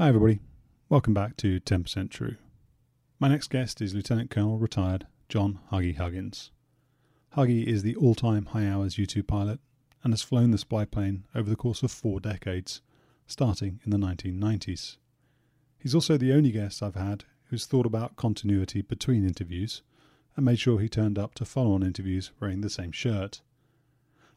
[0.00, 0.40] Hi, everybody.
[0.88, 2.36] Welcome back to 10% True.
[3.18, 6.52] My next guest is Lieutenant Colonel retired John Huggy Huggins.
[7.36, 9.60] Huggy is the all time high hours U 2 pilot
[10.02, 12.80] and has flown the spy plane over the course of four decades,
[13.26, 14.96] starting in the 1990s.
[15.78, 19.82] He's also the only guest I've had who's thought about continuity between interviews
[20.34, 23.42] and made sure he turned up to follow on interviews wearing the same shirt.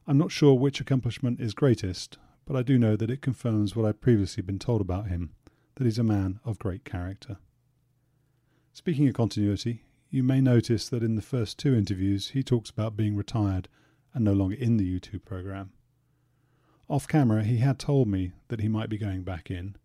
[0.07, 3.85] I'm not sure which accomplishment is greatest, but I do know that it confirms what
[3.85, 5.31] I've previously been told about him
[5.75, 7.37] that he's a man of great character.
[8.71, 12.95] Speaking of continuity, you may notice that in the first two interviews he talks about
[12.95, 13.67] being retired
[14.13, 15.71] and no longer in the 2 program.
[16.87, 19.75] Off camera, he had told me that he might be going back in,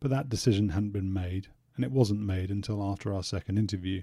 [0.00, 4.02] but that decision hadn't been made, and it wasn't made until after our second interview.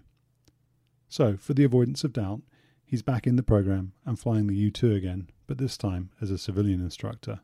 [1.09, 2.41] So, for the avoidance of doubt,
[2.85, 6.29] he's back in the program and flying the U 2 again, but this time as
[6.29, 7.39] a civilian instructor.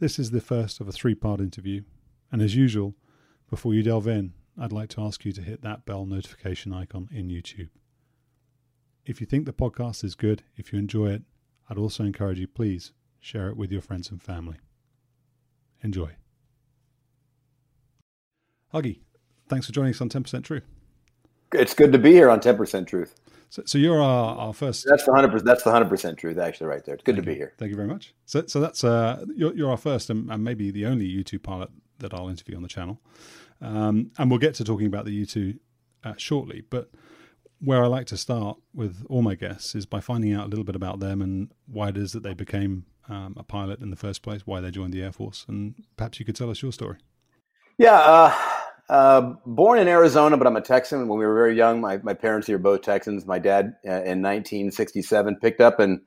[0.00, 1.82] This is the first of a three part interview,
[2.32, 2.94] and as usual,
[3.50, 7.10] before you delve in, I'd like to ask you to hit that bell notification icon
[7.12, 7.68] in YouTube.
[9.04, 11.22] If you think the podcast is good, if you enjoy it,
[11.68, 14.56] I'd also encourage you please share it with your friends and family.
[15.82, 16.12] Enjoy.
[18.72, 19.00] Huggy,
[19.50, 20.62] thanks for joining us on 10% True.
[21.52, 23.16] It's good to be here on 10% Truth.
[23.50, 24.86] So, so you're our, our first.
[24.88, 25.44] That's the hundred.
[25.44, 26.94] That's the hundred percent truth, actually, right there.
[26.94, 27.34] It's good Thank to you.
[27.34, 27.52] be here.
[27.58, 28.14] Thank you very much.
[28.24, 31.38] So, so that's uh, you're, you're our first and, and maybe the only U two
[31.38, 33.00] pilot that I'll interview on the channel,
[33.60, 35.58] um, and we'll get to talking about the U two
[36.04, 36.62] uh, shortly.
[36.70, 36.90] But
[37.58, 40.64] where I like to start with all my guests is by finding out a little
[40.64, 43.96] bit about them and why it is that they became um, a pilot in the
[43.96, 46.72] first place, why they joined the Air Force, and perhaps you could tell us your
[46.72, 46.98] story.
[47.78, 47.98] Yeah.
[47.98, 48.34] Uh,
[48.90, 51.06] uh, born in Arizona, but I'm a Texan.
[51.06, 53.24] When we were very young, my, my parents here both Texans.
[53.24, 56.00] My dad uh, in 1967 picked up and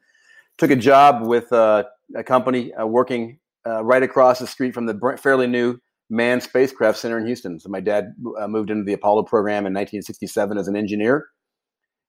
[0.57, 4.85] took a job with uh, a company uh, working uh, right across the street from
[4.85, 5.77] the fairly new
[6.09, 7.57] Manned Spacecraft Center in Houston.
[7.57, 8.15] So my dad
[8.49, 11.27] moved into the Apollo program in 1967 as an engineer,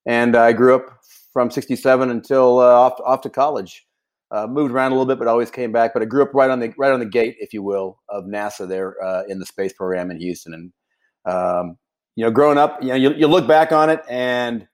[0.07, 0.99] and I grew up
[1.33, 3.87] from 67 until off off to college.
[4.35, 5.93] Uh, moved around a little bit, but always came back.
[5.93, 8.25] But I grew up right on the right on the gate, if you will, of
[8.25, 10.55] NASA there uh, in the space program in Houston.
[10.55, 10.73] And
[11.33, 11.79] um,
[12.17, 14.67] you know, growing up, you know, you, you, look back on it, and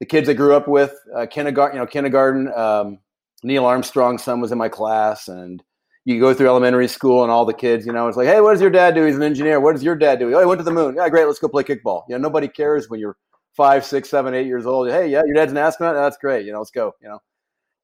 [0.00, 2.52] the kids I grew up with, uh, kindergarten, you know, kindergarten.
[2.52, 2.98] Um,
[3.42, 5.62] Neil Armstrong's son was in my class, and
[6.04, 8.52] you go through elementary school, and all the kids, you know, it's like, hey, what
[8.52, 9.06] does your dad do?
[9.06, 9.60] He's an engineer.
[9.60, 10.34] What does your dad do?
[10.34, 10.96] Oh, he went to the moon.
[10.96, 11.24] Yeah, great.
[11.24, 12.02] Let's go play kickball.
[12.06, 13.16] You know, nobody cares when you're
[13.56, 14.90] five, six, seven, eight years old.
[14.90, 15.94] Hey, yeah, your dad's an astronaut.
[15.94, 16.44] That's great.
[16.44, 16.92] You know, let's go.
[17.00, 17.18] You know.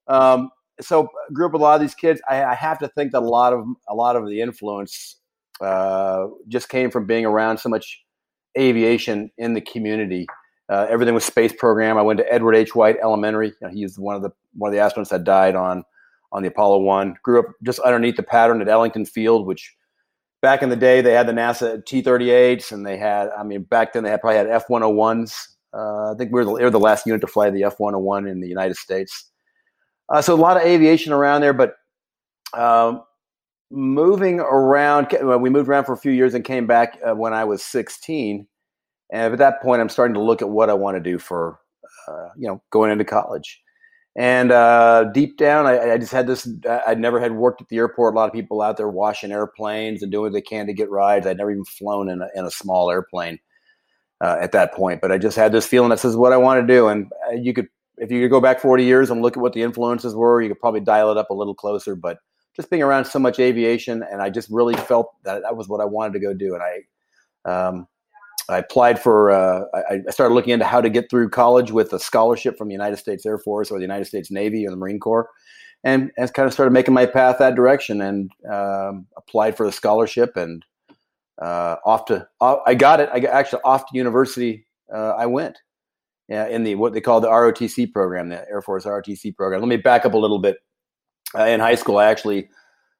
[0.06, 0.50] Um,
[0.80, 2.20] so grew up with a lot of these kids.
[2.28, 5.16] I, I, have to think that a lot of a lot of the influence
[5.60, 8.02] uh, just came from being around so much
[8.58, 10.26] aviation in the community.
[10.68, 11.98] Uh, everything was space program.
[11.98, 12.74] I went to Edward H.
[12.74, 13.48] White Elementary.
[13.48, 15.84] You know, he's one of the one of the astronauts that died on
[16.32, 17.16] on the Apollo One.
[17.22, 19.74] Grew up just underneath the pattern at Ellington Field, which
[20.42, 23.30] back in the day they had the NASA T-38s, and they had.
[23.36, 25.34] I mean, back then they had probably had F-101s.
[25.72, 28.30] Uh, I think we were, the, we were the last unit to fly the F-101
[28.30, 29.29] in the United States.
[30.10, 31.74] Uh, so a lot of aviation around there, but
[32.54, 33.02] um,
[33.70, 37.44] moving around, we moved around for a few years and came back uh, when I
[37.44, 38.46] was 16.
[39.12, 41.58] And at that point, I'm starting to look at what I want to do for,
[42.08, 43.60] uh, you know, going into college.
[44.16, 46.48] And uh, deep down, I, I, just had this.
[46.86, 48.14] I'd never had worked at the airport.
[48.14, 50.90] A lot of people out there washing airplanes and doing what they can to get
[50.90, 51.26] rides.
[51.26, 53.38] I'd never even flown in a, in a small airplane
[54.20, 55.00] uh, at that point.
[55.00, 56.88] But I just had this feeling that says what I want to do.
[56.88, 57.68] And uh, you could
[58.00, 60.58] if you go back 40 years and look at what the influences were, you could
[60.58, 61.94] probably dial it up a little closer.
[61.94, 62.18] But
[62.56, 65.80] just being around so much aviation, and I just really felt that that was what
[65.80, 66.54] I wanted to go do.
[66.54, 67.86] And I, um,
[68.48, 69.30] I applied for.
[69.30, 72.68] Uh, I, I, started looking into how to get through college with a scholarship from
[72.68, 75.28] the United States Air Force or the United States Navy or the Marine Corps.
[75.84, 79.72] and, and kind of started making my path that direction and um, applied for the
[79.72, 80.64] scholarship and
[81.40, 83.08] uh, off to I got it.
[83.12, 84.66] I got actually off to university.
[84.92, 85.58] Uh, I went
[86.30, 89.60] in the what they call the ROTC program, the Air Force ROTC program.
[89.60, 90.58] Let me back up a little bit.
[91.34, 92.48] Uh, in high school, I actually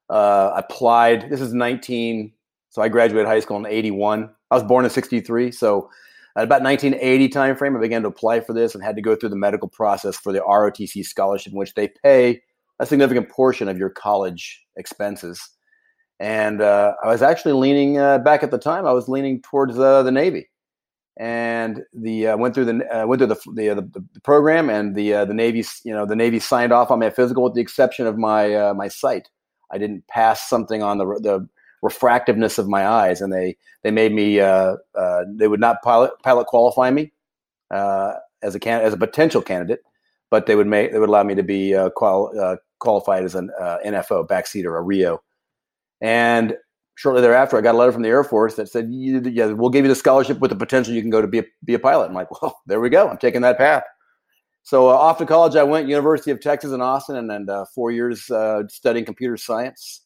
[0.09, 1.29] uh, applied.
[1.29, 2.31] This is 19.
[2.69, 4.29] So I graduated high school in 81.
[4.49, 5.51] I was born in 63.
[5.51, 5.89] So
[6.37, 9.29] at about 1980 timeframe, I began to apply for this and had to go through
[9.29, 12.41] the medical process for the ROTC scholarship, in which they pay
[12.79, 15.49] a significant portion of your college expenses.
[16.19, 18.85] And uh, I was actually leaning uh, back at the time.
[18.85, 20.49] I was leaning towards uh, the Navy,
[21.17, 24.69] and the uh, went through the uh, went through the the, uh, the, the program,
[24.69, 27.53] and the uh, the Navy you know the Navy signed off on my physical with
[27.53, 29.29] the exception of my uh, my sight.
[29.71, 31.47] I didn't pass something on the the
[31.83, 34.75] refractiveness of my eyes, and they they made me uh,
[35.27, 37.11] they would not pilot pilot qualify me
[37.71, 39.81] as a can as a potential candidate,
[40.29, 44.27] but they would make they would allow me to be qual, qualified as an NFO
[44.27, 45.21] backseater, a RIO
[46.01, 46.55] and
[47.01, 49.83] shortly thereafter, I got a letter from the Air Force that said, "Yeah, we'll give
[49.83, 52.05] you the scholarship with the potential you can go to be a, be a pilot."
[52.05, 53.09] I'm like, "Well, there we go.
[53.09, 53.83] I'm taking that path."
[54.63, 57.65] So uh, off to college, I went University of Texas in Austin, and, and uh,
[57.73, 60.01] four years uh, studying computer science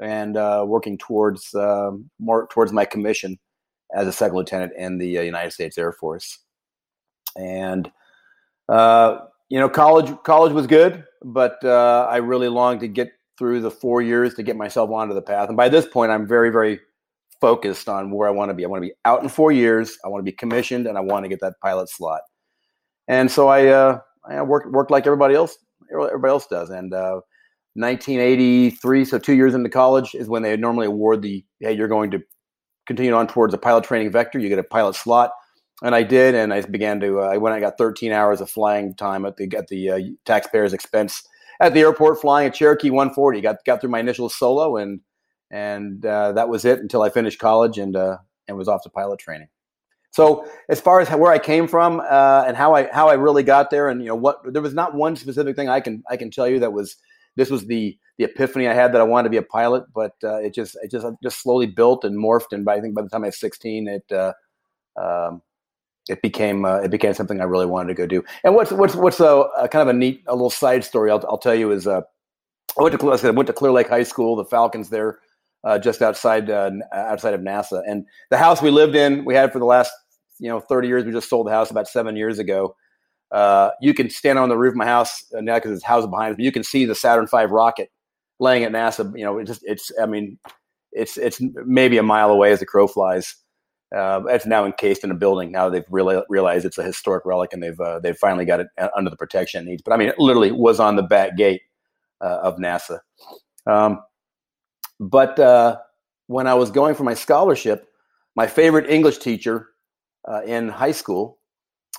[0.00, 3.38] and uh, working towards um, more towards my commission
[3.94, 6.40] as a second lieutenant in the uh, United States Air Force.
[7.36, 7.88] And
[8.68, 9.18] uh,
[9.48, 13.12] you know, college college was good, but I really longed to get
[13.42, 15.48] through the four years to get myself onto the path.
[15.48, 16.78] And by this point, I'm very, very
[17.40, 18.64] focused on where I want to be.
[18.64, 19.98] I want to be out in four years.
[20.04, 22.20] I want to be commissioned, and I want to get that pilot slot.
[23.08, 25.58] And so I, uh, I worked worked like everybody else.
[25.92, 26.70] Everybody else does.
[26.70, 27.20] And uh,
[27.74, 32.12] 1983, so two years into college, is when they normally award the hey, you're going
[32.12, 32.20] to
[32.86, 34.38] continue on towards a pilot training vector.
[34.38, 35.32] You get a pilot slot.
[35.82, 37.22] And I did, and I began to.
[37.22, 37.56] Uh, I went.
[37.56, 41.24] I got 13 hours of flying time at the at the uh, taxpayers' expense
[41.62, 43.40] at the airport flying a Cherokee 140.
[43.40, 45.00] Got got through my initial solo and
[45.50, 48.18] and uh, that was it until I finished college and uh,
[48.48, 49.48] and was off to pilot training.
[50.10, 53.42] So as far as where I came from uh, and how I how I really
[53.42, 56.16] got there, and you know what, there was not one specific thing I can I
[56.16, 56.96] can tell you that was
[57.36, 60.12] this was the the epiphany I had that I wanted to be a pilot, but
[60.24, 63.02] uh, it just it just just slowly built and morphed, and by, I think by
[63.02, 64.32] the time I was 16, it uh,
[65.00, 65.42] um,
[66.08, 68.24] it became uh, it became something I really wanted to go do.
[68.44, 71.24] And what's what's what's a, a kind of a neat a little side story I'll,
[71.28, 72.02] I'll tell you is uh,
[72.78, 75.18] I went to I, went to Clear Lake High School, the Falcons there,
[75.64, 79.52] uh, just outside uh, outside of NASA, and the house we lived in we had
[79.52, 79.92] for the last
[80.38, 81.04] you know 30 years.
[81.04, 82.74] We just sold the house about seven years ago.
[83.30, 86.06] Uh, you can stand on the roof of my house uh, now because it's house
[86.06, 86.36] behind us.
[86.36, 87.90] But you can see the Saturn V rocket
[88.40, 89.16] laying at NASA.
[89.16, 90.38] You know, it just it's I mean
[90.90, 93.36] it's it's maybe a mile away as the crow flies.
[93.94, 95.52] Uh, it's now encased in a building.
[95.52, 98.68] Now they've really realized it's a historic relic, and they've uh, they've finally got it
[98.78, 99.82] uh, under the protection it needs.
[99.82, 101.62] But I mean, it literally was on the back gate
[102.20, 103.00] uh, of NASA.
[103.66, 104.00] Um,
[104.98, 105.78] but uh,
[106.26, 107.86] when I was going for my scholarship,
[108.34, 109.68] my favorite English teacher
[110.26, 111.38] uh, in high school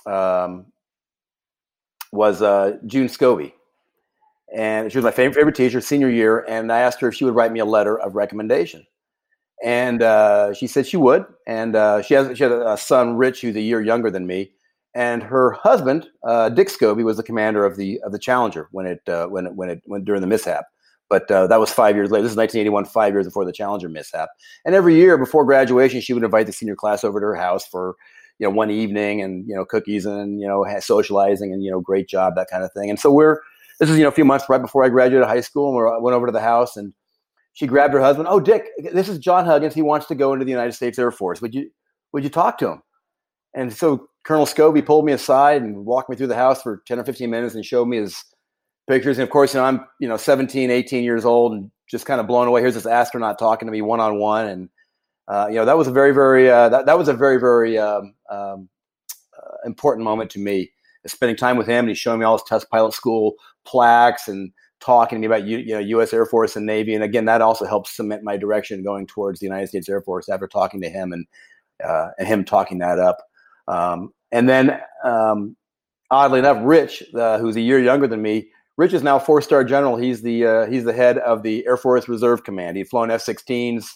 [0.06, 0.66] um,
[2.12, 2.40] was
[2.86, 3.52] June Scobie,
[4.52, 6.44] and she was my favorite favorite teacher senior year.
[6.48, 8.84] And I asked her if she would write me a letter of recommendation
[9.64, 11.24] and uh, she said she would.
[11.46, 14.52] And uh, she has she had a son, Rich, who's a year younger than me.
[14.94, 18.86] And her husband, uh, Dick Scobie, was the commander of the of the Challenger when
[18.86, 20.66] it uh, when it when it went during the mishap.
[21.08, 22.22] But uh, that was five years later.
[22.22, 24.28] This is 1981, five years before the Challenger mishap.
[24.64, 27.66] And every year before graduation, she would invite the senior class over to her house
[27.66, 27.96] for
[28.38, 31.80] you know one evening and you know cookies and you know socializing and you know
[31.80, 32.90] great job that kind of thing.
[32.90, 33.40] And so we're
[33.80, 36.02] this is you know a few months right before I graduated high school, and we
[36.02, 36.92] went over to the house and
[37.54, 38.28] she grabbed her husband.
[38.28, 39.74] Oh, Dick, this is John Huggins.
[39.74, 41.40] He wants to go into the United States Air Force.
[41.40, 41.70] Would you
[42.12, 42.82] would you talk to him?
[43.54, 46.98] And so Colonel Scobie pulled me aside and walked me through the house for 10
[46.98, 48.24] or 15 minutes and showed me his
[48.88, 49.18] pictures.
[49.18, 52.20] And of course, you know, I'm, you know, 17, 18 years old and just kind
[52.20, 52.60] of blown away.
[52.60, 54.46] Here's this astronaut talking to me one on one.
[54.48, 54.68] And,
[55.28, 57.78] uh, you know, that was a very, very, uh, that, that was a very, very
[57.78, 58.68] um, um,
[59.38, 60.70] uh, important moment to me.
[61.06, 63.34] Spending time with him and he's showing me all his test pilot school
[63.66, 64.50] plaques and
[64.84, 66.12] talking to me about you know U.S.
[66.12, 69.46] Air Force and Navy, and again that also helps cement my direction going towards the
[69.46, 71.26] United States Air Force after talking to him and
[71.84, 73.18] uh, and him talking that up.
[73.68, 75.56] Um, and then um,
[76.10, 79.64] oddly enough, Rich, uh, who's a year younger than me, Rich is now four star
[79.64, 79.96] general.
[79.96, 82.76] He's the uh, he's the head of the Air Force Reserve Command.
[82.76, 83.86] He'd flown F-16s.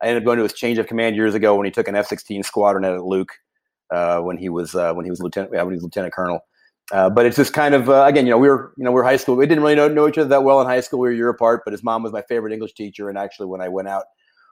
[0.00, 1.94] I ended up going to his change of command years ago when he took an
[1.94, 3.30] F-16 squadron out at Luke
[3.92, 6.40] uh, when he was uh, when he was lieutenant when he was lieutenant colonel.
[6.92, 9.00] Uh, but it's just kind of uh, again, you know, we were you know we
[9.00, 9.34] are high school.
[9.34, 11.00] We didn't really know, know each other that well in high school.
[11.00, 13.08] We were a year apart, but his mom was my favorite English teacher.
[13.08, 14.04] And actually, when I went out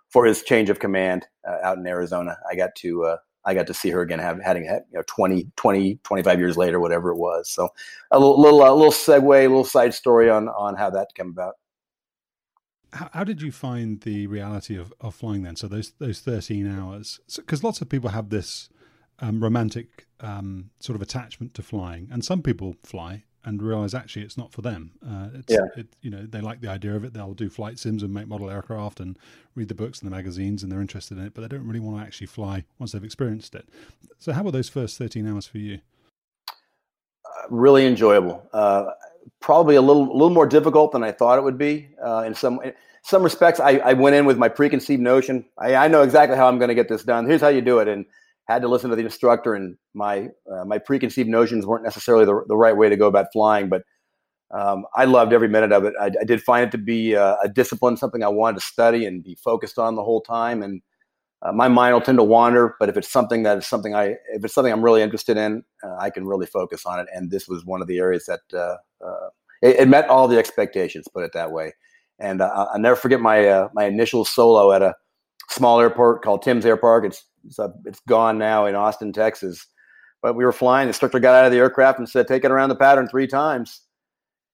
[0.09, 3.67] for his change of command uh, out in Arizona, I got to uh, I got
[3.67, 7.19] to see her again, having having you know 20, 20, 25 years later, whatever it
[7.19, 7.51] was.
[7.51, 7.69] So
[8.11, 11.29] a little little, a little segue, a little side story on on how that came
[11.29, 11.55] about.
[12.95, 15.57] How, how did you find the reality of, of flying then?
[15.57, 18.71] So those those thirteen hours, because so, lots of people have this
[19.21, 24.23] um, romantic um, sort of attachment to flying, and some people fly and realize actually
[24.23, 24.93] it's not for them.
[25.07, 25.67] Uh, it's, yeah.
[25.77, 27.15] It, you know, they like the idea of it.
[27.15, 29.19] They'll do flight sims and make model aircraft and
[29.55, 31.81] read the books and the magazines, and they're interested in it, but they don't really
[31.81, 33.69] want to actually fly once they've experienced it.
[34.19, 35.81] So, how were those first thirteen hours for you?
[37.25, 38.43] Uh, really enjoyable.
[38.53, 38.91] Uh,
[39.41, 41.89] probably a little, a little more difficult than I thought it would be.
[42.05, 45.47] Uh, in some, in some respects, I, I, went in with my preconceived notion.
[45.59, 47.27] I, I know exactly how I'm going to get this done.
[47.27, 48.05] Here's how you do it, and
[48.51, 52.43] had to listen to the instructor, and my uh, my preconceived notions weren't necessarily the,
[52.49, 53.69] the right way to go about flying.
[53.69, 53.83] But
[54.51, 55.95] um, I loved every minute of it.
[56.01, 59.07] I, I did find it to be uh, a discipline, something I wanted to study
[59.07, 60.63] and be focused on the whole time.
[60.63, 60.83] And
[61.43, 64.17] uh, my mind will tend to wander, but if it's something that is something I,
[64.35, 67.07] if it's something I'm really interested in, uh, I can really focus on it.
[67.15, 68.77] And this was one of the areas that uh,
[69.07, 69.29] uh,
[69.63, 71.73] it, it, met all the expectations, put it that way.
[72.19, 74.95] And I'll never forget my my initial solo at a
[75.49, 77.07] small airport called Tim's Air Park.
[77.07, 79.67] It's it's, gone now in Austin, Texas.
[80.23, 80.87] But we were flying.
[80.87, 83.27] The instructor got out of the aircraft and said, "Take it around the pattern three
[83.27, 83.83] times."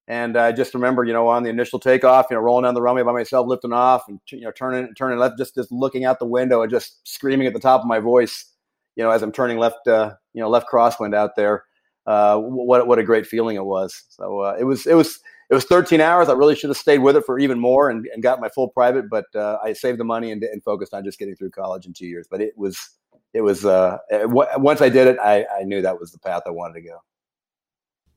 [0.09, 2.83] And I just remember, you know, on the initial takeoff, you know, rolling down the
[2.83, 6.05] runway by myself, lifting off, and you know, turning and turning left, just just looking
[6.05, 8.53] out the window and just screaming at the top of my voice,
[8.95, 11.65] you know, as I'm turning left, uh, you know, left crosswind out there.
[12.07, 14.05] Uh, what what a great feeling it was.
[14.11, 16.29] So uh, it was it was it was 13 hours.
[16.29, 18.69] I really should have stayed with it for even more and, and got my full
[18.69, 21.87] private, but uh, I saved the money and, and, focused on just getting through college
[21.87, 22.27] in two years.
[22.29, 22.91] But it was,
[23.33, 26.43] it was, uh, it, once I did it, I, I knew that was the path
[26.47, 26.99] I wanted to go.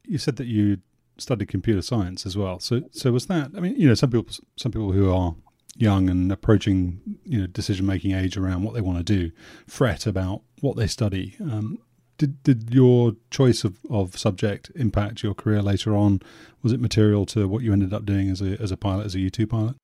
[0.05, 0.79] You said that you
[1.17, 2.59] studied computer science as well.
[2.59, 5.35] So, so was that, I mean, you know, some people, some people who are
[5.75, 9.31] young and approaching, you know, decision making age around what they want to do,
[9.67, 11.35] fret about what they study.
[11.39, 11.77] Um,
[12.19, 16.21] did did your choice of, of subject impact your career later on?
[16.61, 19.15] Was it material to what you ended up doing as a as a pilot, as
[19.15, 19.75] a U two pilot?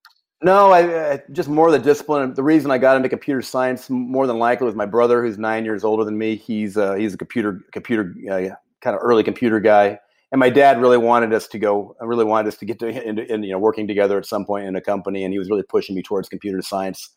[0.44, 2.34] No, I, I, just more the discipline.
[2.34, 5.65] The reason I got into computer science more than likely was my brother, who's nine
[5.65, 6.36] years older than me.
[6.36, 9.98] He's uh, he's a computer computer uh, kind of early computer guy,
[10.32, 11.96] and my dad really wanted us to go.
[12.01, 14.75] Really wanted us to get to into, you know working together at some point in
[14.75, 17.15] a company, and he was really pushing me towards computer science.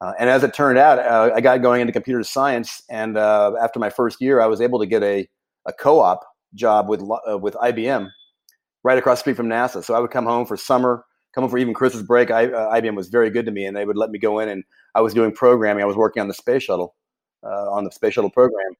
[0.00, 3.52] Uh, and as it turned out, uh, I got going into computer science, and uh,
[3.60, 5.28] after my first year, I was able to get a,
[5.66, 8.08] a co-op job with uh, with IBM
[8.82, 9.84] right across the street from NASA.
[9.84, 11.04] So I would come home for summer,
[11.34, 12.30] come home for even Christmas break.
[12.30, 14.48] I, uh, IBM was very good to me, and they would let me go in,
[14.48, 14.64] and
[14.94, 15.82] I was doing programming.
[15.82, 16.94] I was working on the space shuttle,
[17.44, 18.72] uh, on the space shuttle program,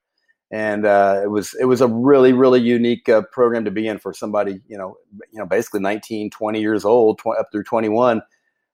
[0.50, 4.62] and it was it was a really really unique program to be in for somebody
[4.68, 4.96] you know
[5.30, 8.22] you know basically 19, 20 years old, 20, up through 21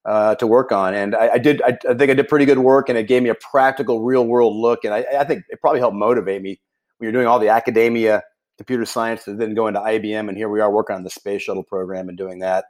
[0.06, 0.94] uh, to work on.
[0.94, 3.22] And I, I did, I, I, think I did pretty good work, and it gave
[3.22, 4.84] me a practical, real world look.
[4.84, 6.60] And I, I, think it probably helped motivate me
[6.96, 8.22] when you're doing all the academia,
[8.56, 10.28] computer science, and then going to IBM.
[10.28, 12.66] And here we are working on the space shuttle program and doing that.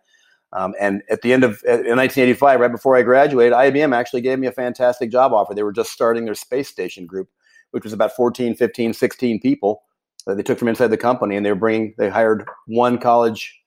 [0.53, 4.39] Um, and at the end of in 1985, right before I graduated, IBM actually gave
[4.39, 5.55] me a fantastic job offer.
[5.55, 7.29] They were just starting their space station group,
[7.73, 9.83] which was about 14, 15, 16 people
[10.27, 11.95] that they took from inside the company, and they were bringing.
[11.99, 13.61] They hired one college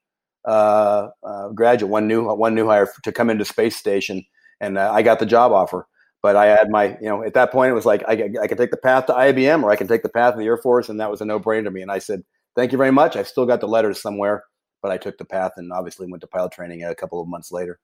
[0.45, 4.25] uh, uh, graduate, one new one new hire to come into space station,
[4.59, 5.87] and uh, I got the job offer.
[6.21, 8.57] But I had my, you know, at that point it was like I, I could
[8.57, 10.89] take the path to IBM or I can take the path of the Air Force,
[10.89, 11.81] and that was a no brainer to me.
[11.81, 12.23] And I said,
[12.55, 14.43] "Thank you very much." I've still got the letters somewhere,
[14.81, 17.51] but I took the path and obviously went to pilot training a couple of months
[17.51, 17.79] later.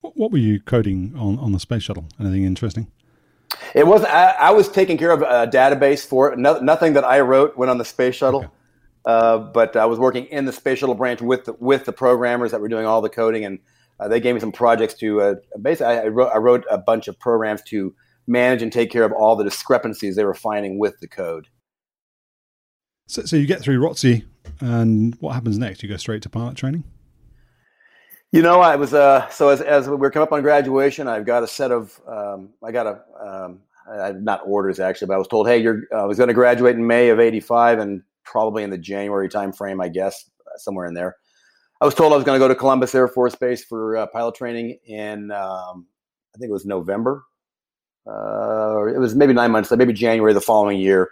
[0.00, 2.06] What were you coding on on the space shuttle?
[2.18, 2.90] Anything interesting?
[3.74, 6.38] It was I, I was taking care of a database for it.
[6.38, 8.40] No, nothing that I wrote went on the space shuttle.
[8.40, 8.50] Okay.
[9.04, 12.50] Uh, but I was working in the space shuttle branch with the, with the programmers
[12.50, 13.58] that were doing all the coding, and
[13.98, 15.86] uh, they gave me some projects to uh, basically.
[15.86, 17.94] I, I, wrote, I wrote a bunch of programs to
[18.26, 21.48] manage and take care of all the discrepancies they were finding with the code.
[23.06, 24.24] So, so you get through ROTC,
[24.60, 25.82] and what happens next?
[25.82, 26.84] You go straight to pilot training.
[28.32, 31.26] You know, I was uh, so as as we were coming up on graduation, I've
[31.26, 35.18] got a set of um, I got a um, I, not orders actually, but I
[35.18, 38.02] was told, hey, you're uh, I was going to graduate in May of '85, and
[38.30, 41.16] probably in the January timeframe, I guess, somewhere in there.
[41.80, 44.06] I was told I was going to go to Columbus Air Force Base for uh,
[44.06, 45.86] pilot training in, um,
[46.34, 47.24] I think it was November.
[48.06, 51.10] Uh, it was maybe nine months, maybe January the following year.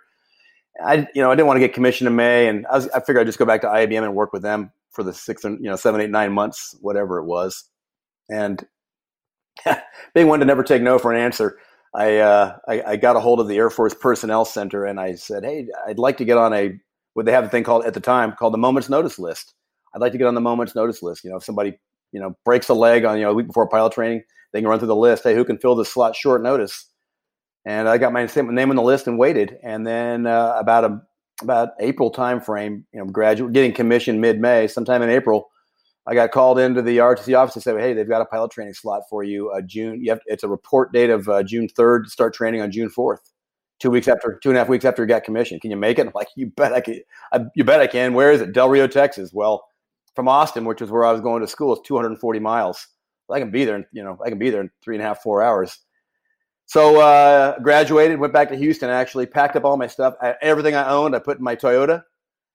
[0.85, 3.01] I, you know, I didn't want to get commissioned in May, and I, was, I
[3.01, 5.59] figured I'd just go back to IBM and work with them for the six, and
[5.59, 7.65] you know, seven, eight, nine months, whatever it was.
[8.29, 8.65] And
[10.15, 11.59] being one to never take no for an answer,
[11.95, 15.15] I, uh, I, I got a hold of the Air Force Personnel Center, and I
[15.15, 16.79] said, "Hey, I'd like to get on a
[17.15, 19.55] what they have a thing called at the time called the moments notice list.
[19.95, 21.25] I'd like to get on the moments notice list.
[21.25, 21.79] You know, if somebody
[22.13, 24.23] you know breaks a leg on you know a week before pilot training,
[24.53, 25.25] they can run through the list.
[25.25, 26.89] Hey, who can fill this slot short notice?
[27.69, 29.59] and I got my name on the list and waited.
[29.63, 31.03] And then uh, about a
[31.43, 35.51] about April time frame, you know, graduate getting commissioned mid May, sometime in April,
[36.07, 38.73] I got called into the ROTC office and said, "Hey, they've got a pilot training
[38.73, 39.51] slot for you.
[39.51, 42.05] Uh, June, you have, it's a report date of uh, June third.
[42.05, 43.21] to Start training on June fourth,
[43.79, 45.61] two weeks after, two and a half weeks after you got commissioned.
[45.61, 47.01] Can you make it?" I'm like, "You bet I can.
[47.33, 48.15] I, you bet I can.
[48.15, 48.53] Where is it?
[48.53, 49.33] Del Rio, Texas.
[49.33, 49.65] Well,
[50.15, 52.87] from Austin, which is where I was going to school, it's 240 miles.
[53.31, 53.87] I can be there.
[53.93, 55.79] You know, I can be there in three and a half, four hours.
[56.67, 58.91] So uh, graduated, went back to Houston.
[58.91, 61.17] Actually, packed up all my stuff, I, everything I owned.
[61.17, 62.03] I put in my Toyota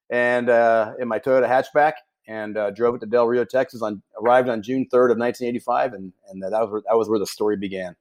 [0.10, 1.94] and uh, in my Toyota hatchback,
[2.27, 3.82] and uh, drove it to Del Rio, Texas.
[3.82, 7.20] On arrived on June third of 1985, and and that was where, that was where
[7.20, 7.96] the story began.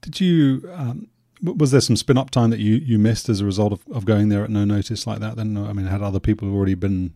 [0.00, 0.70] Did you?
[0.72, 1.08] Um,
[1.42, 4.04] was there some spin up time that you you missed as a result of, of
[4.04, 5.36] going there at no notice like that?
[5.36, 7.14] Then I mean, had other people already been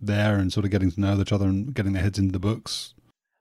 [0.00, 2.38] there and sort of getting to know each other and getting their heads into the
[2.38, 2.94] books?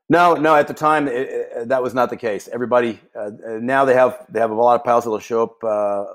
[0.07, 0.55] No, no.
[0.55, 2.47] At the time, it, it, that was not the case.
[2.51, 6.05] Everybody uh, now they have they have a lot of pilots that'll show up uh,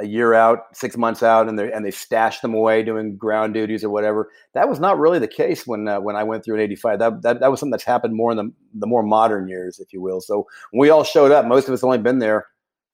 [0.00, 3.54] a year out, six months out, and they and they stash them away doing ground
[3.54, 4.30] duties or whatever.
[4.52, 6.98] That was not really the case when uh, when I went through in '85.
[6.98, 9.92] That, that that was something that's happened more in the the more modern years, if
[9.94, 10.20] you will.
[10.20, 12.46] So when we all showed up, most of us only been there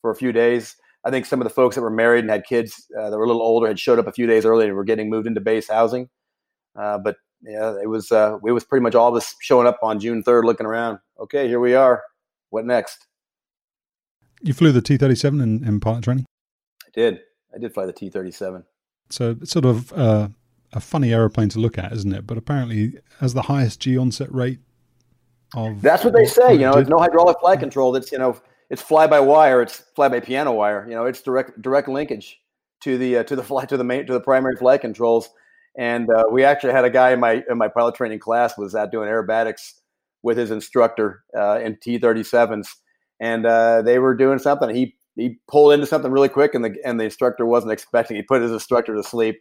[0.05, 0.77] for a few days.
[1.03, 3.25] I think some of the folks that were married and had kids uh, that were
[3.25, 5.41] a little older had showed up a few days early and were getting moved into
[5.41, 6.11] base housing.
[6.77, 9.79] Uh, but yeah, it was uh, it was pretty much all of us showing up
[9.83, 10.99] on June third, looking around.
[11.19, 12.03] Okay, here we are.
[12.51, 13.07] What next?
[14.43, 16.27] You flew the T thirty seven in, in pilot training.
[16.85, 17.21] I did.
[17.55, 18.65] I did fly the T thirty seven.
[19.09, 20.29] So it's sort of uh,
[20.75, 22.27] a funny aeroplane to look at, isn't it?
[22.27, 24.59] But apparently, has the highest G onset rate.
[25.55, 26.53] Of That's what they say.
[26.53, 27.91] You know, it's no hydraulic flight control.
[27.93, 28.37] That's you know,
[28.75, 29.63] it's fly by wire.
[29.63, 30.87] It's fly by piano wire.
[30.87, 32.39] You know, it's direct direct linkage
[32.83, 35.31] to the uh, to the flight to the main to the primary flight controls
[35.77, 38.75] and uh, we actually had a guy in my in my pilot training class was
[38.75, 39.75] out doing aerobatics
[40.23, 42.69] with his instructor uh, in T37s,
[43.21, 44.75] and uh, they were doing something.
[44.75, 48.17] He he pulled into something really quick, and the and the instructor wasn't expecting.
[48.17, 49.41] He put his instructor to sleep,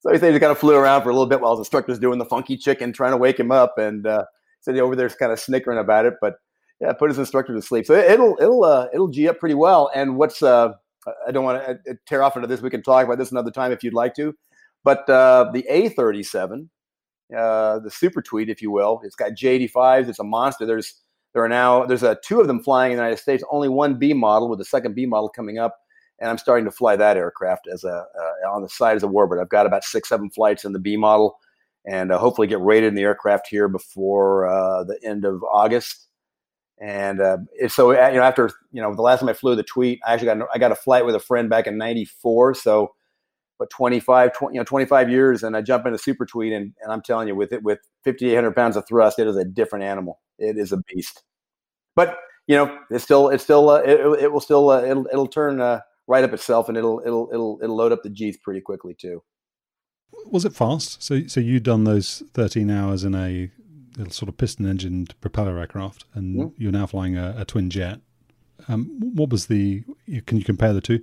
[0.00, 1.98] so he said he kind of flew around for a little bit while his instructor's
[1.98, 4.24] doing the funky chicken, trying to wake him up, and uh,
[4.60, 6.34] said he over there's kind of snickering about it, but
[6.80, 7.86] yeah, put his instructor to sleep.
[7.86, 9.90] So it, will it'll uh, it'll g up pretty well.
[9.94, 10.74] And what's uh,
[11.26, 12.60] I don't want to uh, tear off into this.
[12.60, 14.34] We can talk about this another time if you'd like to.
[14.84, 16.68] But uh, the A37,
[17.36, 20.08] uh, the Super Tweet, if you will, it's got J85s.
[20.08, 20.66] It's a monster.
[20.66, 20.94] There's
[21.34, 23.44] there are now there's a, two of them flying in the United States.
[23.50, 25.76] Only one B model with the second B model coming up,
[26.20, 29.08] and I'm starting to fly that aircraft as a uh, on the side as a
[29.08, 29.40] warbird.
[29.40, 31.38] I've got about six seven flights in the B model,
[31.86, 36.07] and uh, hopefully get rated in the aircraft here before uh, the end of August.
[36.80, 37.38] And uh,
[37.68, 40.26] so, you know, after you know, the last time I flew the tweet, I actually
[40.26, 42.54] got I got a flight with a friend back in '94.
[42.54, 42.92] So
[43.58, 46.92] but 25, 20, you know, 25 years and I jump into super tweet and, and
[46.92, 50.20] I'm telling you with it, with 5,800 pounds of thrust, it is a different animal.
[50.38, 51.24] It is a beast,
[51.96, 55.26] but you know, it's still, it's still, uh, it, it will still, uh, it'll, it'll
[55.26, 58.60] turn uh, right up itself and it'll, it'll, it'll, it'll load up the G's pretty
[58.60, 59.22] quickly too.
[60.26, 61.02] Was it fast?
[61.02, 63.50] So, so you'd done those 13 hours in a
[63.98, 66.62] little sort of piston engined propeller aircraft and mm-hmm.
[66.62, 68.00] you're now flying a, a twin jet.
[68.68, 69.84] Um, what was the,
[70.26, 71.00] can you compare the two?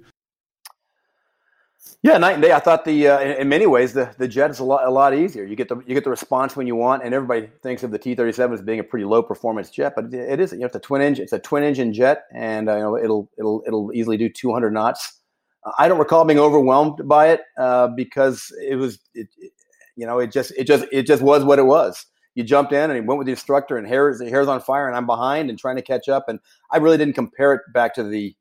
[2.05, 2.51] Yeah, night and day.
[2.51, 5.15] I thought the uh, in, many ways the, the jet is a lot a lot
[5.15, 5.43] easier.
[5.43, 7.97] You get the you get the response when you want, and everybody thinks of the
[7.97, 10.60] T thirty seven as being a pretty low performance jet, but it isn't.
[10.60, 11.23] You know, it's a twin engine.
[11.23, 14.53] It's a twin engine jet, and uh, you know it'll it'll it'll easily do two
[14.53, 15.19] hundred knots.
[15.63, 19.51] Uh, I don't recall being overwhelmed by it uh, because it was it, it,
[19.95, 22.05] you know it just it just it just was what it was.
[22.36, 24.95] You jumped in and he went with the instructor, and hair hair's on fire, and
[24.95, 26.39] I'm behind and trying to catch up, and
[26.71, 28.36] I really didn't compare it back to the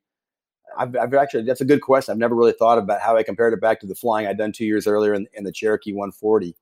[0.77, 2.11] I've, I've, actually that's a good question.
[2.11, 4.51] I've never really thought about how I compared it back to the flying I'd done
[4.51, 6.55] two years earlier in, in the Cherokee 140.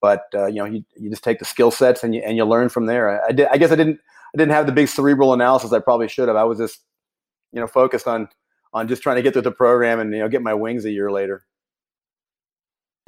[0.00, 2.44] But uh, you know, you, you just take the skill sets and you and you
[2.44, 3.22] learn from there.
[3.22, 3.48] I, I, did.
[3.50, 4.00] I guess I didn't.
[4.34, 6.36] I didn't have the big cerebral analysis I probably should have.
[6.36, 6.80] I was just
[7.52, 8.28] you know focused on
[8.72, 10.90] on just trying to get through the program and you know get my wings a
[10.90, 11.44] year later.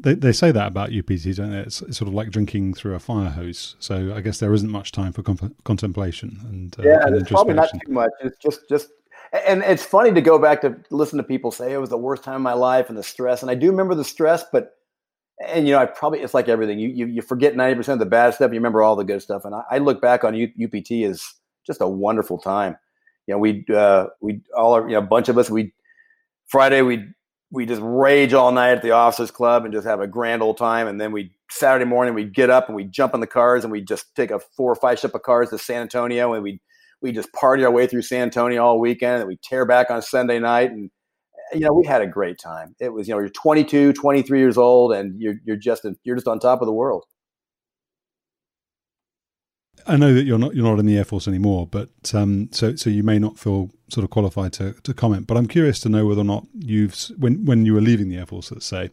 [0.00, 1.58] They they say that about UPT, don't they?
[1.58, 3.76] It's, it's, sort of like drinking through a fire hose.
[3.78, 7.54] So I guess there isn't much time for comp- contemplation and uh, yeah, and probably
[7.54, 8.10] not too much.
[8.20, 8.88] It's just just
[9.32, 12.24] and it's funny to go back to listen to people say it was the worst
[12.24, 13.42] time of my life and the stress.
[13.42, 14.76] And I do remember the stress, but
[15.46, 16.78] and you know, I probably it's like everything.
[16.78, 18.50] You you, you forget ninety percent of the bad stuff.
[18.50, 19.44] You remember all the good stuff.
[19.44, 21.24] And I, I look back on U, UPT as
[21.66, 22.76] just a wonderful time.
[23.26, 25.48] You know, we uh, we all are you know a bunch of us.
[25.48, 25.72] We
[26.46, 27.08] Friday we
[27.52, 30.56] we just rage all night at the officers club and just have a grand old
[30.56, 30.88] time.
[30.88, 33.70] And then we Saturday morning we'd get up and we'd jump in the cars and
[33.70, 36.60] we'd just take a four or five ship of cars to San Antonio and we
[37.02, 40.00] we just party our way through San Antonio all weekend and we tear back on
[40.00, 40.90] Sunday night and
[41.52, 42.74] you know we had a great time.
[42.80, 46.28] It was you know you're 22, 23 years old and you're you're just you're just
[46.28, 47.04] on top of the world.
[49.86, 52.76] I know that you're not you're not in the Air Force anymore, but um, so
[52.76, 55.26] so you may not feel sort of qualified to, to comment.
[55.26, 58.16] But I'm curious to know whether or not you've when when you were leaving the
[58.16, 58.90] Air Force, let's say,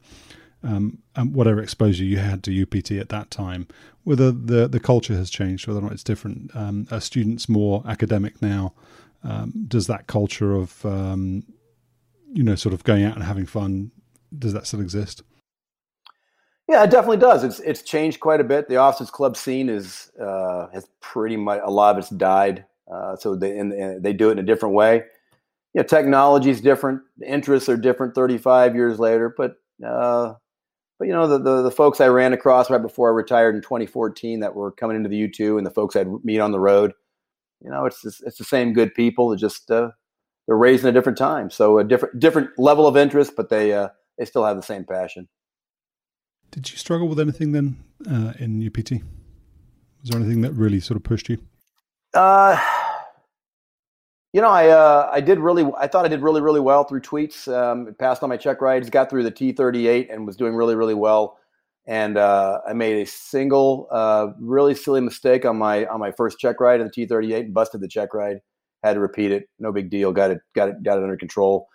[0.64, 3.68] um, and whatever exposure you had to UPT at that time,
[4.04, 6.56] whether the the culture has changed, whether or not it's different.
[6.56, 8.74] Um, are students more academic now?
[9.24, 11.44] Um, does that culture of um,
[12.32, 13.92] you know sort of going out and having fun
[14.38, 15.24] does that still exist?
[16.68, 17.44] Yeah, it definitely does.
[17.44, 18.70] It's it's changed quite a bit.
[18.70, 22.66] The officers club scene is uh, has pretty much a lot of it's died.
[22.92, 25.04] Uh, so they and, they do it in a different way.
[25.74, 27.02] Yeah, technology is different.
[27.18, 28.16] The interests are different.
[28.16, 30.34] Thirty five years later, but uh,
[30.98, 33.62] but you know the, the, the folks I ran across right before I retired in
[33.62, 36.94] 2014 that were coming into the U2 and the folks I'd meet on the road.
[37.64, 39.32] You know, it's just, it's the same good people.
[39.32, 39.92] It's just uh,
[40.46, 43.74] they're raised in a different time, so a different different level of interest, but they
[43.74, 45.28] uh, they still have the same passion.
[46.52, 49.04] Did you struggle with anything then uh, in UPT?
[50.02, 51.38] Was there anything that really sort of pushed you?
[52.14, 52.60] Uh,
[54.34, 55.70] you know, I uh, I did really.
[55.78, 57.52] I thought I did really really well through tweets.
[57.52, 60.56] Um, passed on my check rides, got through the T thirty eight, and was doing
[60.56, 61.38] really really well.
[61.88, 66.38] And uh, I made a single uh, really silly mistake on my on my first
[66.38, 68.38] check ride in the T thirty eight, and busted the check ride.
[68.84, 69.50] Had to repeat it.
[69.58, 70.12] No big deal.
[70.12, 71.68] Got it got it got it under control.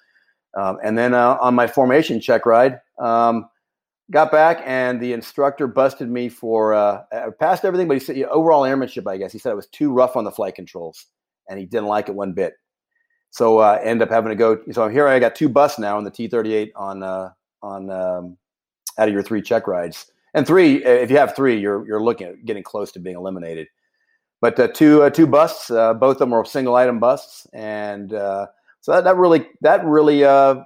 [0.57, 3.49] Um, and then uh, on my formation check ride, um,
[4.13, 7.03] got back and the instructor busted me for uh,
[7.41, 9.07] passed everything, but he said yeah, overall airmanship.
[9.09, 11.07] I guess he said I was too rough on the flight controls,
[11.49, 12.55] and he didn't like it one bit.
[13.31, 14.61] So uh, end up having to go.
[14.73, 17.31] So I'm here I got two busts now in the T38 on uh,
[17.63, 18.37] on um,
[18.99, 22.29] out of your three check rides, and three if you have three, you're you're looking
[22.29, 23.67] at getting close to being eliminated.
[24.41, 28.13] But uh, two uh, two busts, uh, both of them were single item busts, and
[28.13, 28.47] uh,
[28.83, 30.57] so that, that really that really uh,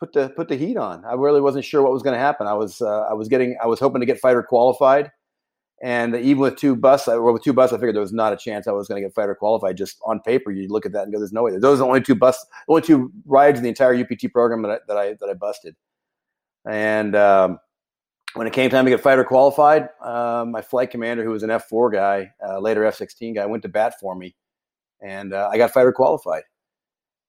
[0.00, 1.04] put the put the heat on.
[1.04, 2.46] I really wasn't sure what was going to happen.
[2.46, 5.12] I was uh, I was getting I was hoping to get fighter qualified,
[5.82, 8.36] and even with two busts, or with two busts, I figured there was not a
[8.36, 9.76] chance I was going to get fighter qualified.
[9.76, 11.86] Just on paper, you look at that and go, "There's no way." Those are the
[11.86, 15.14] only two busts, only two rides in the entire UPT program that I that I,
[15.14, 15.74] that I busted.
[16.66, 17.58] And um,
[18.34, 21.50] when it came time to get fighter qualified, uh, my flight commander, who was an
[21.50, 24.34] F four guy, uh, later F sixteen guy, went to bat for me,
[25.00, 26.42] and uh, I got fighter qualified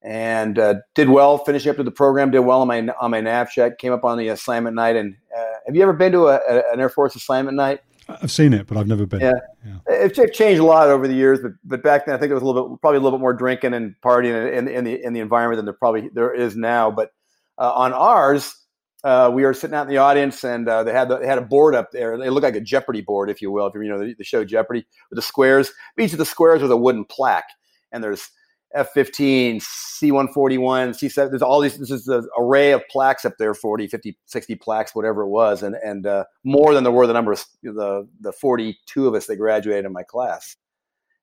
[0.04, 2.32] and uh, did well finishing up to the program.
[2.32, 3.78] Did well on my on my nav check.
[3.78, 4.96] Came up on the assignment night.
[4.96, 7.82] And uh, have you ever been to a, a, an Air Force assignment night?
[8.22, 9.20] I've seen it, but I've never been.
[9.20, 9.34] Yeah,
[9.66, 9.78] yeah.
[9.88, 12.44] It's, changed a lot over the years, but but back then I think there was
[12.44, 15.14] a little bit, probably a little bit more drinking and partying in, in the in
[15.14, 16.92] the environment than there probably there is now.
[16.92, 17.12] But
[17.58, 18.56] uh, on ours,
[19.04, 21.38] uh, we were sitting out in the audience, and uh, they had the, they had
[21.38, 22.14] a board up there.
[22.14, 24.44] It looked like a Jeopardy board, if you will, if you know the, the show
[24.44, 25.72] Jeopardy with the squares.
[26.00, 27.50] Each of the squares was a wooden plaque,
[27.92, 28.30] and there's
[28.74, 31.30] F-15, C-141, C-7.
[31.30, 31.78] There's all these.
[31.78, 35.64] This is an array of plaques up there, 40, 50, 60 plaques, whatever it was,
[35.64, 39.28] and and uh, more than there were the number of the the 42 of us
[39.28, 40.56] that graduated in my class.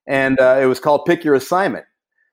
[0.06, 1.84] And uh, it was called Pick Your Assignment.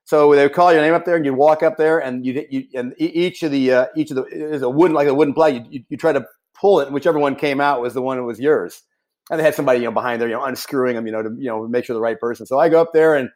[0.05, 2.45] So they would call your name up there, and you'd walk up there, and you
[2.49, 5.33] you and each of the uh, each of the is a wooden like a wooden
[5.33, 5.55] plaque.
[5.55, 8.17] You, you, you try to pull it, and whichever one came out was the one
[8.17, 8.83] that was yours.
[9.31, 11.29] And they had somebody you know behind there, you know, unscrewing them, you know, to
[11.39, 12.45] you know make sure the right person.
[12.45, 13.29] So I go up there and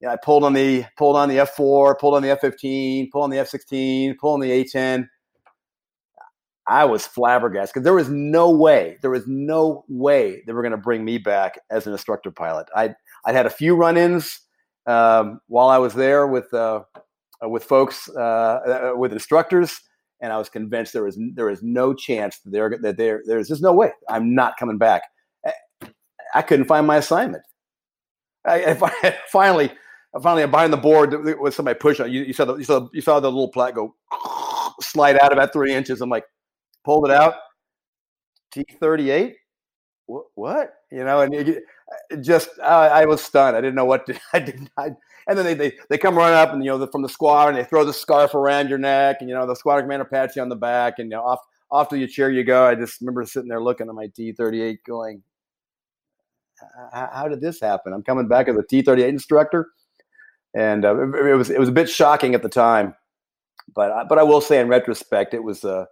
[0.00, 3.24] you know, I pulled on the pulled on the F4, pulled on the F15, pulled
[3.24, 5.06] on the F16, pulled on the A10.
[6.66, 10.72] I was flabbergasted because there was no way, there was no way they were going
[10.72, 12.68] to bring me back as an instructor pilot.
[12.74, 14.40] I I had a few run-ins
[14.86, 16.82] um, while I was there with uh,
[17.42, 19.80] with folks uh, uh, with instructors,
[20.20, 23.48] and I was convinced there was there is no chance that there that there there's
[23.48, 25.02] just no way I'm not coming back.
[26.32, 27.42] I couldn't find my assignment.
[28.44, 29.72] I, I finally
[30.18, 32.10] finally I'm behind the board with somebody pushing.
[32.10, 33.94] You, you saw the you saw you saw the little plaque go
[34.80, 36.00] slide out about three inches.
[36.00, 36.24] I'm like,
[36.84, 37.34] pulled it out.
[38.52, 39.36] T thirty eight.
[40.34, 41.20] What you know?
[41.20, 41.62] And it,
[42.12, 43.56] uh, just I, I, was stunned.
[43.56, 44.18] I didn't know what to.
[44.32, 44.70] I didn't.
[44.76, 47.48] And then they, they they come running up and you know the, from the squad
[47.48, 50.34] and they throw the scarf around your neck and you know the squad commander pats
[50.34, 51.38] you on the back and you know off
[51.70, 52.66] off to your chair you go.
[52.66, 55.22] I just remember sitting there looking at my T thirty eight going,
[56.92, 57.92] how did this happen?
[57.92, 59.68] I'm coming back as a T thirty eight instructor
[60.54, 62.94] and uh, it, it, was it was a bit shocking at the time,
[63.74, 65.84] but but I will say in retrospect, it was uh,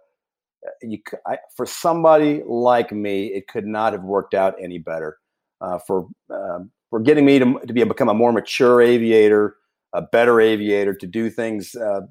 [0.81, 5.17] you I, for somebody like me, it could not have worked out any better.
[5.61, 9.55] Uh, for uh, for getting me to to be become a more mature aviator,
[9.93, 11.75] a better aviator, to do things.
[11.75, 12.01] Uh,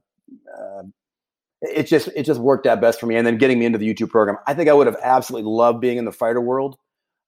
[0.58, 0.82] uh,
[1.60, 3.94] it just it just worked out best for me, and then getting me into the
[3.94, 4.36] U2 program.
[4.46, 6.76] I think I would have absolutely loved being in the fighter world.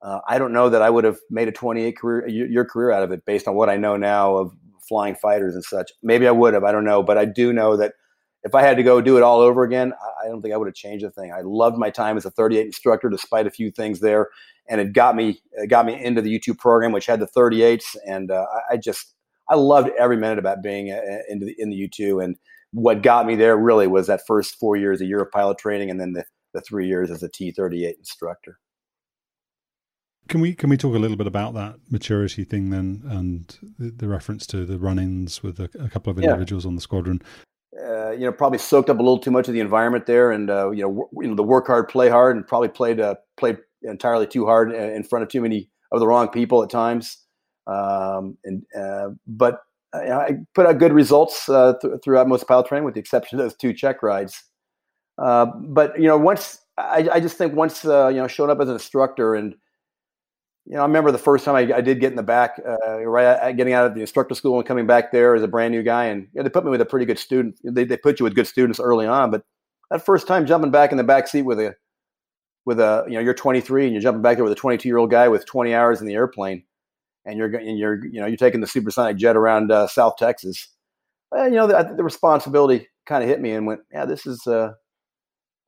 [0.03, 3.03] Uh, I don't know that I would have made a 28 career year career out
[3.03, 4.55] of it based on what I know now of
[4.91, 5.93] flying fighters and such.
[6.03, 7.93] Maybe I would have, I don't know, but I do know that
[8.43, 10.67] if I had to go do it all over again, I, don't think I would
[10.67, 11.33] have changed a thing.
[11.33, 14.29] I loved my time as a 38 instructor, despite a few things there,
[14.69, 17.97] and it got me it got me into the U2 program, which had the 38s,
[18.07, 19.15] and uh, I, I, just
[19.49, 22.37] I loved every minute about being uh, in the in the U2, and
[22.73, 25.91] what got me there really was that first four years, a year of pilot training,
[25.91, 26.25] and then the
[26.55, 28.59] the three years as a T38 instructor.
[30.31, 33.91] Can we can we talk a little bit about that maturity thing then, and the,
[33.91, 36.69] the reference to the run-ins with a, a couple of individuals yeah.
[36.69, 37.21] on the squadron?
[37.77, 40.49] Uh, you know, probably soaked up a little too much of the environment there, and
[40.49, 43.17] uh, you know, w- you know, the work hard, play hard, and probably played uh,
[43.37, 47.19] played entirely too hard in front of too many of the wrong people at times.
[47.67, 49.63] Um, and uh, but
[49.93, 53.41] uh, I put out good results uh, th- throughout most pilot training, with the exception
[53.41, 54.45] of those two check rides.
[55.19, 58.75] but you know, once I, I just think once you know, showing up as an
[58.75, 59.57] instructor and
[60.67, 63.05] you know, I remember the first time I, I did get in the back, uh,
[63.05, 65.73] right at, getting out of the instructor school and coming back there as a brand
[65.73, 67.59] new guy, and you know, they put me with a pretty good student.
[67.65, 69.43] They they put you with good students early on, but
[69.91, 71.75] that first time jumping back in the back seat with a
[72.65, 74.99] with a you know you're 23 and you're jumping back there with a 22 year
[74.99, 76.63] old guy with 20 hours in the airplane,
[77.25, 80.69] and you're and you're you know you're taking the supersonic jet around uh, South Texas.
[81.33, 84.47] Well, you know the, the responsibility kind of hit me and went, yeah, this is
[84.47, 84.73] uh,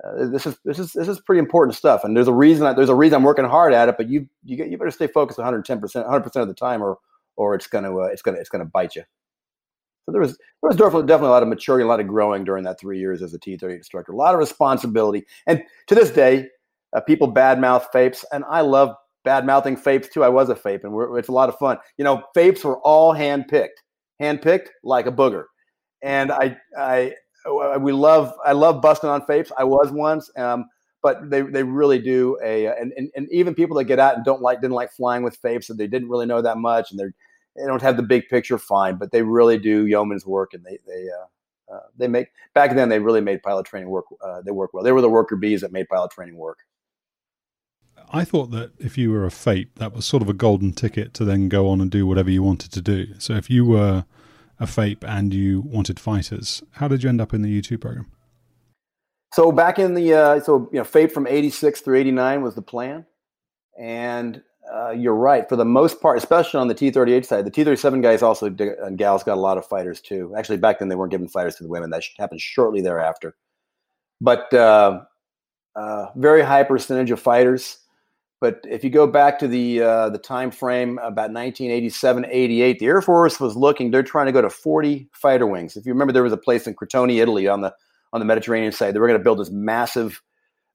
[0.05, 2.73] uh, this is this is this is pretty important stuff, and there's a reason I,
[2.73, 3.97] there's a reason I'm working hard at it.
[3.97, 6.99] But you you you better stay focused 110 percent 100 percent of the time, or
[7.37, 9.03] or it's gonna uh, it's gonna it's gonna bite you.
[10.07, 12.43] So there was there was definitely definitely a lot of maturity, a lot of growing
[12.43, 16.11] during that three years as a T30 instructor, a lot of responsibility, and to this
[16.11, 16.49] day,
[16.95, 20.25] uh, people badmouth FAIPs, and I love bad mouthing FAIPs too.
[20.25, 21.79] I was a FAIP, and it's a lot of fun.
[21.97, 23.83] You know, FAIPs were all hand picked,
[24.19, 25.45] hand picked like a booger,
[26.03, 27.15] and I I
[27.81, 29.51] we love I love busting on FAIPs.
[29.57, 30.67] I was once, um,
[31.03, 34.25] but they, they really do a and, and, and even people that get out and
[34.25, 37.01] don't like didn't like flying with FAIPs, so they didn't really know that much, and
[37.01, 37.15] they're
[37.57, 38.59] they don't have the big picture.
[38.59, 42.75] Fine, but they really do yeoman's work, and they they uh, uh, they make back
[42.75, 44.07] then they really made pilot training work.
[44.21, 44.85] Uh, they work well.
[44.85, 46.59] They were the worker bees that made pilot training work.
[48.15, 51.15] I thought that if you were a FAIP, that was sort of a golden ticket
[51.15, 53.15] to then go on and do whatever you wanted to do.
[53.19, 54.05] So if you were
[54.63, 56.63] a FAIP and you wanted fighters.
[56.73, 58.07] How did you end up in the U2 program?
[59.35, 62.63] So back in the uh, so you know FAIP from '86 through '89 was the
[62.63, 63.07] plan,
[63.79, 67.47] and uh, you're right for the most part, especially on the T38 side.
[67.47, 70.35] The T37 guys also and gals got a lot of fighters too.
[70.37, 71.91] Actually, back then they weren't giving fighters to the women.
[71.91, 73.35] That happened shortly thereafter.
[74.21, 75.01] But uh,
[75.75, 77.79] uh, very high percentage of fighters.
[78.43, 82.87] But if you go back to the uh, the time frame about 1987, 88, the
[82.87, 83.93] Air Force was looking.
[83.93, 85.77] They're trying to go to 40 fighter wings.
[85.77, 87.73] If you remember, there was a place in Crotone, Italy, on the
[88.13, 88.97] on the Mediterranean side.
[88.97, 90.21] They were going to build this massive,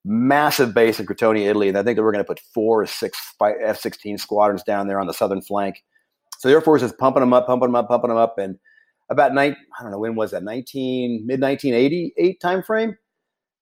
[0.05, 2.85] massive base in Crotone, Italy, and I think they were going to put four or
[2.85, 5.83] six F-16 squadrons down there on the southern flank.
[6.37, 8.57] So the Air Force is pumping them up, pumping them up, pumping them up, and
[9.09, 12.97] about nine, I don't know when was that 19 mid 1988 time frame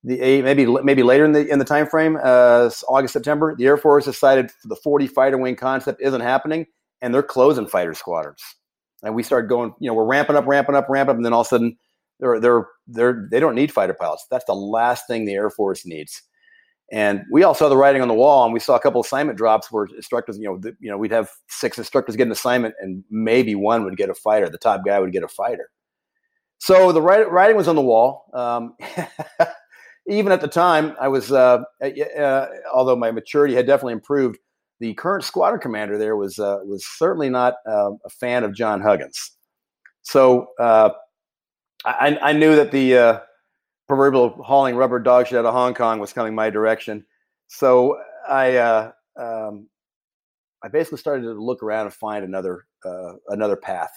[0.05, 3.77] the maybe maybe later in the in the time frame, uh, August September, the Air
[3.77, 6.67] Force decided the 40 fighter wing concept isn't happening,
[7.01, 8.41] and they're closing fighter squadrons.
[9.01, 11.33] And we start going, you know, we're ramping up, ramping up, ramping up, and then
[11.33, 11.77] all of a sudden,
[12.19, 14.27] they're they're they're they don't need fighter pilots.
[14.29, 16.21] That's the last thing the Air Force needs.
[16.91, 19.39] And we all saw the writing on the wall, and we saw a couple assignment
[19.39, 22.75] drops where instructors, you know, the, you know, we'd have six instructors get an assignment,
[22.79, 24.49] and maybe one would get a fighter.
[24.49, 25.71] The top guy would get a fighter.
[26.59, 28.25] So the writing was on the wall.
[28.33, 28.75] Um,
[30.07, 34.37] even at the time, I was, uh, uh, although my maturity had definitely improved,
[34.79, 38.81] the current squadron commander there was uh, was certainly not uh, a fan of John
[38.81, 39.31] Huggins.
[40.01, 40.89] So uh,
[41.85, 43.19] I, I, knew that the uh,
[43.87, 47.05] proverbial hauling rubber dog shit out of Hong Kong was coming my direction.
[47.47, 49.67] So I um,
[50.61, 52.65] I basically started to look around and find another
[53.29, 53.91] another path.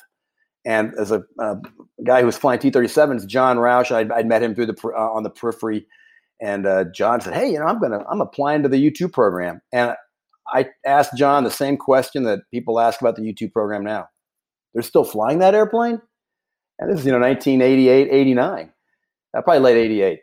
[0.65, 1.57] And as a uh,
[2.05, 5.23] guy who was flying T-37s, John Roush, I'd, I'd met him through the uh, on
[5.23, 5.87] the periphery,
[6.41, 9.61] and uh, John said, "Hey, you know, I'm gonna I'm applying to the U2 program."
[9.73, 9.95] And
[10.47, 14.09] I asked John the same question that people ask about the U2 program now.
[14.73, 16.01] They're still flying that airplane,
[16.79, 18.73] and this is you know 1988, 89,
[19.37, 20.21] uh, probably late 88.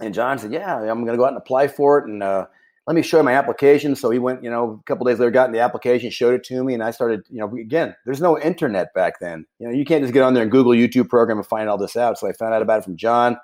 [0.00, 2.46] And John said, "Yeah, I'm gonna go out and apply for it, and uh,
[2.90, 3.94] let me show you my application.
[3.94, 6.42] So he went, you know, a couple days later, got in the application, showed it
[6.44, 9.46] to me, and I started, you know, again, there's no internet back then.
[9.60, 11.78] You know, you can't just get on there and Google U2 program and find all
[11.78, 12.18] this out.
[12.18, 13.36] So I found out about it from John,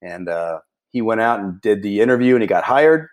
[0.00, 0.60] and uh,
[0.92, 3.08] he went out and did the interview, and he got hired.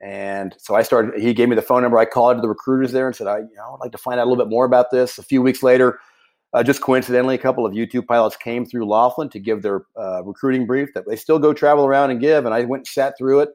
[0.00, 1.20] And so I started.
[1.20, 1.98] He gave me the phone number.
[1.98, 4.26] I called the recruiters there and said, I, you know, I'd like to find out
[4.26, 5.18] a little bit more about this.
[5.18, 5.98] A few weeks later,
[6.52, 10.22] uh, just coincidentally, a couple of U2 pilots came through Laughlin to give their uh,
[10.24, 12.44] recruiting brief that they still go travel around and give.
[12.44, 13.50] And I went and sat through it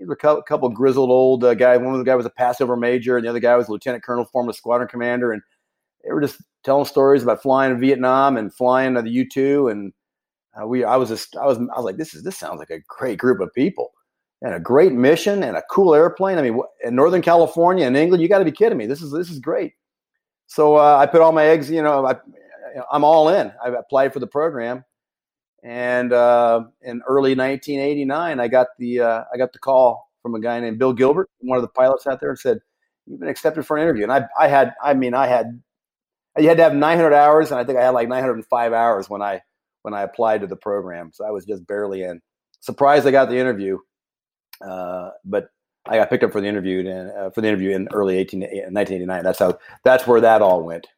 [0.00, 1.80] a couple grizzled old uh, guys.
[1.80, 4.04] One of the guy was a Passover major, and the other guy was a lieutenant
[4.04, 5.42] colonel, former squadron commander, and
[6.04, 9.68] they were just telling stories about flying in Vietnam and flying the U two.
[9.68, 9.92] And
[10.60, 12.70] uh, we I was just I was I was like this is this sounds like
[12.70, 13.92] a great group of people
[14.42, 16.38] and a great mission and a cool airplane.
[16.38, 18.86] I mean, in Northern California and England, you got to be kidding me.
[18.86, 19.72] This is this is great.
[20.46, 21.70] So uh, I put all my eggs.
[21.70, 22.16] You know, I,
[22.92, 23.52] I'm all in.
[23.64, 24.84] I applied for the program,
[25.62, 30.40] and uh, in early 1989, I got the uh, I got the call from a
[30.40, 32.58] guy named Bill Gilbert, one of the pilots out there, and said,
[33.06, 35.60] "You've been accepted for an interview." And I I had I mean I had
[36.38, 39.22] you had to have 900 hours, and I think I had like 905 hours when
[39.22, 39.40] I
[39.86, 41.12] when I applied to the program.
[41.14, 42.20] So I was just barely in.
[42.58, 43.78] Surprised I got the interview,
[44.60, 45.48] uh, but
[45.86, 48.40] I got picked up for the interview in, uh, for the interview in early 18,
[48.40, 49.22] 1989.
[49.22, 50.88] That's how that's where that all went.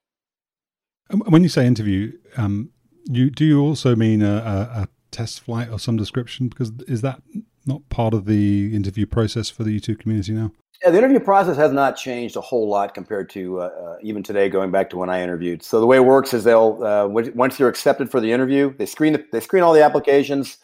[1.10, 2.70] When you say interview, um,
[3.04, 6.48] you do you also mean a, a, a, test flight or some description?
[6.48, 7.20] Because is that
[7.66, 10.52] not part of the interview process for the two community now?
[10.82, 14.22] Yeah, the interview process has not changed a whole lot compared to uh, uh, even
[14.22, 15.60] today, going back to when I interviewed.
[15.64, 18.86] So the way it works is they'll uh, once you're accepted for the interview, they
[18.86, 20.58] screen the, they screen all the applications,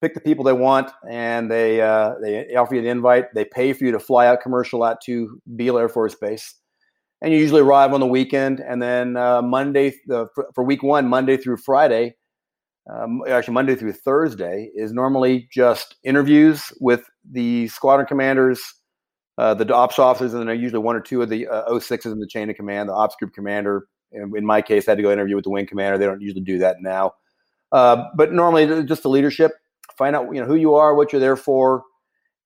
[0.00, 3.34] pick the people they want, and they uh, they offer you the invite.
[3.34, 6.54] They pay for you to fly out commercial out to Beale Air Force Base,
[7.20, 8.60] and you usually arrive on the weekend.
[8.60, 12.14] And then uh, Monday for, for, week one, Monday through Friday,
[12.90, 18.79] um, actually Monday through Thursday is normally just interviews with the squadron commanders
[19.40, 22.20] uh, the ops officers, and then usually one or two of the uh, 06s in
[22.20, 23.86] the chain of command, the ops group commander.
[24.12, 25.96] In, in my case, I had to go interview with the wing commander.
[25.96, 27.12] They don't usually do that now.
[27.72, 29.52] Uh, but normally, just the leadership,
[29.96, 31.84] find out you know who you are, what you're there for,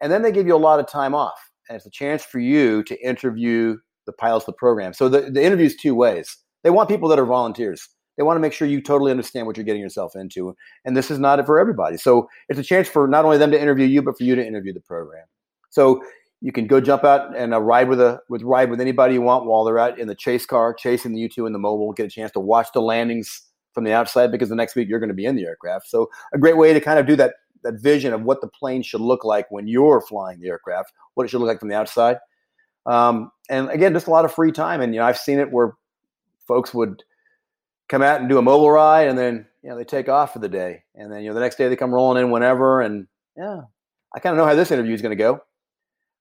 [0.01, 2.39] and then they give you a lot of time off, and it's a chance for
[2.39, 3.77] you to interview
[4.07, 4.93] the pilots of the program.
[4.93, 6.37] So the, the interview is two ways.
[6.63, 7.89] They want people that are volunteers.
[8.17, 10.55] They want to make sure you totally understand what you're getting yourself into,
[10.85, 11.97] and this is not it for everybody.
[11.97, 14.47] So it's a chance for not only them to interview you, but for you to
[14.47, 15.25] interview the program.
[15.71, 16.01] So
[16.45, 19.23] you can go jump out and uh, ride with a with ride with anybody you
[19.23, 21.91] want while they're out in the chase car chasing the U two in the mobile.
[21.95, 23.41] Get a chance to watch the landings
[23.73, 25.89] from the outside because the next week you're going to be in the aircraft.
[25.89, 28.83] So a great way to kind of do that that vision of what the plane
[28.83, 31.77] should look like when you're flying the aircraft, what it should look like from the
[31.77, 32.19] outside.
[32.85, 34.83] Um, and again, just a lot of free time.
[34.83, 35.73] And you know, I've seen it where
[36.47, 37.03] folks would
[37.89, 40.41] come out and do a mobile ride, and then you know they take off for
[40.41, 42.83] the day, and then you know the next day they come rolling in whenever.
[42.83, 43.63] And yeah,
[44.15, 45.41] I kind of know how this interview is going to go.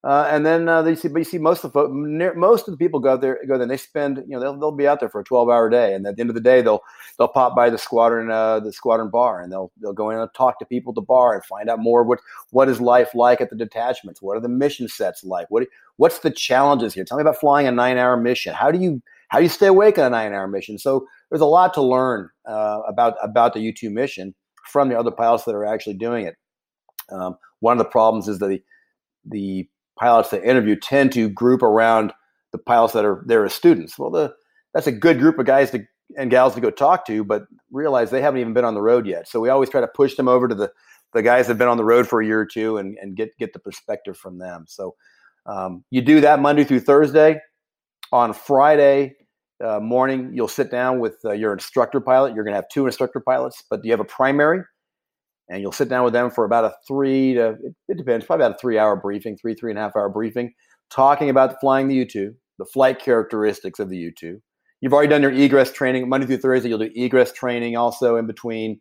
[0.04, 1.88] Uh, and then uh, they see, but you see most of the
[2.36, 3.62] most of the people go out there, go there.
[3.62, 5.94] And they spend, you know, they'll, they'll be out there for a twelve hour day,
[5.94, 6.82] and at the end of the day, they'll
[7.18, 10.30] they'll pop by the squadron, uh, the squadron bar, and they'll they'll go in and
[10.36, 13.40] talk to people at the bar and find out more what what is life like
[13.40, 14.22] at the detachments.
[14.22, 15.48] What are the mission sets like?
[15.50, 17.06] What what's the challenges here?
[17.06, 18.54] Tell me about flying a nine hour mission.
[18.54, 20.78] How do you how do you stay awake on a nine hour mission?
[20.78, 24.36] So there's a lot to learn uh, about about the U two mission
[24.66, 26.36] from the other pilots that are actually doing it.
[27.10, 28.62] Um, one of the problems is that the
[29.26, 29.70] the
[30.04, 32.12] pilots that interview tend to group around
[32.52, 33.98] the pilots that are there as students.
[33.98, 34.34] Well, the,
[34.74, 35.86] that's a good group of guys to,
[36.18, 39.08] and gals to go talk to, but realize they haven't even been on the road
[39.08, 39.30] yet.
[39.30, 40.72] So we always try to push them over to the,
[41.14, 43.16] the guys that have been on the road for a year or two and, and
[43.16, 44.66] get, get the perspective from them.
[44.68, 44.96] So
[45.46, 47.40] um, you do that Monday through Thursday.
[48.12, 49.16] On Friday
[49.64, 52.36] uh, morning, you'll sit down with uh, your instructor pilot.
[52.36, 54.64] You're going to have two instructor pilots, but you have a primary
[55.54, 57.56] and you'll sit down with them for about a three to
[57.88, 60.52] it, depends probably about a three hour briefing three three and a half hour briefing
[60.90, 64.42] talking about flying the u2 the flight characteristics of the u2
[64.82, 68.26] you've already done your egress training monday through thursday you'll do egress training also in
[68.26, 68.80] between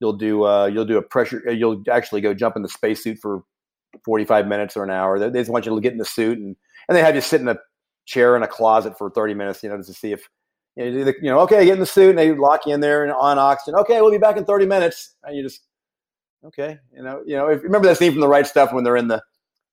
[0.00, 3.18] you'll do uh, you'll do a pressure uh, you'll actually go jump in the spacesuit
[3.18, 3.42] for
[4.04, 6.54] 45 minutes or an hour they, just want you to get in the suit and
[6.88, 7.58] and they have you sit in a
[8.04, 10.28] chair in a closet for 30 minutes you know to see if
[10.76, 13.38] you know, okay, get in the suit, and they lock you in there and on
[13.38, 13.78] oxygen.
[13.80, 15.16] Okay, we'll be back in 30 minutes.
[15.24, 15.62] And you just
[16.46, 18.96] okay, you know, you know, if remember that scene from the right stuff when they're
[18.96, 19.22] in the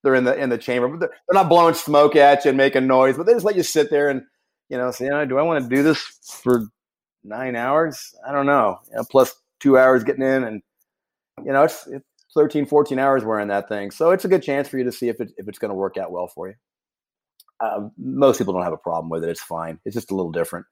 [0.04, 2.58] they're in the in the chamber, but they're, they're not blowing smoke at you and
[2.58, 4.24] making noise, but they just let you sit there and
[4.70, 6.00] you know, say, do I want to do this
[6.42, 6.68] for
[7.24, 8.16] nine hours?
[8.28, 8.80] I don't know.
[8.90, 10.62] You know, plus two hours getting in, and
[11.46, 14.68] you know, it's, it's 13, 14 hours wearing that thing, so it's a good chance
[14.68, 16.56] for you to see if it if it's going to work out well for you.
[17.60, 19.80] Uh, most people don't have a problem with it; it's fine.
[19.86, 20.66] It's just a little different.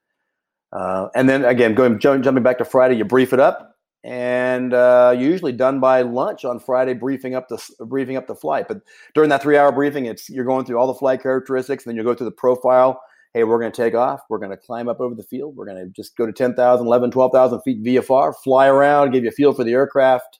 [0.73, 3.70] Uh, and then again, going jumping back to Friday, you brief it up
[4.03, 8.67] and uh, usually done by lunch on Friday, briefing up the briefing up the flight.
[8.67, 8.81] But
[9.13, 11.97] during that three hour briefing, it's you're going through all the flight characteristics, and then
[11.97, 13.01] you go through the profile.
[13.33, 14.21] Hey, we're going to take off.
[14.29, 15.55] We're going to climb up over the field.
[15.55, 19.29] We're going to just go to 10,000, 11, 12,000 feet VFR, fly around, give you
[19.29, 20.39] a feel for the aircraft.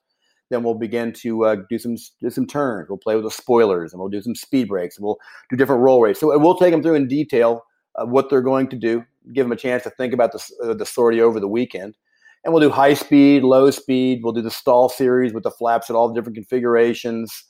[0.50, 2.90] Then we'll begin to uh, do some do some turns.
[2.90, 5.82] We'll play with the spoilers, and we'll do some speed breaks, and we'll do different
[5.82, 6.20] roll rates.
[6.20, 7.64] So we'll take them through in detail
[7.96, 10.74] uh, what they're going to do, give them a chance to think about the, uh,
[10.74, 11.96] the sortie over the weekend
[12.44, 14.22] and we'll do high speed, low speed.
[14.24, 17.46] We'll do the stall series with the flaps at all the different configurations,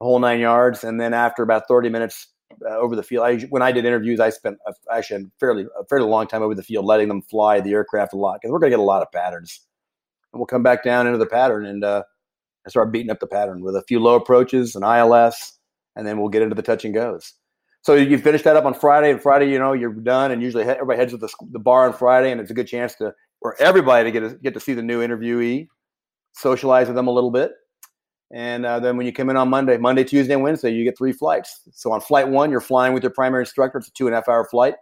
[0.00, 0.82] the whole nine yards.
[0.82, 2.28] And then after about 30 minutes
[2.66, 5.66] uh, over the field, I, when I did interviews, I spent a, actually a fairly
[5.78, 8.52] a fairly long time over the field, letting them fly the aircraft a lot because
[8.52, 9.60] we're going to get a lot of patterns.
[10.32, 12.02] we'll come back down into the pattern and uh,
[12.66, 15.58] start beating up the pattern with a few low approaches, an ILS,
[15.96, 17.34] and then we'll get into the touch and goes.
[17.82, 20.64] So you finish that up on Friday, and Friday, you know, you're done, and usually
[20.64, 23.60] everybody heads to the, the bar on Friday, and it's a good chance to for
[23.60, 25.68] everybody to get to, get to see the new interviewee,
[26.32, 27.52] socialize with them a little bit,
[28.32, 30.96] and uh, then when you come in on Monday, Monday, Tuesday, and Wednesday, you get
[30.96, 31.62] three flights.
[31.72, 33.78] So on flight one, you're flying with your primary instructor.
[33.78, 34.74] It's a two and a half hour flight.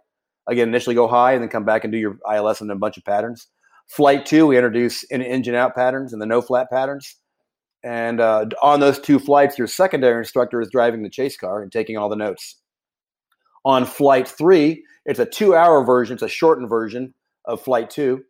[0.47, 2.97] Again, initially go high, and then come back and do your ILS and a bunch
[2.97, 3.47] of patterns.
[3.87, 7.15] Flight two, we introduce in engine out patterns and the no flap patterns.
[7.83, 11.71] And uh, on those two flights, your secondary instructor is driving the chase car and
[11.71, 12.57] taking all the notes.
[13.65, 17.13] On flight three, it's a two hour version, it's a shortened version
[17.45, 18.23] of flight two,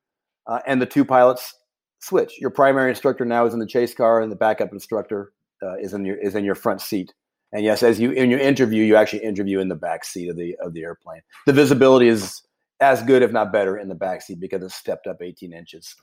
[0.50, 1.54] uh, and the two pilots
[2.00, 2.34] switch.
[2.40, 5.32] Your primary instructor now is in the chase car, and the backup instructor
[5.64, 7.14] uh, is in your is in your front seat.
[7.54, 10.36] And yes, as you in your interview, you actually interview in the back seat of
[10.36, 11.22] the of the airplane.
[11.46, 12.42] The visibility is
[12.82, 15.96] as good, if not better, in the back seat because it's stepped up 18 inches.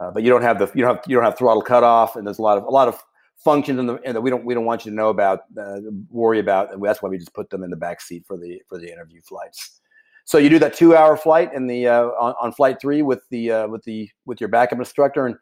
[0.00, 2.26] Uh, but you don't have the you don't have you don't have throttle cutoff, and
[2.26, 3.02] there's a lot of a lot of
[3.38, 5.78] functions in the and that we don't we don't want you to know about, uh,
[6.10, 8.60] worry about, and that's why we just put them in the back seat for the
[8.68, 9.80] for the interview flights.
[10.26, 13.22] So you do that two hour flight in the uh, on, on, flight three with
[13.30, 15.36] the uh, with the with your backup instructor, and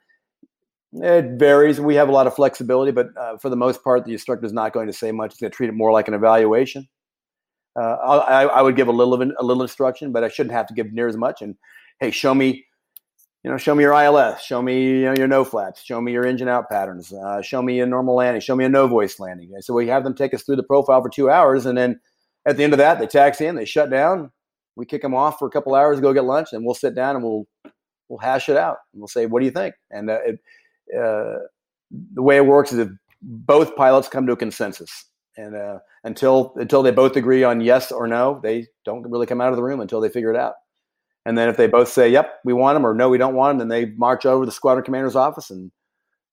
[1.02, 1.80] it varies.
[1.80, 4.52] We have a lot of flexibility, but uh, for the most part, the instructor is
[4.52, 5.32] not going to say much.
[5.32, 6.86] He's going to treat it more like an evaluation.
[7.74, 10.74] Uh, I, I would give a little a little instruction, but I shouldn't have to
[10.74, 11.40] give near as much.
[11.40, 11.56] And
[11.98, 12.66] hey, show me
[13.42, 16.12] you know, show me your ILS, show me you know, your no flaps show me
[16.12, 19.18] your engine out patterns, uh, show me a normal landing, show me a no voice
[19.20, 19.50] landing.
[19.60, 22.00] So we have them take us through the profile for two hours, and then
[22.46, 24.30] at the end of that, they taxi in, they shut down.
[24.76, 27.16] We kick them off for a couple hours, go get lunch, and we'll sit down
[27.16, 27.46] and we'll
[28.08, 28.78] we'll hash it out.
[28.92, 30.40] And we'll say, "What do you think?" And uh, it,
[30.96, 31.38] uh,
[32.14, 32.88] the way it works is if
[33.22, 35.06] both pilots come to a consensus,
[35.36, 39.40] and uh, until until they both agree on yes or no, they don't really come
[39.40, 40.54] out of the room until they figure it out.
[41.26, 43.58] And then if they both say, "Yep, we want them," or "No, we don't want
[43.58, 45.70] them," then they march over to the squadron commander's office, and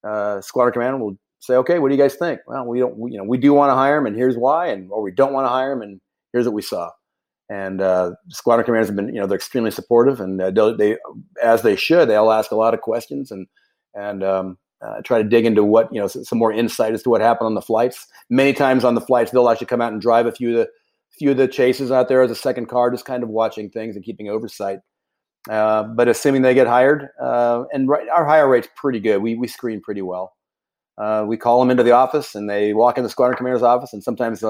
[0.03, 3.11] uh, squadron commander will say, "Okay, what do you guys think?" Well, we don't, we,
[3.11, 5.33] you know, we do want to hire him, and here's why, and or we don't
[5.33, 6.01] want to hire him, and
[6.33, 6.89] here's what we saw.
[7.52, 10.95] And uh, squadron commanders have been, you know, they're extremely supportive, and uh, they,
[11.43, 13.45] as they should, they'll ask a lot of questions and
[13.93, 17.10] and um, uh, try to dig into what you know some more insight as to
[17.10, 18.08] what happened on the flights.
[18.30, 20.70] Many times on the flights, they'll actually come out and drive a few of the
[21.20, 23.97] few of the chases out there as a second car, just kind of watching things
[23.97, 24.80] and keeping oversight.
[25.49, 29.22] Uh, but assuming they get hired, uh, and right, our hire rate's pretty good.
[29.22, 30.38] We we screen pretty well.
[30.97, 33.91] Uh, we call them into the office, and they walk in the squadron commander's office,
[33.91, 34.41] and sometimes,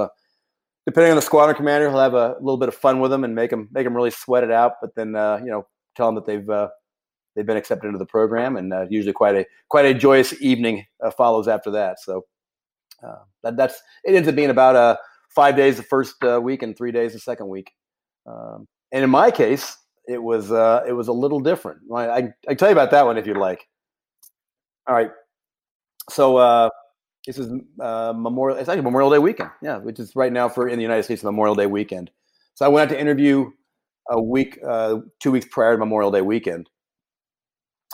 [0.86, 3.36] depending on the squadron commander, he'll have a little bit of fun with them and
[3.36, 4.74] make them make them really sweat it out.
[4.82, 6.46] But then, uh, you know, tell them that they've
[7.36, 10.86] they've been accepted into the program, and usually quite a quite a joyous evening
[11.18, 12.00] follows after that.
[12.00, 12.26] So
[13.44, 14.98] that, that's it ends up being about uh,
[15.30, 17.72] five days the first week and three days the second week.
[18.26, 19.78] Um, and in my case,
[20.08, 21.80] it was uh, it was a little different.
[21.94, 23.68] I, I, I tell you about that one if you'd like.
[24.88, 25.12] All right.
[26.10, 26.70] So uh,
[27.26, 28.58] this is uh, Memorial.
[28.58, 29.52] It's actually Memorial Day weekend.
[29.62, 32.12] Yeah, which is right now for in the United States Memorial Day weekend.
[32.56, 33.52] So I went out to interview
[34.10, 36.70] a week, uh, two weeks prior to Memorial Day weekend.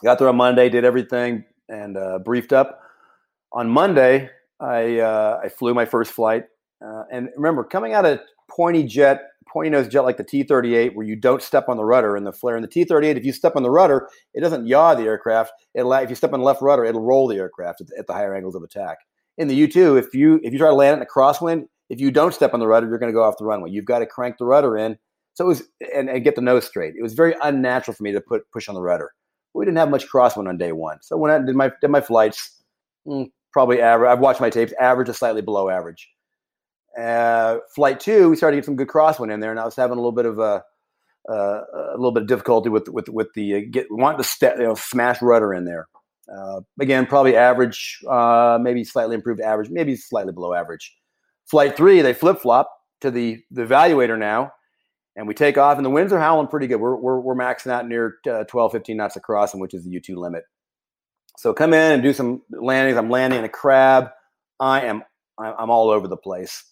[0.03, 2.81] Got there on Monday, did everything, and uh, briefed up.
[3.51, 6.45] On Monday, I uh, I flew my first flight,
[6.85, 8.19] uh, and remember coming out of
[8.49, 11.83] pointy jet pointy nose jet like the T 38, where you don't step on the
[11.83, 12.55] rudder and the flare.
[12.55, 15.51] In the T 38, if you step on the rudder, it doesn't yaw the aircraft.
[15.73, 18.35] It'll, if you step on the left rudder, it'll roll the aircraft at the higher
[18.35, 18.99] angles of attack.
[19.37, 21.67] In the U 2, if you, if you try to land it in a crosswind,
[21.89, 23.69] if you don't step on the rudder, you're going to go off the runway.
[23.69, 24.97] You've got to crank the rudder in.
[25.35, 25.63] So it was,
[25.95, 26.95] and, and get the nose straight.
[26.97, 29.11] It was very unnatural for me to put push on the rudder.
[29.53, 30.97] We didn't have much crosswind on day one.
[31.01, 32.63] So when I did my, did my flights,
[33.07, 36.07] mm, probably average, I've watched my tapes, average to slightly below average
[36.97, 39.75] uh, flight two, we started to get some good crosswind in there, and I was
[39.75, 40.63] having a little bit of a,
[41.29, 41.61] uh,
[41.93, 44.63] a little bit of difficulty with with with the uh, get wanting to step, you
[44.63, 45.87] know, smash rudder in there.
[46.35, 50.95] Uh, again, probably average, uh, maybe slightly improved average, maybe slightly below average.
[51.45, 52.69] Flight three, they flip flop
[53.01, 54.51] to the the evaluator now,
[55.15, 56.77] and we take off, and the winds are howling pretty good.
[56.81, 59.91] We're we're, we're maxing out near uh, 12, 15 knots across, and which is the
[59.91, 60.43] U two limit.
[61.37, 62.97] So come in and do some landings.
[62.97, 64.09] I'm landing in a crab.
[64.59, 65.03] I am
[65.37, 66.63] I'm all over the place.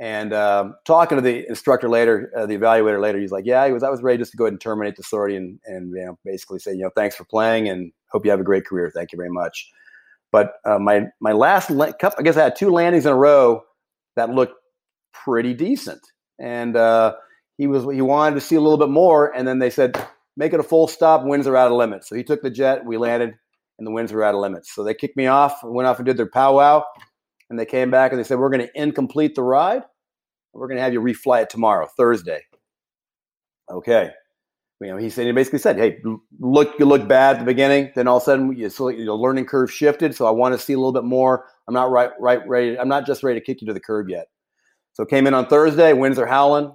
[0.00, 3.72] And um, talking to the instructor later, uh, the evaluator later, he's like, "Yeah, he
[3.72, 3.82] was.
[3.82, 6.18] I was ready just to go ahead and terminate the sortie and and you know
[6.24, 8.90] basically say, you know, thanks for playing and hope you have a great career.
[8.94, 9.70] Thank you very much."
[10.32, 13.62] But uh, my my last la- I guess I had two landings in a row
[14.16, 14.54] that looked
[15.12, 16.00] pretty decent,
[16.38, 17.14] and uh,
[17.58, 19.96] he was he wanted to see a little bit more, and then they said,
[20.36, 21.24] "Make it a full stop.
[21.24, 22.84] Winds are out of limits." So he took the jet.
[22.86, 23.34] We landed,
[23.78, 24.74] and the winds were out of limits.
[24.74, 25.60] So they kicked me off.
[25.64, 26.82] Went off and did their powwow
[27.50, 29.82] and they came back and they said, We're going to incomplete the ride.
[30.52, 32.42] We're going to have you refly it tomorrow, Thursday.
[33.70, 34.10] Okay.
[34.86, 36.00] You know, he said he basically said, "Hey,
[36.38, 37.92] look, you look bad at the beginning.
[37.94, 40.14] Then all of a sudden, you, so your learning curve shifted.
[40.14, 41.44] So I want to see a little bit more.
[41.68, 42.78] I'm not right, right, ready.
[42.78, 44.28] I'm not just ready to kick you to the curb yet."
[44.94, 45.92] So came in on Thursday.
[45.92, 46.72] Winds are howling.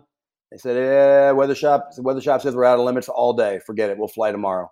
[0.51, 1.89] They said, "Yeah, weather shop.
[1.97, 3.59] Weather shop says we're out of limits all day.
[3.65, 3.97] Forget it.
[3.97, 4.71] We'll fly tomorrow."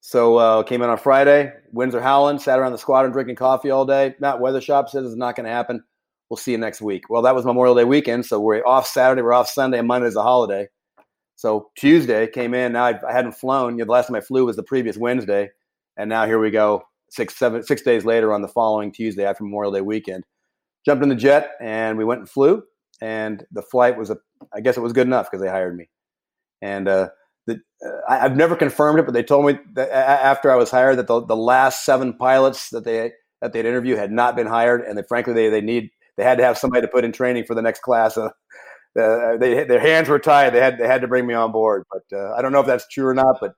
[0.00, 1.52] So uh, came in on Friday.
[1.72, 2.38] Winds are howling.
[2.38, 4.14] Sat around the squadron drinking coffee all day.
[4.18, 5.82] Matt Weather Shop says it's not going to happen.
[6.28, 7.10] We'll see you next week.
[7.10, 9.22] Well, that was Memorial Day weekend, so we're off Saturday.
[9.22, 10.68] We're off Sunday, and Monday's a holiday.
[11.40, 12.72] So Tuesday came in.
[12.72, 13.72] Now I, I hadn't flown.
[13.72, 15.48] You know, the last time I flew was the previous Wednesday,
[15.96, 16.82] and now here we go.
[17.08, 20.24] Six, seven, six days later on the following Tuesday after Memorial Day weekend,
[20.84, 22.62] jumped in the jet and we went and flew.
[23.00, 24.18] And the flight was a,
[24.54, 25.88] I guess it was good enough because they hired me.
[26.60, 27.08] And uh,
[27.46, 30.98] the, uh, I, have never confirmed it, but they told me after I was hired
[30.98, 34.82] that the, the last seven pilots that they that they'd interviewed had not been hired,
[34.82, 35.88] and that frankly they they need
[36.18, 38.18] they had to have somebody to put in training for the next class.
[38.18, 38.28] Uh,
[38.98, 40.50] uh, they, their hands were tied.
[40.52, 42.66] They had they had to bring me on board, but uh, I don't know if
[42.66, 43.36] that's true or not.
[43.40, 43.54] But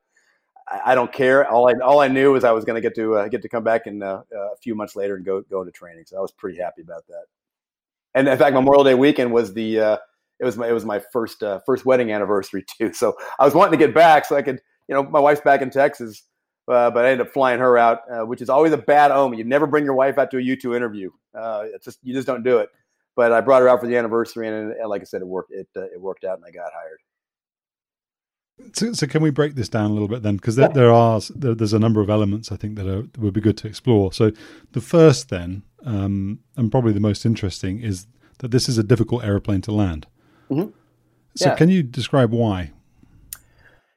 [0.68, 1.48] I, I don't care.
[1.48, 3.48] All I all I knew was I was going to get to uh, get to
[3.48, 6.04] come back in uh, a few months later and go go into training.
[6.06, 7.24] So I was pretty happy about that.
[8.14, 9.96] And in fact, Memorial Day weekend was the uh,
[10.38, 12.92] it was my it was my first uh, first wedding anniversary too.
[12.92, 15.62] So I was wanting to get back so I could you know my wife's back
[15.62, 16.24] in Texas.
[16.68, 19.36] Uh, but I ended up flying her out, uh, which is always a bad omen.
[19.36, 21.10] You never bring your wife out to a U two interview.
[21.34, 22.68] Uh, it's just you just don't do it
[23.16, 25.52] but I brought her out for the anniversary, and, and like I said, it worked.
[25.52, 26.98] It uh, it worked out, and I got hired.
[28.74, 30.36] So, so can we break this down a little bit then?
[30.36, 33.34] Because there, there, are there, there's a number of elements I think that, are, would
[33.34, 34.12] be good to explore.
[34.12, 34.30] So
[34.72, 38.06] the first, then, um, and probably the most interesting, is
[38.38, 40.06] that this is a difficult aeroplane to land.
[40.50, 40.70] Mm-hmm.
[41.34, 41.54] So yeah.
[41.56, 42.72] can you describe why?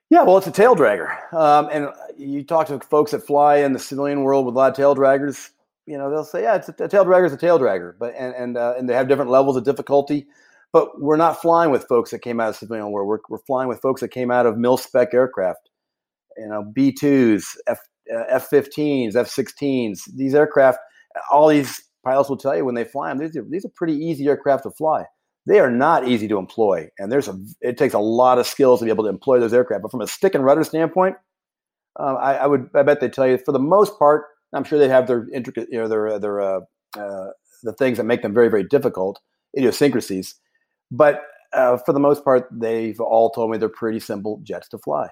[0.09, 3.74] Yeah, well, it's a tail dragger, um, and you talk to folks that fly in
[3.74, 5.49] the civilian world with a lot of tail draggers
[5.86, 8.13] you know, they'll say, yeah, it's a, a tail dragger is a tail dragger, but
[8.17, 10.27] and and uh, and they have different levels of difficulty.
[10.73, 13.05] But we're not flying with folks that came out of civilian war.
[13.05, 15.69] We're we're flying with folks that came out of mil spec aircraft.
[16.38, 17.79] You know, B twos, F
[18.13, 20.03] uh, F fifteens, F sixteens.
[20.15, 20.79] These aircraft,
[21.31, 23.95] all these pilots will tell you when they fly them, these are these are pretty
[23.95, 25.05] easy aircraft to fly.
[25.47, 28.79] They are not easy to employ, and there's a it takes a lot of skills
[28.79, 29.83] to be able to employ those aircraft.
[29.83, 31.15] But from a stick and rudder standpoint,
[31.99, 34.25] uh, I, I would I bet they tell you for the most part
[34.56, 36.60] I'm sure they have their intricate, you know, their their uh,
[36.97, 37.28] uh,
[37.64, 39.20] the things that make them very very difficult,
[39.58, 40.36] idiosyncrasies.
[40.91, 44.78] But uh, for the most part, they've all told me they're pretty simple jets to
[44.78, 45.08] fly.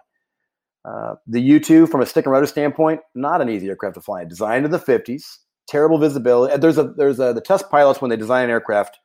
[0.85, 4.25] Uh, the U-2, from a stick and rudder standpoint, not an easy aircraft to fly.
[4.25, 5.23] Designed in the 50s,
[5.67, 6.57] terrible visibility.
[6.57, 8.99] There's a there's a the test pilots when they design an aircraft,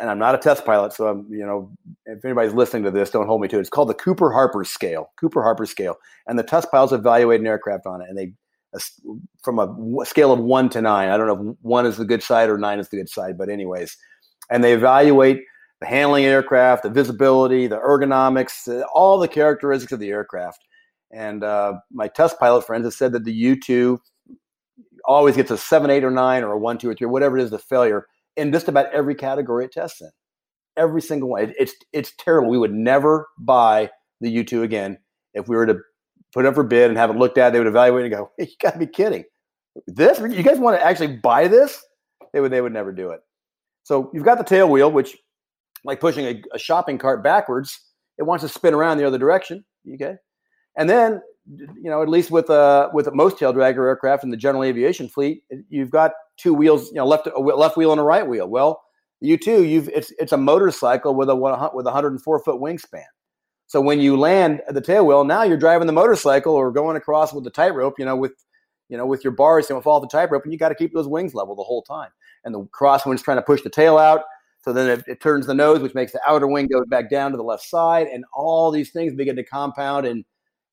[0.00, 1.70] and I'm not a test pilot, so I'm you know
[2.06, 3.60] if anybody's listening to this, don't hold me to it.
[3.60, 5.10] It's called the Cooper Harper scale.
[5.18, 5.96] Cooper Harper scale,
[6.26, 8.32] and the test pilots evaluate an aircraft on it, and they
[8.74, 8.80] a,
[9.42, 11.08] from a scale of one to nine.
[11.08, 13.38] I don't know if one is the good side or nine is the good side,
[13.38, 13.96] but anyways,
[14.50, 15.42] and they evaluate
[15.80, 20.64] the handling aircraft, the visibility, the ergonomics, uh, all the characteristics of the aircraft.
[21.12, 24.00] And uh, my test pilot friends have said that the U two
[25.04, 27.42] always gets a seven, eight, or nine, or a one, two, or three, whatever it
[27.42, 28.06] is, the failure
[28.36, 30.10] in just about every category it tests in.
[30.76, 31.44] Every single one.
[31.44, 32.50] It, it's it's terrible.
[32.50, 34.98] We would never buy the U two again
[35.34, 35.78] if we were to
[36.34, 37.52] put it up for bid and have it looked at.
[37.52, 39.24] They would evaluate and go, hey, "You got to be kidding!
[39.86, 40.18] This?
[40.18, 41.82] You guys want to actually buy this?"
[42.32, 42.52] They would.
[42.52, 43.20] They would never do it.
[43.84, 45.16] So you've got the tail wheel, which,
[45.84, 47.78] like pushing a, a shopping cart backwards,
[48.18, 49.64] it wants to spin around the other direction.
[49.94, 50.16] Okay,
[50.76, 54.36] and then you know, at least with uh, with most tail dragger aircraft in the
[54.36, 58.04] general aviation fleet, you've got two wheels, you know, left a left wheel and a
[58.04, 58.48] right wheel.
[58.48, 58.82] Well,
[59.20, 61.52] U two, you've it's it's a motorcycle with a with
[61.86, 63.04] a 104 foot wingspan.
[63.66, 66.96] So when you land at the tail wheel, now you're driving the motorcycle or going
[66.96, 68.32] across with the tightrope, you know, with
[68.88, 70.74] you know, with your bars, you don't fall off the tightrope, and you got to
[70.74, 72.10] keep those wings level the whole time.
[72.44, 74.22] And the crosswind's trying to push the tail out,
[74.62, 77.30] so then it, it, turns the nose, which makes the outer wing go back down
[77.30, 80.06] to the left side, and all these things begin to compound.
[80.06, 80.24] And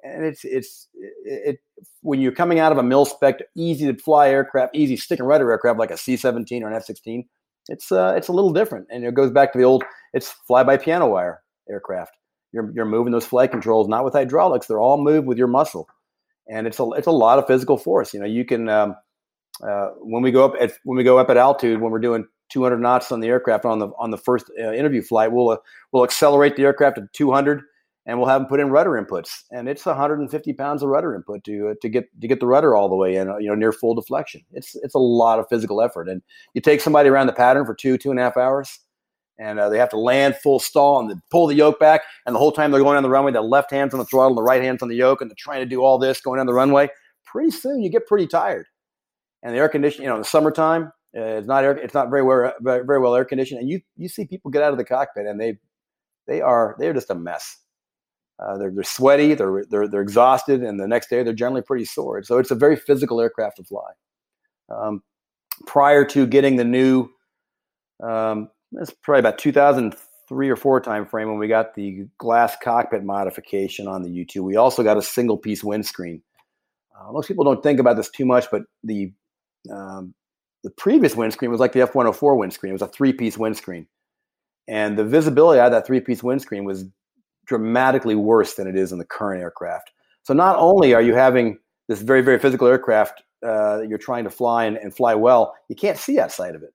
[0.03, 1.59] and it's it's it, it
[2.01, 5.27] when you're coming out of a mil spec, easy to fly aircraft, easy stick and
[5.27, 7.25] rudder aircraft like a C-17 or an F-16,
[7.69, 9.83] it's uh, it's a little different, and it goes back to the old
[10.13, 12.11] it's fly by piano wire aircraft
[12.52, 15.88] you're, you're moving those flight controls not with hydraulics; they're all moved with your muscle,
[16.49, 18.14] and it's a it's a lot of physical force.
[18.14, 18.95] You know, you can um,
[19.66, 22.26] uh, when we go up at when we go up at altitude when we're doing
[22.49, 25.58] 200 knots on the aircraft on the on the first uh, interview flight, we'll uh,
[25.91, 27.62] we'll accelerate the aircraft to 200
[28.06, 31.43] and we'll have them put in rudder inputs, and it's 150 pounds of rudder input
[31.43, 33.72] to uh, to get to get the rudder all the way in, you know, near
[33.72, 34.41] full deflection.
[34.52, 36.22] It's it's a lot of physical effort, and
[36.54, 38.80] you take somebody around the pattern for two two and a half hours
[39.41, 42.01] and uh, they have to land full stall and pull the yoke back.
[42.25, 44.35] And the whole time they're going on the runway, the left hand's on the throttle,
[44.35, 46.45] the right hand's on the yoke, and they're trying to do all this going down
[46.45, 46.89] the runway.
[47.25, 48.67] Pretty soon, you get pretty tired.
[49.43, 52.09] And the air conditioning, you know, in the summertime, uh, it's not air, it's not
[52.09, 54.85] very well very well air conditioned, and you you see people get out of the
[54.85, 55.57] cockpit and they
[56.27, 57.57] they are they're just a mess.
[58.41, 61.85] uh, they're, they're sweaty, they're, they're, they're exhausted, and the next day they're generally pretty
[61.85, 62.23] sore.
[62.23, 63.91] So it's a very physical aircraft to fly.
[64.69, 65.03] Um,
[65.67, 67.09] prior to getting the new,
[68.01, 73.03] um, it's probably about 2003 or four time frame when we got the glass cockpit
[73.03, 74.41] modification on the U2.
[74.41, 76.22] We also got a single piece windscreen.
[76.97, 79.11] Uh, most people don't think about this too much, but the
[79.72, 80.13] um,
[80.63, 82.72] the previous windscreen was like the F104 windscreen.
[82.72, 83.88] It was a three piece windscreen.
[84.67, 86.86] And the visibility out of that three piece windscreen was
[87.45, 89.91] dramatically worse than it is in the current aircraft.
[90.24, 91.57] So not only are you having
[91.88, 95.55] this very, very physical aircraft uh, that you're trying to fly and, and, fly well,
[95.67, 96.74] you can't see outside of it.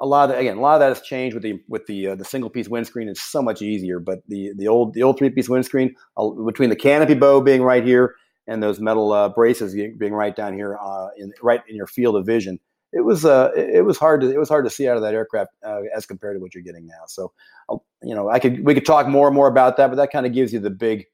[0.00, 2.14] A lot of again, a lot of that has changed with the with the uh,
[2.14, 3.08] the single piece windscreen.
[3.08, 4.00] It's so much easier.
[4.00, 7.62] But the the old the old three piece windscreen uh, between the canopy bow being
[7.62, 8.14] right here
[8.46, 12.16] and those metal uh, braces being right down here uh, in right in your field
[12.16, 12.58] of vision,
[12.92, 15.14] it was uh, it was hard to it was hard to see out of that
[15.14, 17.04] aircraft uh, as compared to what you're getting now.
[17.06, 17.32] So,
[17.68, 20.10] uh, you know, I could we could talk more and more about that, but that
[20.10, 21.06] kind of gives you the big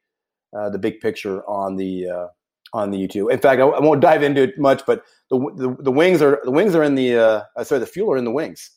[0.52, 2.30] the big picture on the
[2.72, 3.32] on the U2.
[3.32, 6.40] In fact, I, I, won't dive into it much, but the, the, the wings are
[6.44, 8.70] the wings are in the uh, sorry the fuel are in the wings.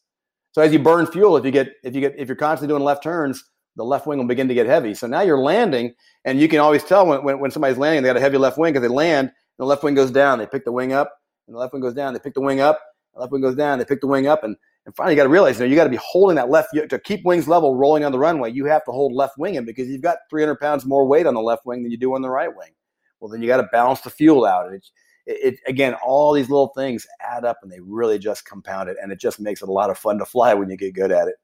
[0.51, 2.83] So as you burn fuel, if you get if you get if you're constantly doing
[2.83, 3.43] left turns,
[3.75, 4.93] the left wing will begin to get heavy.
[4.93, 5.93] So now you're landing,
[6.25, 8.57] and you can always tell when when, when somebody's landing, they got a heavy left
[8.57, 10.39] wing because they land, and the left wing goes down.
[10.39, 11.11] They pick the wing up,
[11.47, 12.13] and the left wing goes down.
[12.13, 12.79] They pick the wing up
[13.13, 13.79] the left wing goes down.
[13.79, 15.75] They pick the wing up, and, and finally, you got to realize, you know, you
[15.75, 18.51] got to be holding that left to keep wings level, rolling on the runway.
[18.51, 21.33] You have to hold left wing in because you've got 300 pounds more weight on
[21.33, 22.71] the left wing than you do on the right wing.
[23.19, 24.71] Well, then you got to balance the fuel out.
[24.73, 24.91] It's,
[25.29, 28.97] it, it, again, all these little things add up, and they really just compound it,
[29.01, 31.11] and it just makes it a lot of fun to fly when you get good
[31.11, 31.35] at it.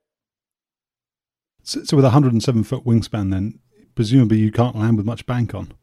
[1.64, 3.60] So, so with a 107 foot wingspan, then
[3.94, 5.74] presumably you can't land with much bank on.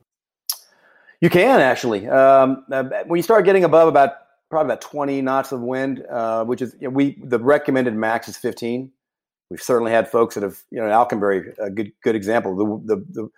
[1.20, 2.08] You can actually.
[2.08, 4.14] Um, uh, when you start getting above about
[4.50, 8.28] probably about 20 knots of wind, uh, which is you know, we the recommended max
[8.28, 8.90] is 15.
[9.50, 12.56] We've certainly had folks that have you know Alconbury a good good example.
[12.56, 13.28] The the the,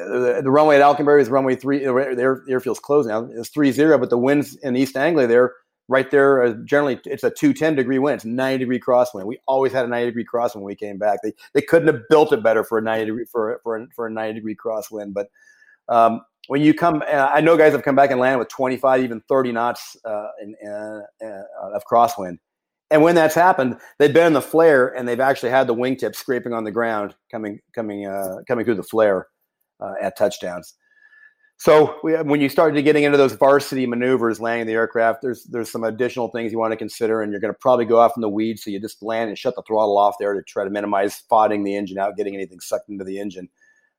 [0.00, 1.80] uh, the runway at Alconbury is runway three.
[1.80, 3.28] Their airfield's closed now.
[3.32, 5.54] It's three zero, but the winds in East Anglia there
[5.88, 6.42] right there.
[6.42, 8.16] Uh, generally, it's a two ten degree wind.
[8.16, 9.24] It's ninety degree crosswind.
[9.24, 11.20] We always had a ninety degree crosswind when we came back.
[11.22, 14.06] They they couldn't have built it better for a ninety degree for for a, for
[14.06, 15.14] a ninety degree crosswind.
[15.14, 15.28] But
[15.88, 19.02] um, when you come, uh, I know guys have come back and landed with 25,
[19.02, 22.38] even 30 knots uh, in, uh, uh, of crosswind.
[22.90, 26.14] And when that's happened, they've been in the flare and they've actually had the wingtip
[26.14, 29.26] scraping on the ground coming coming uh, coming through the flare
[29.80, 30.74] uh, at touchdowns.
[31.58, 35.44] So we, when you start to getting into those varsity maneuvers, landing the aircraft, there's
[35.44, 38.12] there's some additional things you want to consider, and you're going to probably go off
[38.14, 38.62] in the weeds.
[38.62, 41.64] So you just land and shut the throttle off there to try to minimize spotting
[41.64, 43.48] the engine out, getting anything sucked into the engine.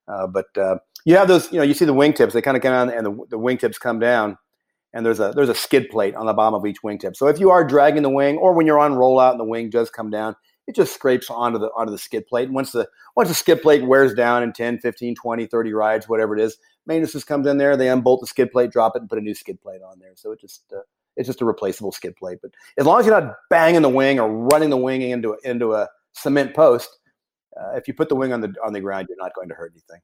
[0.08, 2.64] Uh, but uh, you have those, you know, you see the wingtips, they kind of
[2.64, 4.38] come down and the, the wingtips come down
[4.94, 7.16] and there's a, there's a skid plate on the bottom of each wingtip.
[7.16, 9.70] So if you are dragging the wing or when you're on rollout and the wing
[9.70, 10.36] does come down,
[10.68, 12.46] it just scrapes onto the, onto the skid plate.
[12.46, 16.10] And once the, once the skid plate wears down in 10, 15, 20, 30 rides,
[16.10, 19.10] whatever it is, maintenance comes in there, they unbolt the skid plate, drop it and
[19.10, 20.12] put a new skid plate on there.
[20.16, 20.82] So it just, uh,
[21.16, 22.40] it's just a replaceable skid plate.
[22.42, 25.74] But as long as you're not banging the wing or running the wing into, into
[25.74, 26.90] a cement post,
[27.60, 29.56] uh, if you put the wing on the, on the ground, you're not going to
[29.56, 30.02] hurt anything.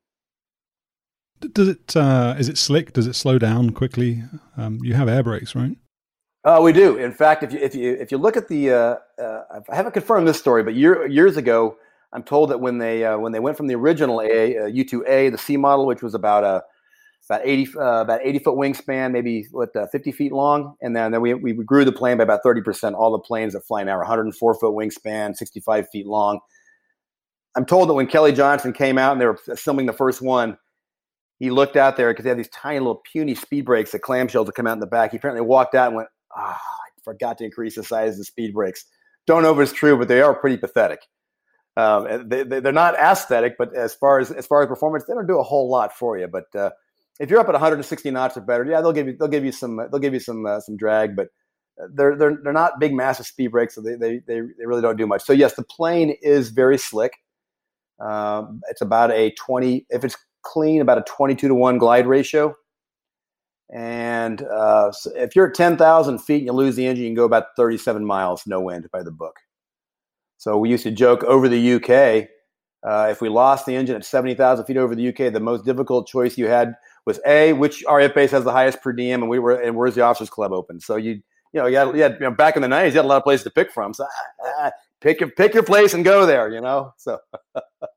[1.51, 1.95] Does it?
[1.95, 2.93] Uh, is it slick?
[2.93, 4.23] Does it slow down quickly?
[4.55, 5.75] Um, you have air brakes, right?
[6.43, 6.97] Uh, we do.
[6.97, 9.93] In fact, if you if you if you look at the, uh, uh, I haven't
[9.93, 11.77] confirmed this story, but year, years ago,
[12.11, 15.31] I'm told that when they uh, when they went from the original A U2A, uh,
[15.31, 16.61] the C model, which was about a
[17.29, 21.21] about 80 uh, about 80 foot wingspan, maybe what 50 feet long, and then then
[21.21, 22.95] we we grew the plane by about 30 percent.
[22.95, 26.41] All the planes that fly now are 104 foot wingspan, 65 feet long.
[27.55, 30.57] I'm told that when Kelly Johnson came out and they were assembling the first one,
[31.39, 34.47] he looked out there because they had these tiny little puny speed brakes, the clamshells
[34.47, 35.11] that come out in the back.
[35.11, 38.25] He apparently walked out and went, ah, I forgot to increase the size of the
[38.25, 38.85] speed brakes.
[39.25, 40.99] Don't know if it's true, but they are pretty pathetic.
[41.75, 45.27] Um, they, are not aesthetic, but as far as as far as performance, they don't
[45.27, 46.27] do a whole lot for you.
[46.27, 46.69] But uh,
[47.19, 49.51] if you're up at 160 knots or better, yeah, they'll give you they'll give you
[49.51, 51.29] some they'll give you some uh, some drag, but
[51.93, 54.97] they're they're they're not big massive speed brakes, so they they they, they really don't
[54.97, 55.23] do much.
[55.23, 57.13] So yes, the plane is very slick.
[57.99, 62.53] Um, it's about a 20 if it's clean, about a 22 to 1 glide ratio.
[63.73, 67.15] And uh, so if you're at 10,000 feet and you lose the engine, you can
[67.15, 69.35] go about 37 miles, no wind by the book.
[70.37, 72.29] So we used to joke over the UK.
[72.87, 76.07] Uh, if we lost the engine at 70,000 feet over the UK, the most difficult
[76.07, 76.75] choice you had
[77.07, 79.95] was A, which RAF base has the highest per diem, and we were, and where's
[79.95, 80.79] the officers club open?
[80.79, 81.13] So you,
[81.51, 83.07] you know, you had, you had you know, back in the 90s, you had a
[83.07, 83.93] lot of places to pick from.
[83.95, 84.71] So ah, ah,
[85.01, 86.93] pick your, pick your place and go there, you know?
[86.97, 87.17] So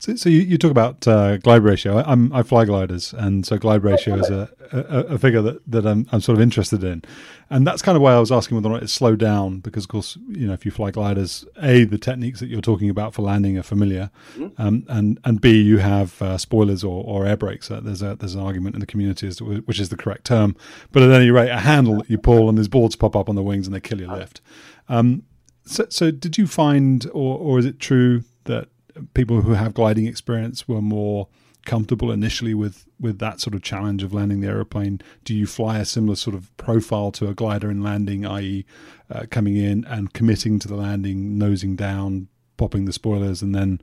[0.00, 1.96] So, so you, you talk about uh, glide ratio.
[1.96, 5.60] I, am I fly gliders, and so glide ratio is a, a, a, figure that,
[5.68, 7.02] that I'm, I'm sort of interested in,
[7.50, 9.86] and that's kind of why I was asking whether or not it's slowed down because,
[9.86, 13.12] of course, you know, if you fly gliders, a the techniques that you're talking about
[13.12, 14.62] for landing are familiar, mm-hmm.
[14.62, 17.68] um, and and b you have uh, spoilers or, or air brakes.
[17.68, 20.26] Uh, there's a there's an argument in the community as to which is the correct
[20.26, 20.54] term,
[20.92, 23.34] but at any rate, a handle that you pull and these boards pop up on
[23.34, 24.40] the wings and they kill your lift.
[24.88, 25.24] Um,
[25.64, 28.68] so, so did you find, or or is it true that
[29.14, 31.28] people who have gliding experience were more
[31.66, 35.00] comfortable initially with with that sort of challenge of landing the aeroplane?
[35.24, 38.64] Do you fly a similar sort of profile to a glider in landing, i.e.,
[39.10, 43.80] uh, coming in and committing to the landing, nosing down, popping the spoilers, and then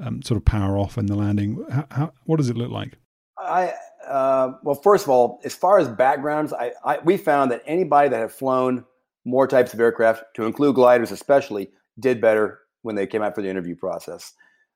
[0.00, 1.64] um, sort of power off in the landing?
[1.70, 2.94] How, how, what does it look like?
[3.38, 3.72] I
[4.06, 8.08] uh, well, first of all, as far as backgrounds, I, I we found that anybody
[8.08, 8.84] that had flown
[9.24, 13.42] more types of aircraft, to include gliders especially, did better when they came out for
[13.42, 14.32] the interview process.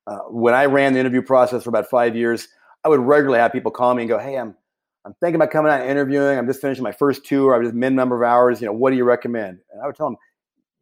[0.07, 2.48] Uh, when I ran the interview process for about five years,
[2.84, 4.55] I would regularly have people call me and go, "Hey, I'm
[5.05, 6.38] I'm thinking about coming out and interviewing.
[6.38, 7.55] I'm just finishing my first tour.
[7.55, 8.61] I'm just min number of hours.
[8.61, 10.16] You know, what do you recommend?" And I would tell them,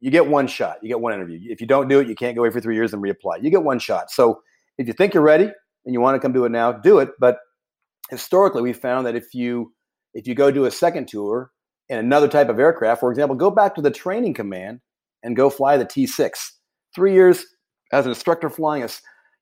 [0.00, 0.78] "You get one shot.
[0.82, 1.38] You get one interview.
[1.50, 3.42] If you don't do it, you can't go away for three years and reapply.
[3.42, 4.10] You get one shot.
[4.10, 4.42] So
[4.78, 5.50] if you think you're ready
[5.84, 7.10] and you want to come do it now, do it.
[7.18, 7.38] But
[8.10, 9.72] historically, we found that if you
[10.14, 11.50] if you go do a second tour
[11.88, 14.80] in another type of aircraft, for example, go back to the training command
[15.22, 16.32] and go fly the T6.
[16.94, 17.44] Three years
[17.92, 18.88] as an instructor flying a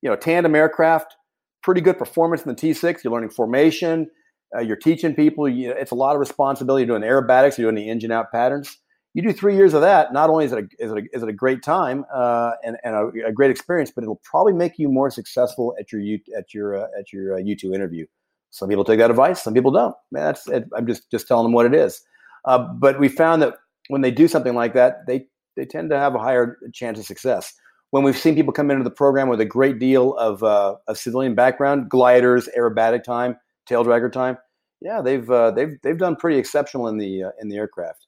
[0.03, 1.17] you know tandem aircraft,
[1.63, 3.05] pretty good performance in the T6.
[3.05, 4.11] You're learning formation.
[4.57, 5.49] Uh, you're teaching people.
[5.49, 6.87] You it's a lot of responsibility.
[6.87, 7.59] You're doing aerobatics.
[7.59, 8.79] You're doing the engine out patterns.
[9.15, 10.13] You do three years of that.
[10.13, 12.77] Not only is it a, is it a, is it a great time uh, and,
[12.85, 16.01] and a, a, great experience, but it'll probably make you more successful at your
[16.37, 18.07] at your uh, at your uh, U two interview.
[18.51, 19.43] Some people take that advice.
[19.43, 19.95] Some people don't.
[20.13, 22.01] Man, that's it, I'm just just telling them what it is.
[22.45, 23.55] Uh, but we found that
[23.89, 25.27] when they do something like that, they
[25.57, 27.53] they tend to have a higher chance of success.
[27.91, 31.35] When we've seen people come into the program with a great deal of uh, civilian
[31.35, 33.37] background, gliders, aerobatic time,
[33.67, 34.37] tail dragger time,
[34.81, 38.07] yeah, they've uh, they've they've done pretty exceptional in the uh, in the aircraft.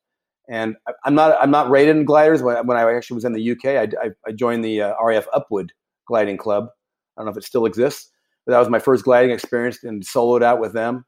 [0.48, 2.42] And I'm not I'm not rated in gliders.
[2.42, 5.26] When, when I actually was in the UK, I, I, I joined the uh, RAF
[5.34, 5.70] Upwood
[6.06, 6.68] Gliding Club.
[7.16, 8.10] I don't know if it still exists,
[8.44, 11.04] but that was my first gliding experience and soloed out with them.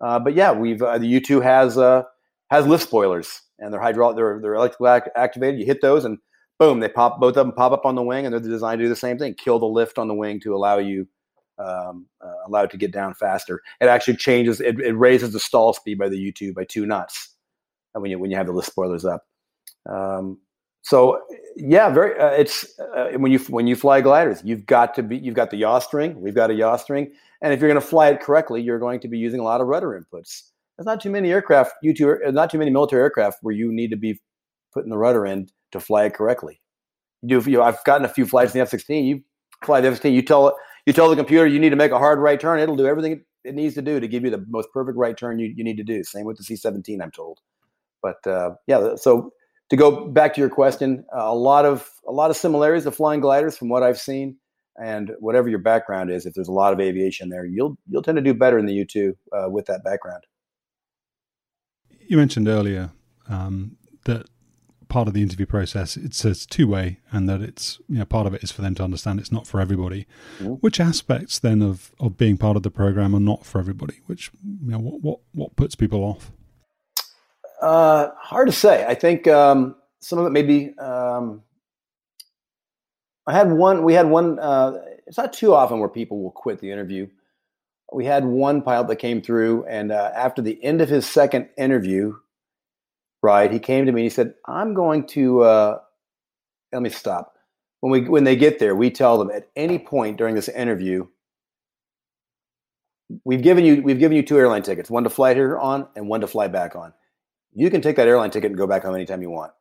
[0.00, 1.76] Uh, but yeah, we've uh, the U2 has
[2.50, 5.60] has lift spoilers and they're hydraulic, they're they're electrically activated.
[5.60, 6.18] You hit those and
[6.60, 8.84] boom, they pop both of them pop up on the wing, and they're designed to
[8.84, 11.08] do the same thing: kill the lift on the wing to allow you
[11.58, 13.60] um, uh, allow it to get down faster.
[13.80, 17.34] It actually changes; it, it raises the stall speed by the U2 by two knots
[17.96, 19.24] uh, when you when you have the lift spoilers up.
[19.90, 20.38] Um,
[20.82, 21.20] so
[21.56, 22.18] yeah, very.
[22.18, 25.50] Uh, it's uh, when you when you fly gliders, you've got to be you've got
[25.50, 26.20] the yaw string.
[26.20, 27.10] We've got a yaw string,
[27.42, 29.60] and if you're going to fly it correctly, you're going to be using a lot
[29.60, 30.42] of rudder inputs.
[30.76, 33.90] There's not too many aircraft, you two, not too many military aircraft where you need
[33.90, 34.18] to be
[34.72, 36.60] putting the rudder in to fly it correctly.
[37.22, 37.50] You do.
[37.50, 39.04] You know, I've gotten a few flights in the F-16.
[39.06, 39.22] You
[39.64, 40.12] fly the F-16.
[40.12, 40.54] You tell it.
[40.86, 42.60] you tell the computer you need to make a hard right turn.
[42.60, 45.38] It'll do everything it needs to do to give you the most perfect right turn
[45.38, 46.04] you, you need to do.
[46.04, 47.38] Same with the C-17, I'm told.
[48.02, 49.32] But uh, yeah, so
[49.70, 52.94] to go back to your question, uh, a lot of a lot of similarities of
[52.94, 54.36] flying gliders from what I've seen,
[54.76, 58.16] and whatever your background is, if there's a lot of aviation there, you'll you'll tend
[58.16, 60.24] to do better in the U2 uh, with that background
[62.10, 62.90] you mentioned earlier
[63.28, 64.26] um, that
[64.90, 68.26] part of the interview process it's, it's two way and that it's you know part
[68.26, 70.06] of it is for them to understand it's not for everybody
[70.38, 70.54] mm-hmm.
[70.54, 74.30] which aspects then of of being part of the program are not for everybody which
[74.62, 76.32] you know what what, what puts people off?
[77.62, 78.84] Uh, hard to say.
[78.86, 81.42] I think um, some of it maybe um,
[83.26, 86.60] i had one we had one uh, it's not too often where people will quit
[86.60, 87.08] the interview.
[87.92, 91.48] We had one pilot that came through, and uh, after the end of his second
[91.58, 92.14] interview,
[93.22, 95.78] right, he came to me and he said, "I'm going to uh,
[96.72, 97.34] let me stop."
[97.80, 101.06] When we when they get there, we tell them at any point during this interview,
[103.24, 106.08] we've given you we've given you two airline tickets, one to fly here on and
[106.08, 106.92] one to fly back on.
[107.52, 109.52] You can take that airline ticket and go back home anytime you want.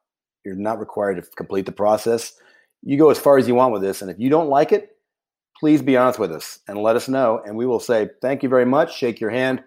[0.46, 2.34] You're not required to complete the process.
[2.82, 4.96] You go as far as you want with this, and if you don't like it,
[5.60, 7.42] please be honest with us and let us know.
[7.46, 9.64] And we will say, thank you very much, shake your hand,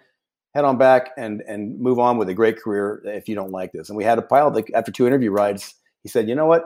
[0.55, 3.73] head on back and, and move on with a great career if you don't like
[3.73, 3.89] this.
[3.89, 6.65] And we had a pilot that after two interview rides, he said, you know what?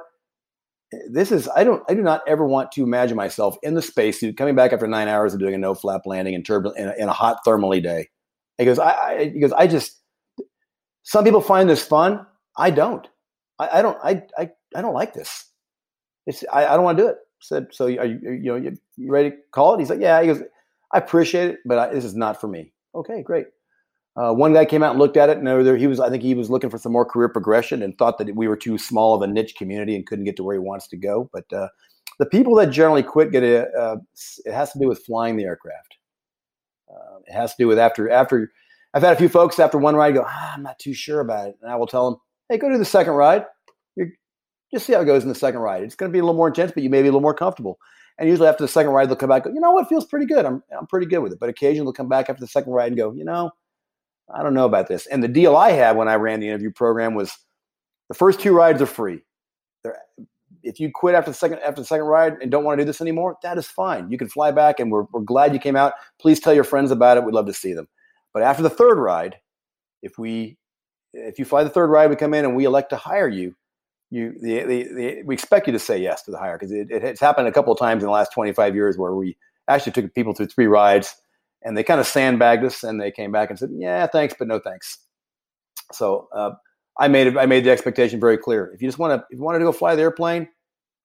[1.10, 4.36] This is, I don't, I do not ever want to imagine myself in the spacesuit
[4.36, 6.94] coming back after nine hours of doing a no flap landing in turbulent, in a,
[6.94, 8.08] in a hot thermally day.
[8.58, 10.00] He goes, I, I, he goes, I just,
[11.02, 12.26] some people find this fun.
[12.56, 13.06] I don't,
[13.58, 15.50] I, I don't, I, I, I don't like this.
[16.26, 18.76] It's, I, I don't want to do it said, "So are you, you know you,
[18.96, 20.42] you ready to call it?" He's like, "Yeah." He goes,
[20.92, 23.46] "I appreciate it, but I, this is not for me." Okay, great.
[24.16, 26.34] Uh, one guy came out and looked at it, and he was, I think, he
[26.34, 29.20] was looking for some more career progression and thought that we were too small of
[29.20, 31.28] a niche community and couldn't get to where he wants to go.
[31.34, 31.68] But uh,
[32.18, 33.96] the people that generally quit get a, uh,
[34.46, 35.96] it has to do with flying the aircraft.
[36.90, 38.52] Uh, it has to do with after after.
[38.94, 41.48] I've had a few folks after one ride go, ah, I'm not too sure about
[41.48, 43.44] it, and I will tell them, hey, go do the second ride.
[43.96, 44.08] You're,
[44.72, 45.82] just see how it goes in the second ride.
[45.82, 47.34] It's going to be a little more intense, but you may be a little more
[47.34, 47.78] comfortable.
[48.18, 50.24] And usually after the second ride, they'll come back, go, you know what, feels pretty
[50.24, 50.46] good.
[50.46, 51.38] I'm I'm pretty good with it.
[51.38, 53.50] But occasionally they'll come back after the second ride and go, you know,
[54.34, 55.06] I don't know about this.
[55.06, 57.32] And the deal I had when I ran the interview program was
[58.08, 59.20] the first two rides are free.
[59.82, 59.98] They're,
[60.62, 62.86] if you quit after the second after the second ride and don't want to do
[62.86, 64.10] this anymore, that is fine.
[64.10, 65.94] You can fly back, and we're we're glad you came out.
[66.20, 67.24] Please tell your friends about it.
[67.24, 67.88] We'd love to see them.
[68.34, 69.36] But after the third ride,
[70.02, 70.58] if we
[71.12, 73.54] if you fly the third ride, we come in and we elect to hire you.
[74.10, 76.90] You the, the, the we expect you to say yes to the hire because it,
[76.90, 79.36] it, it's happened a couple of times in the last 25 years where we
[79.68, 81.16] actually took people through three rides
[81.66, 84.46] and they kind of sandbagged us and they came back and said, "Yeah, thanks, but
[84.46, 84.98] no thanks."
[85.92, 86.52] So uh,
[86.98, 87.36] I made it.
[87.36, 88.70] I made the expectation very clear.
[88.72, 90.48] If you just want to, if you wanted to go fly the airplane,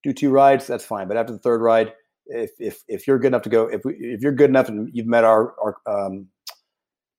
[0.04, 1.08] do two rides, that's fine.
[1.08, 1.92] But after the third ride,
[2.26, 5.06] if if if you're good enough to go, if if you're good enough and you've
[5.06, 6.28] met our our um,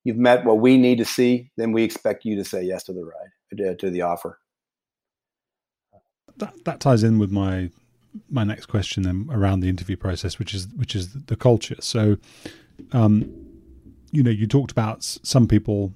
[0.05, 2.93] you've met what we need to see, then we expect you to say yes to
[2.93, 4.39] the ride to, to the offer.
[6.37, 7.71] That that ties in with my
[8.29, 11.75] my next question then around the interview process, which is which is the culture.
[11.79, 12.17] So,
[12.91, 13.31] um,
[14.11, 15.93] you know, you talked about some people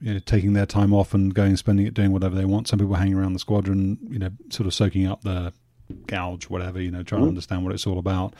[0.00, 2.68] you know, taking their time off and going spending it doing whatever they want.
[2.68, 5.52] Some people hanging around the squadron, you know, sort of soaking up the
[6.06, 7.26] gouge, whatever, you know, trying mm-hmm.
[7.26, 8.34] to understand what it's all about.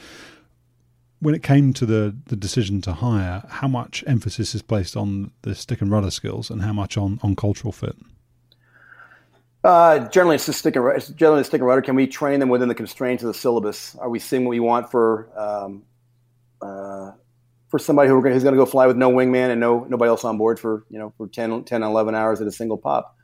[1.21, 5.31] When it came to the, the decision to hire, how much emphasis is placed on
[5.41, 7.97] the stick and rudder skills and how much on, on cultural fit?
[9.63, 11.81] Uh, generally, it's the stick and it's generally the stick and rudder.
[11.81, 13.97] Can we train them within the constraints of the syllabus?
[13.97, 15.85] Are we seeing what we want for um,
[16.61, 17.13] uh,
[17.75, 20.25] for somebody who who's going to go fly with no wingman and no nobody else
[20.25, 23.17] on board for you know for 10, 10 11 hours at a single pop.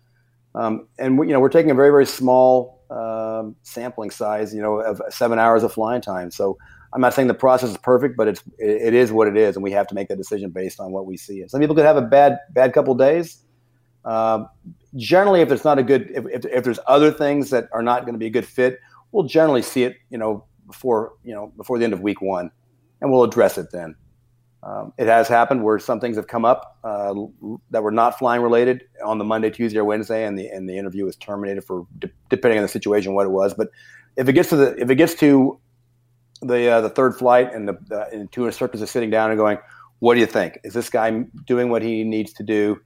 [0.56, 4.60] Um, and we, you know we're taking a very very small um, sampling size you
[4.60, 6.32] know of seven hours of flying time.
[6.32, 6.58] So
[6.92, 9.62] i'm not saying the process is perfect but it's it, is what it is and
[9.62, 11.42] we have to make that decision based on what we see.
[11.42, 13.44] And some people could have a bad bad couple days.
[14.04, 14.48] Um,
[14.96, 18.00] generally if there's not a good if, if, if there's other things that are not
[18.00, 18.80] going to be a good fit
[19.12, 22.50] we'll generally see it you know before you know before the end of week one
[23.00, 23.94] and we'll address it then
[24.62, 27.14] um, it has happened where some things have come up uh,
[27.70, 30.76] that were not flying related on the Monday, Tuesday, or Wednesday, and the and the
[30.76, 33.54] interview was terminated for de- depending on the situation what it was.
[33.54, 33.68] But
[34.16, 35.58] if it gets to the if it gets to
[36.42, 39.38] the uh, the third flight and the, the and two instructors are sitting down and
[39.38, 39.58] going,
[40.00, 40.58] "What do you think?
[40.62, 41.10] Is this guy
[41.46, 42.78] doing what he needs to do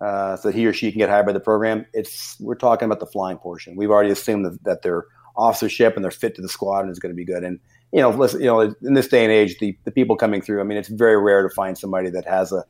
[0.00, 2.86] uh, so that he or she can get hired by the program?" It's we're talking
[2.86, 3.76] about the flying portion.
[3.76, 5.04] We've already assumed that, that their
[5.36, 7.60] officership and their fit to the squadron is going to be good, and
[7.92, 10.60] you know, listen, you know, in this day and age, the, the people coming through,
[10.60, 12.64] I mean, it's very rare to find somebody that has a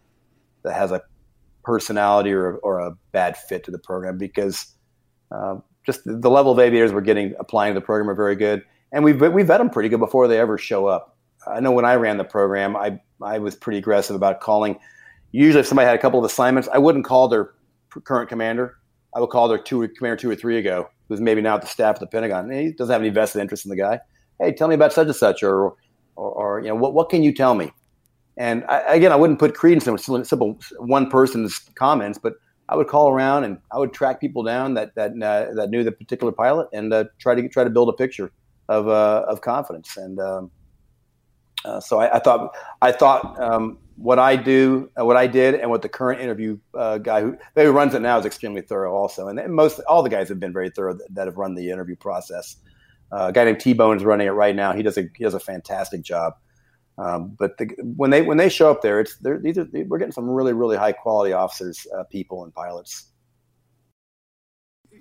[0.62, 1.03] that has a
[1.62, 4.75] personality or, or a bad fit to the program because
[5.31, 8.62] uh, just the level of aviators we're getting applying to the program are very good,
[8.93, 11.16] and we we vet them pretty good before they ever show up.
[11.47, 14.79] I know when I ran the program, I I was pretty aggressive about calling.
[15.33, 17.53] Usually, if somebody had a couple of assignments, I wouldn't call their
[18.05, 18.77] current commander.
[19.14, 21.68] I would call their two commander two or three ago, who's maybe now at the
[21.68, 22.51] staff of the Pentagon.
[22.51, 24.01] He doesn't have any vested interest in the guy
[24.41, 25.74] hey, tell me about such and such, or,
[26.16, 27.72] or, or you know, what, what can you tell me?
[28.36, 32.34] And I, again, I wouldn't put credence in simple one person's comments, but
[32.70, 35.82] I would call around and I would track people down that that uh, that knew
[35.82, 38.32] the particular pilot and uh, try to try to build a picture
[38.68, 39.97] of uh, of confidence.
[39.97, 40.51] And um,
[41.64, 45.57] uh, so I, I, thought I thought um, what I do, uh, what I did,
[45.57, 48.95] and what the current interview uh, guy who, who runs it now is extremely thorough,
[48.95, 49.28] also.
[49.28, 51.97] And most all the guys have been very thorough that, that have run the interview
[51.97, 52.57] process.
[53.13, 54.73] Uh, a guy named T Bone is running it right now.
[54.73, 56.35] He does a he does a fantastic job.
[56.99, 60.13] Um, but the, when they when they show up there, it's these are we're getting
[60.13, 63.07] some really really high quality officers, uh, people, and pilots.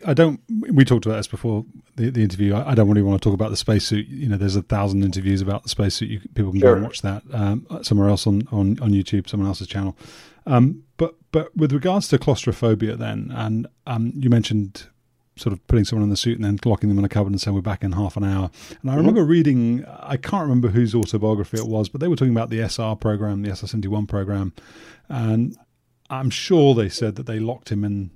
[0.06, 0.40] I don't.
[0.48, 2.54] We talked about this before the, the interview.
[2.54, 4.08] I, I, don't really want to talk about the spacesuit.
[4.08, 6.10] You know, there's a thousand interviews about the spacesuit.
[6.10, 6.72] You, people can sure.
[6.72, 9.98] go and watch that um, somewhere else on, on, on YouTube, someone else's channel.
[10.46, 14.88] Um, but but with regards to claustrophobia, then, and um, you mentioned
[15.40, 17.42] sort of putting someone in the suit and then locking them in a cupboard and
[17.42, 18.52] saying we're back in half an hour.
[18.82, 18.98] And I mm-hmm.
[18.98, 22.62] remember reading, I can't remember whose autobiography it was, but they were talking about the
[22.62, 24.54] SR program, the SR 71 program.
[25.08, 25.58] And
[26.10, 28.12] I'm sure they said that they locked him in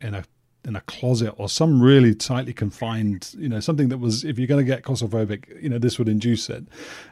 [0.00, 0.24] in a
[0.64, 4.46] in a closet or some really tightly confined, you know, something that was, if you're
[4.46, 6.64] going to get claustrophobic, you know, this would induce it.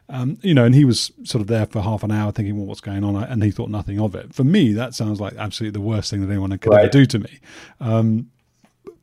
[0.08, 2.66] Um, you know, and he was sort of there for half an hour thinking, well,
[2.66, 3.16] what's going on?
[3.16, 4.32] And he thought nothing of it.
[4.34, 6.84] For me, that sounds like absolutely the worst thing that anyone could right.
[6.84, 7.40] ever do to me.
[7.80, 8.30] Um,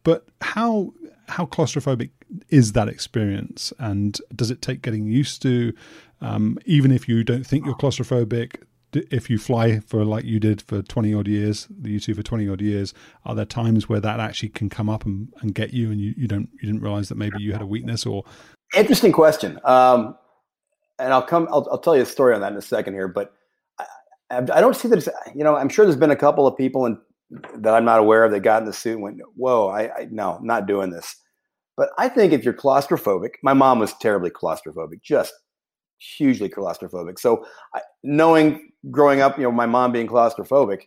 [0.08, 0.94] but how
[1.28, 2.12] how claustrophobic
[2.48, 5.74] is that experience, and does it take getting used to?
[6.22, 10.62] Um, even if you don't think you're claustrophobic, if you fly for like you did
[10.62, 12.94] for 20 odd years the U2 for 20 odd years
[13.26, 16.14] are there times where that actually can come up and, and get you and you,
[16.18, 18.24] you don't you didn't realize that maybe you had a weakness or
[18.76, 19.60] Interesting question.
[19.64, 20.18] Um,
[21.00, 21.48] and I'll come.
[21.52, 23.08] I'll, I'll, tell you a story on that in a second here.
[23.08, 23.34] But
[24.30, 25.08] I, I don't see that.
[25.36, 26.98] you know, I'm sure there's been a couple of people in,
[27.30, 30.08] that I'm not aware of that got in the suit and went, "Whoa, I, I
[30.12, 31.16] no, not doing this."
[31.76, 35.34] But I think if you're claustrophobic, my mom was terribly claustrophobic, just
[36.00, 37.20] hugely claustrophobic.
[37.20, 40.84] So I, knowing growing up, you know, my mom being claustrophobic,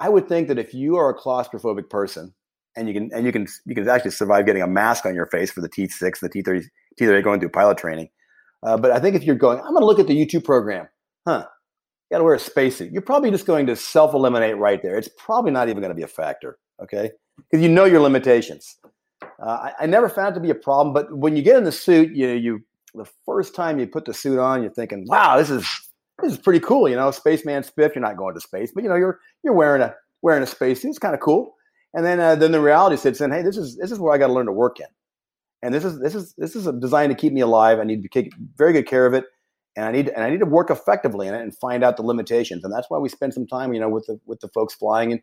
[0.00, 2.32] I would think that if you are a claustrophobic person
[2.76, 5.26] and you can and you can you can actually survive getting a mask on your
[5.26, 6.64] face for the T6, the T30,
[7.00, 8.08] T30 going through pilot training.
[8.62, 10.88] Uh, but I think if you're going, I'm going to look at the U2 program,
[11.26, 11.46] huh?
[12.08, 12.90] You got to wear a spacesuit.
[12.90, 14.96] You're probably just going to self eliminate right there.
[14.96, 17.10] It's probably not even going to be a factor, okay?
[17.36, 18.76] Because you know your limitations.
[19.22, 21.64] Uh, I, I, never found it to be a problem, but when you get in
[21.64, 25.36] the suit, you you the first time you put the suit on, you're thinking, "Wow,
[25.36, 25.66] this is
[26.22, 27.94] this is pretty cool." You know, spaceman spiff.
[27.94, 30.90] You're not going to space, but you know you're you're wearing a wearing a spacesuit.
[30.90, 31.54] It's kind of cool.
[31.94, 33.30] And then uh, then the reality sits in.
[33.30, 34.86] Hey, this is this is where I got to learn to work in,
[35.62, 37.78] and this is this is this is designed to keep me alive.
[37.78, 39.24] I need to take very good care of it,
[39.78, 42.02] and I need and I need to work effectively in it and find out the
[42.02, 42.64] limitations.
[42.64, 45.12] And that's why we spend some time, you know, with the with the folks flying
[45.12, 45.20] and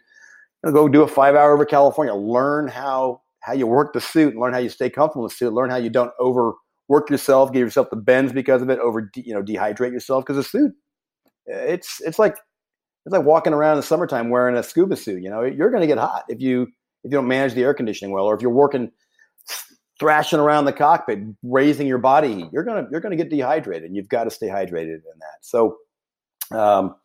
[0.63, 3.99] you know, go do a five hour over California, learn how how you work the
[3.99, 7.09] suit, and learn how you stay comfortable in the suit, learn how you don't overwork
[7.09, 10.43] yourself, give yourself the bends because of it, over you know dehydrate yourself because the
[10.43, 10.71] suit.
[11.47, 12.37] It's it's like
[13.05, 15.21] it's like walking around in the summertime wearing a scuba suit.
[15.21, 16.63] You know, you're going to get hot if you
[17.03, 18.89] if you don't manage the air conditioning well, or if you're working
[19.99, 22.47] thrashing around the cockpit, raising your body heat.
[22.51, 25.37] You're gonna you're gonna get dehydrated, and you've got to stay hydrated in that.
[25.41, 25.77] So,
[26.51, 26.95] um,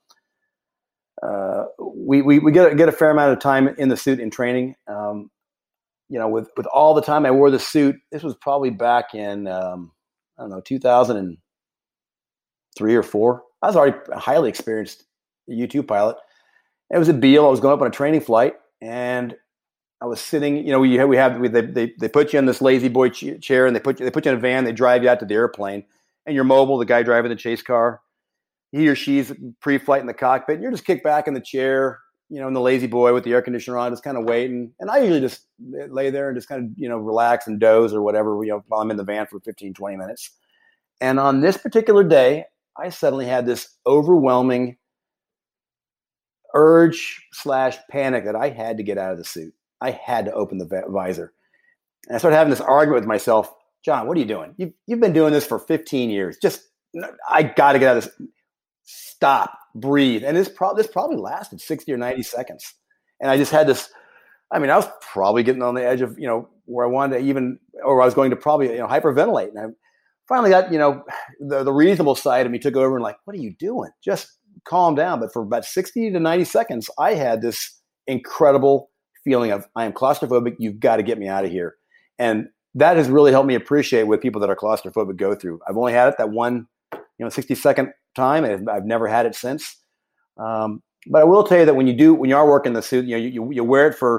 [1.22, 4.30] uh, we, we we get get a fair amount of time in the suit in
[4.30, 4.74] training.
[4.88, 5.30] Um,
[6.08, 9.14] you know, with with all the time I wore the suit, this was probably back
[9.14, 9.92] in um,
[10.38, 13.42] I don't know 2003 or four.
[13.62, 15.04] I was already a highly experienced
[15.48, 16.16] U2 pilot.
[16.92, 17.46] It was a Beale.
[17.46, 19.36] I was going up on a training flight, and
[20.02, 20.56] I was sitting.
[20.58, 23.10] You know, we have, we have we, they, they they put you in this La-Z-Boy
[23.10, 24.64] chair, and they put you, they put you in a van.
[24.64, 25.84] They drive you out to the airplane,
[26.26, 26.78] and you're mobile.
[26.78, 28.00] The guy driving the chase car,
[28.72, 31.98] he or she's pre-flight in the cockpit, and you're just kicked back in the chair,
[32.30, 34.72] you know, in the La-Z-Boy with the air conditioner on, just kind of waiting.
[34.80, 37.92] And I usually just lay there and just kind of you know relax and doze
[37.92, 38.42] or whatever.
[38.42, 40.30] You know, while I'm in the van for 15, 20 minutes.
[41.02, 42.44] And on this particular day,
[42.76, 44.76] I suddenly had this overwhelming
[46.54, 49.54] urge slash panic that I had to get out of the suit.
[49.80, 51.32] I had to open the visor.
[52.06, 53.52] And I started having this argument with myself.
[53.84, 54.54] John, what are you doing?
[54.58, 56.36] You've, you've been doing this for 15 years.
[56.40, 56.62] Just,
[57.28, 58.14] I got to get out of this.
[58.84, 60.24] Stop, breathe.
[60.24, 62.74] And this, pro- this probably lasted 60 or 90 seconds.
[63.20, 63.90] And I just had this,
[64.50, 67.18] I mean, I was probably getting on the edge of, you know, where I wanted
[67.18, 69.50] to even, or I was going to probably, you know, hyperventilate.
[69.50, 69.64] And I
[70.28, 71.04] finally got, you know,
[71.40, 73.90] the, the reasonable side of me took over and like, what are you doing?
[74.04, 74.28] Just
[74.64, 75.20] calm down.
[75.20, 78.89] But for about 60 to 90 seconds, I had this incredible
[79.24, 80.56] feeling of I am claustrophobic.
[80.58, 81.76] You've got to get me out of here.
[82.18, 85.60] And that has really helped me appreciate what people that are claustrophobic go through.
[85.68, 89.26] I've only had it that one, you know, 60 second time, and I've never had
[89.26, 89.76] it since.
[90.38, 92.82] Um, but I will tell you that when you do, when you are working the
[92.82, 94.16] suit, you know, you, you wear it for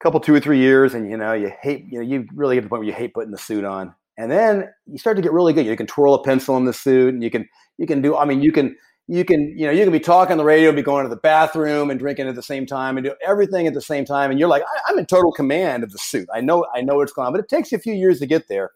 [0.00, 2.56] a couple, two or three years, and you know, you hate, you know, you really
[2.56, 5.16] get to the point where you hate putting the suit on, and then you start
[5.16, 5.66] to get really good.
[5.66, 7.48] You can twirl a pencil in the suit, and you can,
[7.78, 8.16] you can do.
[8.16, 8.76] I mean, you can
[9.08, 11.16] you can you know you can be talking on the radio be going to the
[11.16, 14.38] bathroom and drinking at the same time and do everything at the same time and
[14.38, 16.28] you're like I, am in total command of the suit.
[16.32, 18.26] I know i know what's going on but it takes you a few years to
[18.26, 18.70] get there.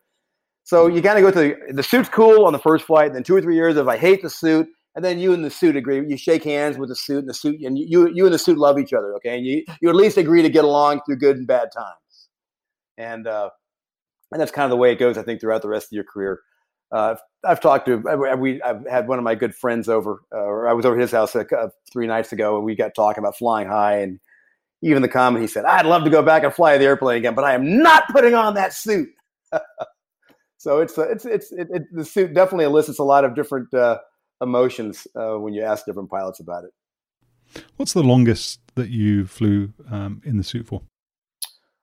[0.65, 3.23] So you kind of go to the, the suit's cool on the first flight then
[3.23, 5.77] two or three years of i hate the suit and then you and the suit
[5.77, 8.39] agree you shake hands with the suit and the suit and you you and the
[8.39, 9.37] suit love each other okay?
[9.37, 12.29] And you you at least agree to get along through good and bad times.
[12.97, 13.51] And uh
[14.31, 16.05] and that's kind of the way it goes i think throughout the rest of your
[16.05, 16.41] career
[16.93, 17.97] uh, I've talked to
[18.39, 21.11] we I've had one of my good friends over, uh, or I was over his
[21.11, 24.21] house uh, three nights ago, and we got talking about flying high, and
[24.83, 27.35] even the comment he said, "I'd love to go back and fly the airplane again,
[27.35, 29.09] but I am not putting on that suit."
[30.59, 33.73] so it's uh, it's it's it, it, the suit definitely elicits a lot of different
[33.75, 33.99] uh,
[34.43, 36.71] emotions uh, when you ask different pilots about it.
[37.77, 40.83] What's the longest that you flew um, in the suit for?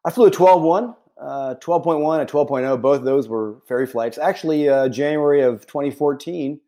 [0.05, 4.17] I flew a 12-1 uh, 12.1 and 12.0, both of those were ferry flights.
[4.17, 6.59] Actually, uh, January of 2014,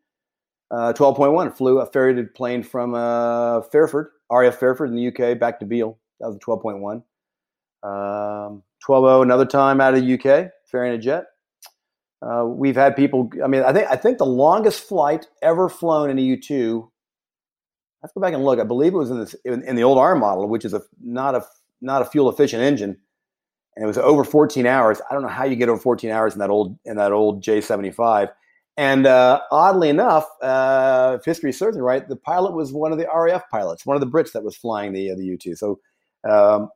[0.71, 5.59] uh, 12.1 flew a ferried plane from uh, Fairford, RAF Fairford in the UK, back
[5.59, 5.97] to Beale.
[6.19, 7.03] That was 12.1.
[7.83, 11.25] Um, 12.0 another time out of the UK, ferrying a jet.
[12.21, 13.29] Uh, we've had people.
[13.43, 16.91] I mean, I think I think the longest flight ever flown in a U two.
[18.03, 18.59] Let's go back and look.
[18.59, 20.83] I believe it was in this in, in the old R model, which is a
[21.01, 21.43] not a
[21.81, 22.97] not a fuel efficient engine
[23.75, 25.01] and it was over 14 hours.
[25.09, 27.43] I don't know how you get over 14 hours in that old in that old
[27.43, 28.29] J75.
[28.77, 32.97] And uh, oddly enough, uh, if history serves me right, the pilot was one of
[32.97, 35.57] the RAF pilots, one of the Brits that was flying the uh, the U2.
[35.57, 35.79] So
[36.29, 36.69] um,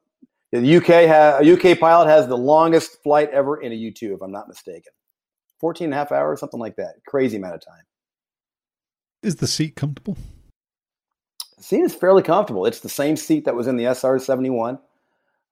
[0.52, 4.22] the UK ha- a UK pilot has the longest flight ever in a U2, if
[4.22, 4.91] I'm not mistaken.
[5.60, 6.96] 14 and a half hours, something like that.
[7.08, 7.84] Crazy amount of time.
[9.24, 10.18] Is the seat comfortable?
[11.58, 12.66] The seat is fairly comfortable.
[12.66, 14.78] It's the same seat that was in the SR 71.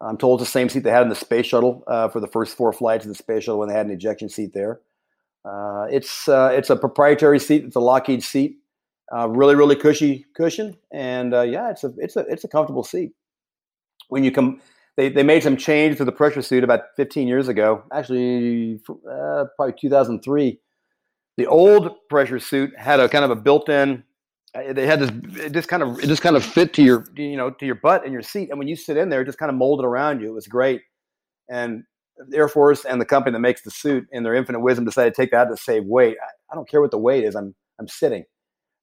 [0.04, 2.28] I'm told it's the same seat they had in the space shuttle uh, for the
[2.28, 4.82] first four flights of the space shuttle when they had an ejection seat there.
[5.46, 7.64] Uh, it's uh, it's a proprietary seat.
[7.66, 8.58] It's a Lockheed seat.
[9.16, 12.84] Uh, really, really cushy cushion, and uh, yeah, it's a it's a it's a comfortable
[12.84, 13.12] seat.
[14.08, 14.62] When you come,
[14.96, 17.84] they they made some change to the pressure suit about 15 years ago.
[17.92, 20.60] Actually, probably 2003.
[21.36, 24.04] The old pressure suit had a kind of a built-in
[24.54, 25.12] they had this
[25.46, 27.76] it just kind of it just kind of fit to your you know to your
[27.76, 28.50] butt and your seat.
[28.50, 30.28] And when you sit in there it just kind of molded around you.
[30.30, 30.82] It was great.
[31.50, 31.84] And
[32.30, 35.16] the air force and the company that makes the suit in their infinite wisdom decided
[35.16, 36.18] to take that to save weight.
[36.22, 37.36] I, I don't care what the weight is.
[37.36, 38.26] I'm i'm sitting.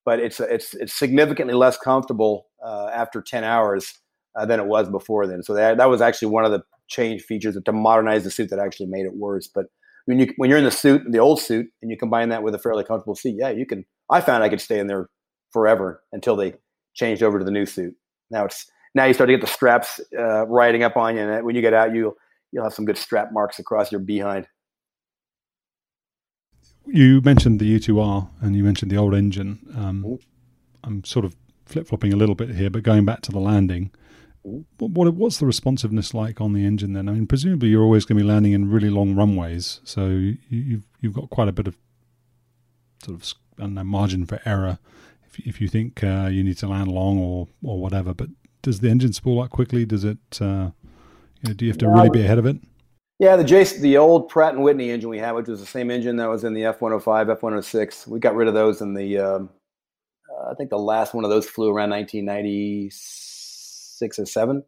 [0.05, 3.93] But it's it's it's significantly less comfortable uh, after 10 hours
[4.39, 5.43] uh, than it was before then.
[5.43, 8.59] So that, that was actually one of the change features to modernize the suit that
[8.59, 9.47] actually made it worse.
[9.47, 9.67] But
[10.07, 12.55] when you when you're in the suit the old suit and you combine that with
[12.55, 15.09] a fairly comfortable seat yeah you can i found i could stay in there
[15.53, 16.55] forever until they
[16.95, 17.95] changed over to the new suit.
[18.31, 21.45] Now it's now you start to get the straps uh, riding up on you, and
[21.45, 22.15] when you get out, you'll
[22.53, 24.49] you'll have some good strap marks across your behind.
[26.87, 29.61] You mentioned the U2R and you mentioned the old engine.
[29.77, 30.19] Um.
[30.85, 31.37] I'm sort of
[31.67, 33.91] flip flopping a little bit here, but going back to the landing,
[34.47, 34.87] mm-hmm.
[34.87, 37.09] what, what's the responsiveness like on the engine then?
[37.09, 40.39] I mean, presumably you're always going to be landing in really long runways, so you,
[40.49, 41.77] you've you've got quite a bit of
[43.05, 44.79] sort of I don't know, margin for error
[45.31, 48.15] if, if you think uh, you need to land long or or whatever.
[48.15, 48.29] But
[48.63, 49.85] does the engine spool up quickly?
[49.85, 50.19] Does it?
[50.41, 50.71] Uh,
[51.43, 52.57] you know, do you have to really be ahead of it?
[53.19, 55.91] Yeah, the J, the old Pratt and Whitney engine we had, which was the same
[55.91, 58.07] engine that was in the F one hundred five, F one hundred six.
[58.07, 59.19] We got rid of those in the.
[59.19, 59.51] Um,
[60.31, 64.65] uh, I think the last one of those flew around nineteen ninety six or seven.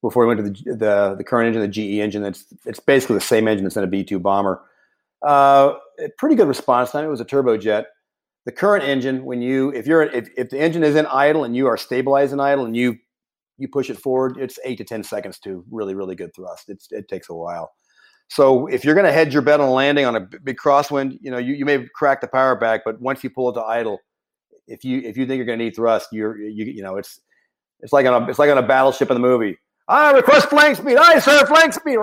[0.00, 3.14] Before we went to the, the the current engine, the GE engine, it's it's basically
[3.14, 4.60] the same engine that's in a B two bomber.
[5.26, 5.74] Uh,
[6.18, 7.04] pretty good response time.
[7.04, 7.84] It was a turbojet
[8.44, 11.56] the current engine when you if you're if, if the engine is in idle and
[11.56, 12.96] you are stabilizing idle and you
[13.58, 16.88] you push it forward it's eight to ten seconds to really really good thrust it's,
[16.90, 17.72] it takes a while
[18.28, 21.30] so if you're going to hedge your bet on landing on a big crosswind you
[21.30, 23.98] know you, you may crack the power back but once you pull it to idle
[24.66, 27.20] if you if you think you're going to need thrust you're you, you know it's
[27.80, 29.56] it's like on a it's like on a battleship in the movie
[29.88, 30.96] I request flank speed.
[30.96, 31.98] Aye sir, flank speed.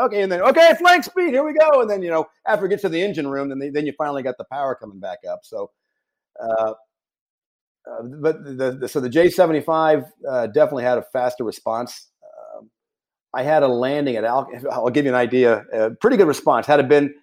[0.00, 1.30] Okay, and then okay, flank speed.
[1.30, 1.80] Here we go.
[1.80, 3.92] And then you know, after it gets to the engine room, then they, then you
[3.96, 5.40] finally got the power coming back up.
[5.42, 5.70] So,
[6.40, 6.74] uh,
[7.90, 12.08] uh, but the, the, so the J seventy five uh, definitely had a faster response.
[12.58, 12.70] Um,
[13.34, 14.48] I had a landing at Al.
[14.70, 15.64] I'll give you an idea.
[16.00, 16.66] pretty good response.
[16.66, 17.14] Had it been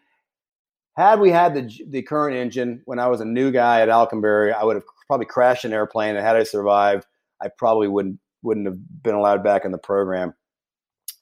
[0.96, 4.54] had we had the the current engine when I was a new guy at Alconbury,
[4.54, 6.16] I would have probably crashed an airplane.
[6.16, 7.06] And had I survived,
[7.42, 10.34] I probably wouldn't wouldn't have been allowed back in the program.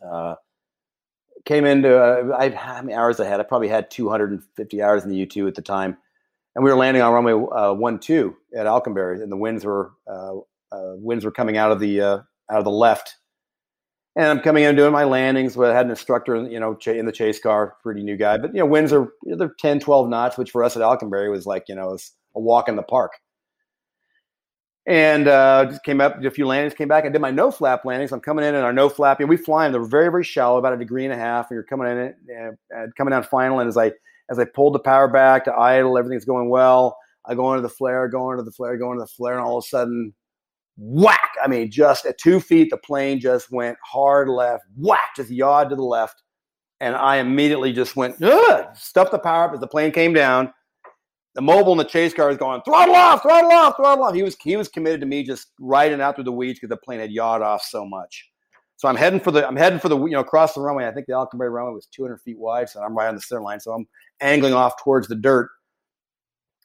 [0.05, 0.35] Uh,
[1.45, 3.39] came into uh, I how many hours I had?
[3.39, 5.97] I probably had 250 hours in the U2 at the time,
[6.55, 9.91] and we were landing on runway uh, one two at Alconbury, and the winds were
[10.07, 10.37] uh,
[10.71, 12.17] uh winds were coming out of the uh,
[12.49, 13.15] out of the left.
[14.17, 15.55] And I'm coming in doing my landings.
[15.55, 18.37] But I had an instructor, you know, in the chase car, pretty new guy.
[18.37, 21.45] But you know, winds are they're 10, 12 knots, which for us at Alconbury was
[21.45, 21.97] like you know
[22.35, 23.13] a walk in the park
[24.87, 27.05] and uh, just came up, did a few landings, came back.
[27.05, 28.11] I did my no flap landings.
[28.11, 29.73] I'm coming in and our no flap, and we fly them.
[29.73, 31.49] They're very, very shallow, about a degree and a half.
[31.49, 33.59] And you're coming in uh, coming down final.
[33.59, 33.91] And as I
[34.29, 36.97] as I pulled the power back to idle, everything's going well.
[37.25, 39.59] I go into the flare, go into the flare, go into the flare, and all
[39.59, 40.13] of a sudden,
[40.77, 41.29] whack!
[41.43, 45.69] I mean, just at two feet, the plane just went hard left, whack, just yawed
[45.69, 46.23] to the left,
[46.79, 48.15] and I immediately just went,
[48.75, 50.51] stuffed the power up as the plane came down
[51.33, 54.13] the mobile and the chase car is going throttle off, throttle off, throttle off.
[54.13, 56.77] He was he was committed to me just riding out through the weeds because the
[56.77, 58.29] plane had yawed off so much.
[58.75, 60.87] So I'm heading for the I'm heading for the you know across the runway.
[60.87, 63.41] I think the Alconbury runway was 200 feet wide, so I'm right on the center
[63.41, 63.59] line.
[63.59, 63.87] So I'm
[64.19, 65.49] angling off towards the dirt,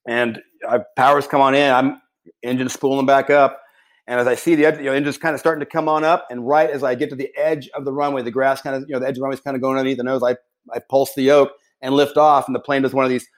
[0.08, 1.70] and I, powers come on in.
[1.70, 2.00] I'm
[2.42, 3.60] engine spooling back up,
[4.08, 6.26] and as I see the you know, engine's kind of starting to come on up,
[6.30, 8.88] and right as I get to the edge of the runway, the grass kind of
[8.88, 10.22] you know the edge of the runway is kind of going underneath the nose.
[10.24, 10.36] I
[10.74, 11.52] I pulse the yoke
[11.82, 13.28] and lift off, and the plane does one of these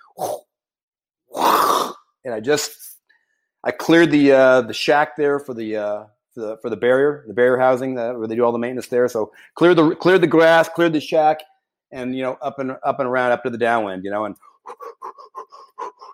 [2.24, 2.96] and I just
[3.64, 6.04] I cleared the uh, the shack there for the uh,
[6.34, 8.88] for the for the barrier, the barrier housing that, where they do all the maintenance
[8.88, 9.08] there.
[9.08, 11.40] So cleared the cleared the grass, cleared the shack,
[11.92, 14.36] and you know up and up and around up to the downwind, you know, and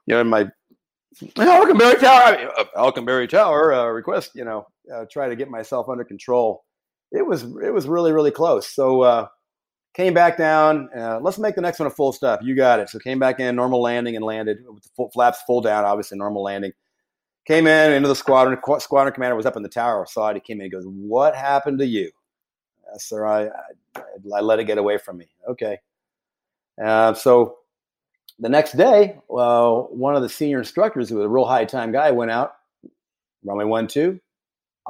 [0.07, 0.51] you know in my
[1.39, 5.89] Alconbury Tower, I mean, uh, Tower uh, request, you know, uh, try to get myself
[5.89, 6.65] under control.
[7.13, 8.67] It was it was really really close.
[8.67, 9.29] So uh,
[9.95, 10.89] Came back down.
[10.97, 12.43] Uh, let's make the next one a full stop.
[12.43, 12.89] You got it.
[12.89, 15.85] So came back in, normal landing, and landed with the full, flaps full down.
[15.85, 16.73] Obviously, normal landing.
[17.47, 18.59] Came in into the squadron.
[18.81, 20.05] Squadron commander was up in the tower.
[20.09, 20.35] Saw it.
[20.35, 20.65] He came in.
[20.65, 22.11] He goes, "What happened to you?"
[22.93, 23.47] Uh, sir, I,
[23.95, 24.03] I,
[24.35, 25.29] I let it get away from me.
[25.49, 25.79] Okay.
[26.83, 27.59] Uh, so
[28.41, 31.93] the next day, uh, one of the senior instructors, who was a real high time
[31.93, 32.55] guy, went out,
[33.45, 34.19] runway one, two,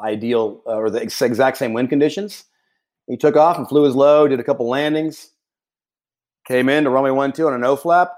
[0.03, 2.45] ideal uh, or the exact same wind conditions.
[3.07, 5.31] He took off and flew his low, did a couple landings,
[6.47, 8.13] came in to runway one, two on a no flap,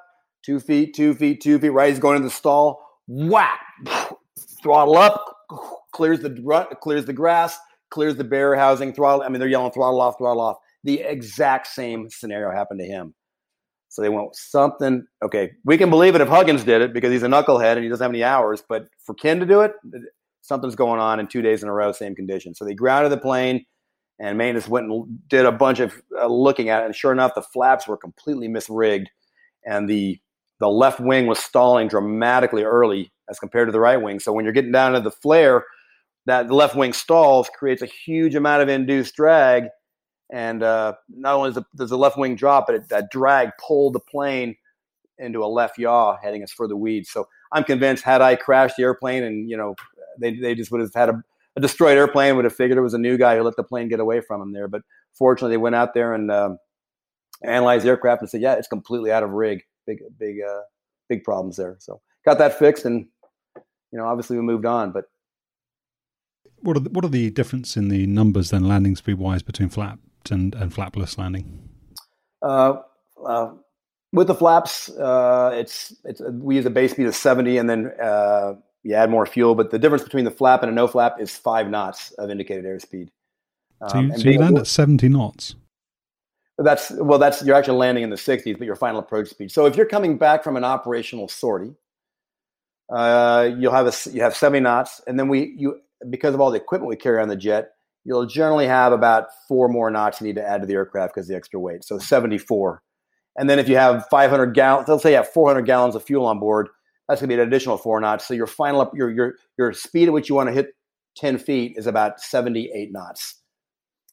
[0.45, 1.91] two feet, two feet, two feet, right.
[1.91, 3.61] He's going into the stall, whack,
[4.63, 5.25] throttle up,
[5.93, 7.59] clears the clears the grass,
[7.91, 9.23] clears the bear housing, throttle.
[9.23, 10.57] I mean, they're yelling throttle off, throttle off.
[10.85, 13.15] The exact same scenario happened to him.
[13.89, 15.07] So they went something.
[15.25, 17.89] Okay, we can believe it if Huggins did it because he's a knucklehead and he
[17.89, 18.63] doesn't have any hours.
[18.69, 19.73] But for Ken to do it,
[20.43, 22.55] something's going on in two days in a row, same condition.
[22.55, 23.65] So they grounded the plane,
[24.19, 26.87] and maintenance went and did a bunch of uh, looking at it.
[26.87, 29.07] And sure enough, the flaps were completely misrigged,
[29.65, 30.19] and the
[30.59, 34.21] the left wing was stalling dramatically early as compared to the right wing.
[34.21, 35.65] So when you're getting down to the flare,
[36.25, 39.69] that left wing stalls creates a huge amount of induced drag
[40.33, 43.51] and uh, not only does the, does the, left wing drop, but it, that drag
[43.65, 44.57] pulled the plane
[45.19, 47.11] into a left yaw, heading us for the weeds.
[47.11, 49.77] So I'm convinced, had I crashed the airplane, and you know,
[50.19, 51.23] they they just would have had a,
[51.57, 53.89] a destroyed airplane, would have figured it was a new guy who let the plane
[53.89, 54.69] get away from him there.
[54.69, 54.83] But
[55.15, 56.59] fortunately, they went out there and um,
[57.43, 59.63] analyzed the aircraft and said, yeah, it's completely out of rig.
[59.87, 60.63] Big big uh,
[61.09, 61.77] big problems there.
[61.79, 63.07] So got that fixed, and
[63.57, 65.05] you know, obviously we moved on, but.
[66.61, 69.69] What are the, what are the difference in the numbers then landing speed wise between
[69.69, 71.69] flapped and, and flapless landing?
[72.43, 72.79] Uh,
[73.25, 73.53] uh,
[74.13, 77.93] with the flaps, uh, it's it's we use a base speed of 70, and then
[78.03, 78.55] uh,
[78.87, 79.55] you add more fuel.
[79.55, 82.65] But the difference between the flap and a no flap is five knots of indicated
[82.65, 83.09] airspeed.
[83.81, 85.57] Um, so you, so you land at 70 knots.
[86.59, 89.51] That's well, that's you're actually landing in the 60s, but your final approach speed.
[89.51, 91.75] So if you're coming back from an operational sortie,
[92.89, 96.51] uh, you'll have a you have 70 knots, and then we you because of all
[96.51, 97.73] the equipment we carry on the jet,
[98.05, 101.29] you'll generally have about four more knots you need to add to the aircraft because
[101.29, 101.85] the extra weight.
[101.85, 102.83] So 74.
[103.39, 106.25] And then if you have 500 gallons, let's say you have 400 gallons of fuel
[106.25, 106.69] on board,
[107.09, 108.27] that's going to be an additional four knots.
[108.27, 110.75] So your final up, your your your speed at which you want to hit
[111.17, 113.41] 10 feet is about 78 knots.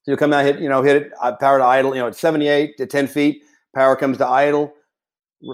[0.03, 2.07] So you'll come out hit you know hit it uh, power to idle you know
[2.07, 3.43] at 78 to 10 feet.
[3.75, 4.73] Power comes to idle,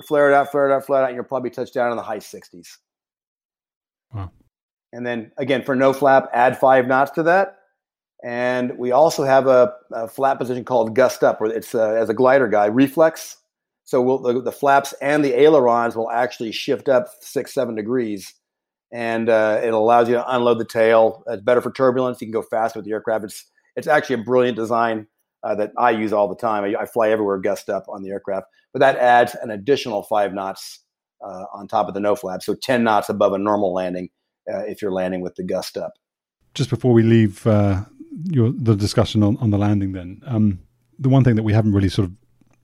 [0.07, 1.98] flare it out, flare it out, flare it out, and you'll probably touch down in
[1.98, 2.68] the high 60s.
[4.14, 4.32] Wow.
[4.91, 7.60] And then again for no flap, add five knots to that
[8.24, 12.10] and we also have a, a flat position called gust up, where it's uh, as
[12.10, 13.38] a glider guy, reflex.
[13.90, 18.36] So we'll, the, the, flaps and the ailerons will actually shift up six, seven degrees,
[18.94, 21.24] and uh, it allows you to unload the tail.
[21.26, 22.22] It's better for turbulence.
[22.22, 23.24] You can go faster with the aircraft.
[23.24, 23.45] It's
[23.76, 25.07] it's actually a brilliant design
[25.41, 26.66] uh, that I use all the time.
[26.66, 30.36] I, I, fly everywhere gust up on the aircraft, but that adds an additional five
[30.36, 30.82] knots
[31.26, 34.10] uh, on top of the no flap, so ten knots above a normal landing
[34.53, 35.94] uh, if you're landing with the gust up.
[36.53, 37.86] Just before we leave uh,
[38.26, 40.60] your the discussion on, on the landing then um,
[40.99, 42.14] the one thing that we haven't really sort of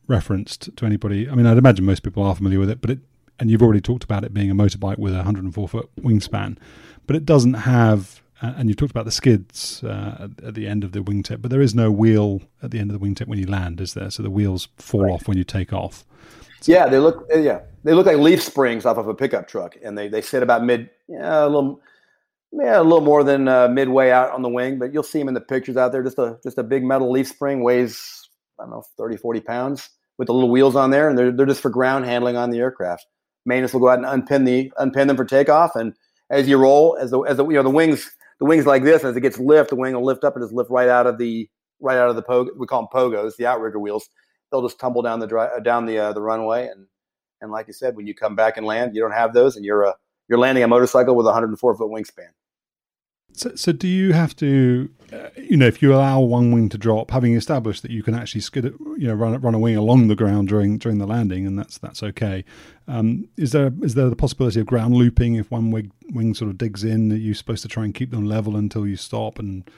[0.08, 3.00] referenced to anybody i mean i'd imagine most people are familiar with it but it
[3.40, 6.58] and you've already talked about it being a motorbike with a 104 foot wingspan
[7.06, 10.92] but it doesn't have and you've talked about the skids uh, at the end of
[10.92, 13.48] the wingtip but there is no wheel at the end of the wingtip when you
[13.48, 15.14] land is there so the wheels fall right.
[15.14, 16.06] off when you take off
[16.62, 19.76] so, yeah they look yeah they look like leaf springs off of a pickup truck
[19.84, 21.82] and they, they sit about mid yeah, a little
[22.58, 25.28] yeah, a little more than uh, midway out on the wing, but you'll see them
[25.28, 26.04] in the pictures out there.
[26.04, 28.25] Just a just a big metal leaf spring weighs
[28.60, 31.46] I don't know 30, 40 pounds with the little wheels on there, and they're they're
[31.46, 33.06] just for ground handling on the aircraft.
[33.46, 35.94] Maintenance will go out and unpin the unpin them for takeoff, and
[36.30, 38.10] as you roll, as the as the you know the wings
[38.40, 40.54] the wings like this, as it gets lift, the wing will lift up and just
[40.54, 41.50] lift right out of the
[41.80, 42.50] right out of the pogo.
[42.58, 44.10] We call them pogos, the outrigger wheels.
[44.52, 46.88] They'll just tumble down the dry, down the uh, the runway, and
[47.42, 49.66] and like you said, when you come back and land, you don't have those, and
[49.66, 49.96] you're a
[50.28, 52.30] you're landing a motorcycle with a 104 foot wingspan.
[53.34, 56.78] So, so do you have to, uh, you know, if you allow one wing to
[56.78, 58.66] drop, having established that you can actually skid
[58.98, 61.78] you know, run run a wing along the ground during during the landing, and that's
[61.78, 62.44] that's okay.
[62.88, 66.50] Um, is there is there the possibility of ground looping if one wing wing sort
[66.50, 67.12] of digs in?
[67.12, 69.70] Are you supposed to try and keep them level until you stop and?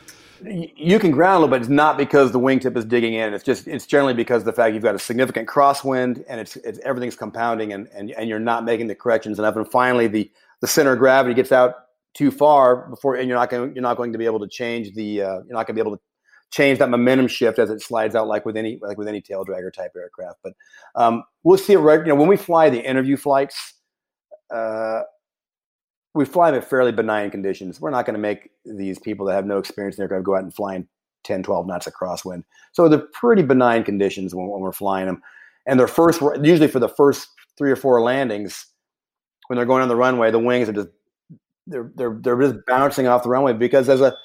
[0.45, 3.33] You can ground a little, but it's not because the wingtip is digging in.
[3.33, 6.77] It's just it's generally because the fact you've got a significant crosswind and it's, it's
[6.85, 9.55] everything's compounding and, and and you're not making the corrections enough.
[9.55, 10.31] And finally, the
[10.61, 11.86] the center of gravity gets out
[12.17, 14.93] too far before, and you're not going you're not going to be able to change
[14.95, 16.01] the uh, you're not going to be able to
[16.49, 19.45] change that momentum shift as it slides out, like with any like with any tail
[19.45, 20.39] dragger type aircraft.
[20.43, 20.53] But
[20.95, 21.77] um, we'll see it.
[21.77, 23.75] Right, you know, when we fly the interview flights,
[24.53, 25.01] uh,
[26.15, 27.79] we fly them at fairly benign conditions.
[27.79, 30.43] We're not going to make these people that have no experience in aircraft go out
[30.43, 30.87] and fly in
[31.23, 32.43] 10, 12 knots of crosswind.
[32.71, 35.21] So they're pretty benign conditions when, when we're flying them.
[35.67, 37.27] And they're first, usually for the first
[37.57, 38.65] three or four landings,
[39.47, 40.87] when they're going on the runway, the wings are just
[41.67, 44.15] they're they're they're just bouncing off the runway because as a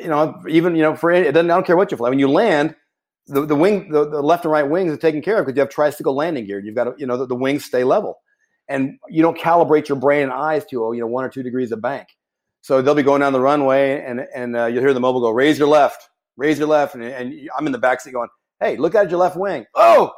[0.00, 2.18] you know even you know for it doesn't I don't care what you fly when
[2.18, 2.76] you land
[3.26, 5.60] the, the wing the, the left and right wings are taken care of because you
[5.60, 8.18] have tricycle landing gear you've got to you know the, the wings stay level
[8.70, 11.42] and you don't calibrate your brain and eyes to oh, you know one or two
[11.42, 12.08] degrees of bank.
[12.62, 15.30] So they'll be going down the runway, and and uh, you'll hear the mobile go,
[15.30, 18.28] raise your left, raise your left, and, and I'm in the back seat going,
[18.60, 19.66] hey, look at your left wing.
[19.74, 20.12] Oh,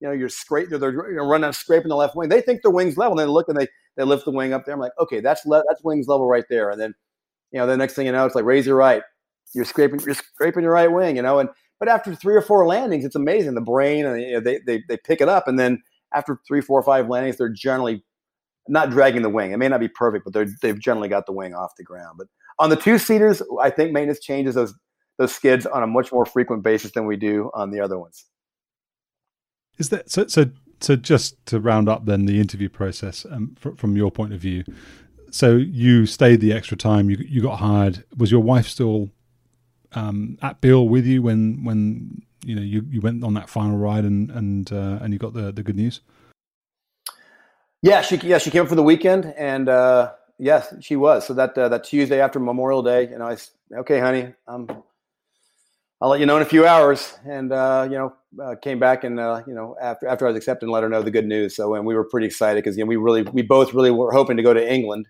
[0.00, 2.28] you know, you're scrape, they're, they're running scraping the left wing.
[2.28, 3.66] They think their wing's level, and they look and they
[3.98, 4.74] they lift the wing up there.
[4.74, 6.70] I'm like, okay, that's le- that's wings level right there.
[6.70, 6.94] And then,
[7.50, 9.02] you know, the next thing you know, it's like raise your right.
[9.54, 11.50] You're scraping, you're scraping your right wing, you know, and
[11.80, 13.54] but after three or four landings, it's amazing.
[13.54, 15.82] The brain, and you know, they, they they pick it up, and then
[16.14, 18.04] after three, four, five landings, they're generally
[18.68, 19.52] not dragging the wing.
[19.52, 22.18] It may not be perfect, but they're, they've generally got the wing off the ground.
[22.18, 24.74] But on the two seaters, I think maintenance changes those
[25.18, 28.26] those skids on a much more frequent basis than we do on the other ones.
[29.78, 30.26] Is that so?
[30.26, 30.46] So,
[30.80, 34.40] so just to round up then the interview process um, fr- from your point of
[34.40, 34.64] view.
[35.30, 37.10] So you stayed the extra time.
[37.10, 38.04] You you got hired.
[38.16, 39.10] Was your wife still
[39.92, 43.76] um, at Beale with you when when you know you, you went on that final
[43.76, 46.00] ride and and uh, and you got the the good news?
[47.82, 51.26] Yeah, she yeah she came up for the weekend and uh, yes she was.
[51.26, 53.36] So that uh, that Tuesday after Memorial Day, you know, I
[53.80, 54.66] okay, honey, um,
[56.00, 57.18] I'll let you know in a few hours.
[57.24, 60.36] And uh, you know, uh, came back and uh, you know after after I was
[60.36, 61.56] accepted, and let her know the good news.
[61.56, 64.12] So and we were pretty excited because you know we really we both really were
[64.12, 65.08] hoping to go to England.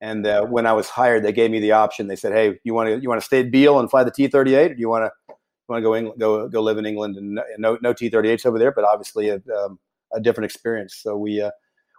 [0.00, 2.08] And uh, when I was hired, they gave me the option.
[2.08, 4.10] They said, "Hey, you want to you want to stay at Beale and fly the
[4.10, 5.34] T thirty eight, or do you want to
[5.68, 8.44] want to go England, go go live in England and no no T thirty eights
[8.44, 9.78] over there, but obviously a, um,
[10.12, 11.40] a different experience." So we.
[11.40, 11.50] Uh,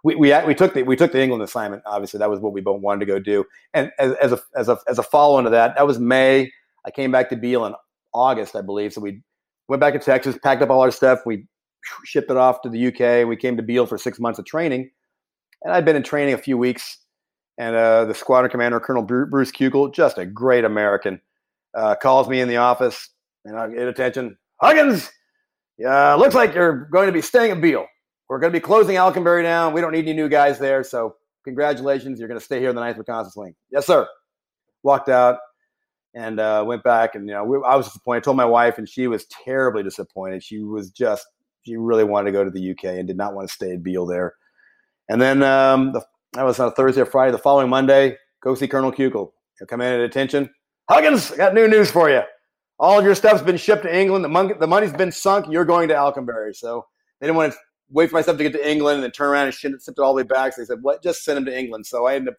[0.04, 1.82] we, we, we took the we took the England assignment.
[1.84, 3.44] Obviously, that was what we both wanted to go do.
[3.74, 6.52] And as, as a as a as a follow on to that, that was May.
[6.84, 7.74] I came back to Beale in
[8.14, 8.92] August, I believe.
[8.92, 9.22] So we
[9.68, 11.20] went back to Texas, packed up all our stuff.
[11.26, 11.46] We
[12.04, 13.26] shipped it off to the UK.
[13.26, 14.90] We came to Beale for six months of training.
[15.62, 16.98] And I'd been in training a few weeks.
[17.58, 21.20] And uh, the squadron commander, Colonel Bruce Kugel, just a great American,
[21.76, 23.10] uh, calls me in the office.
[23.44, 24.38] And I get attention.
[24.60, 25.10] Huggins,
[25.76, 27.86] yeah, looks like you're going to be staying at Beale.
[28.28, 29.72] We're going to be closing Alconbury down.
[29.72, 30.84] We don't need any new guys there.
[30.84, 32.18] So congratulations.
[32.18, 33.54] You're going to stay here in the 9th Reconnaissance Wing.
[33.70, 34.06] Yes, sir.
[34.82, 35.38] Walked out
[36.14, 38.18] and uh, went back and you know we, I was disappointed.
[38.18, 40.42] I told my wife, and she was terribly disappointed.
[40.42, 41.26] She was just
[41.62, 43.82] she really wanted to go to the UK and did not want to stay at
[43.82, 44.34] Beale there.
[45.08, 46.04] And then um, the,
[46.34, 47.32] that was on a Thursday or Friday.
[47.32, 49.32] The following Monday, go see Colonel Kugel.
[49.58, 50.50] He'll come in at attention.
[50.88, 52.22] Huggins, I got new news for you.
[52.78, 54.24] All of your stuff's been shipped to England.
[54.24, 55.46] The, mon- the money's been sunk.
[55.50, 56.54] You're going to Alconbury.
[56.54, 56.86] So
[57.20, 57.58] they didn't want to
[57.90, 60.12] wait for myself to get to England and then turn around and ship it all
[60.12, 60.54] the way back.
[60.54, 61.02] So they said, "What?
[61.02, 62.38] Just send him to England." So I ended up,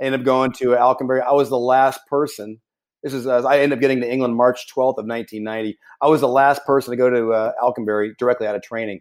[0.00, 1.22] I ended up going to Alconbury.
[1.22, 2.60] I was the last person
[3.02, 5.78] this is uh, I ended up getting to England March 12th of 1990.
[6.00, 9.00] I was the last person to go to uh, Alconbury directly out of training.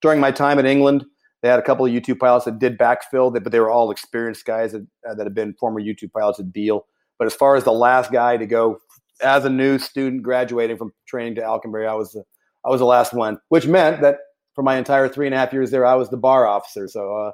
[0.00, 1.04] During my time in England,
[1.42, 4.46] they had a couple of U2 pilots that did backfill, but they were all experienced
[4.46, 6.86] guys that, uh, that had been former U2 pilots at Beale.
[7.18, 8.78] But as far as the last guy to go
[9.22, 12.24] as a new student graduating from training to Alconbury, I was the,
[12.64, 14.18] I was the last one, which meant that
[14.54, 16.88] for my entire three and a half years there, I was the bar officer.
[16.88, 17.32] So uh,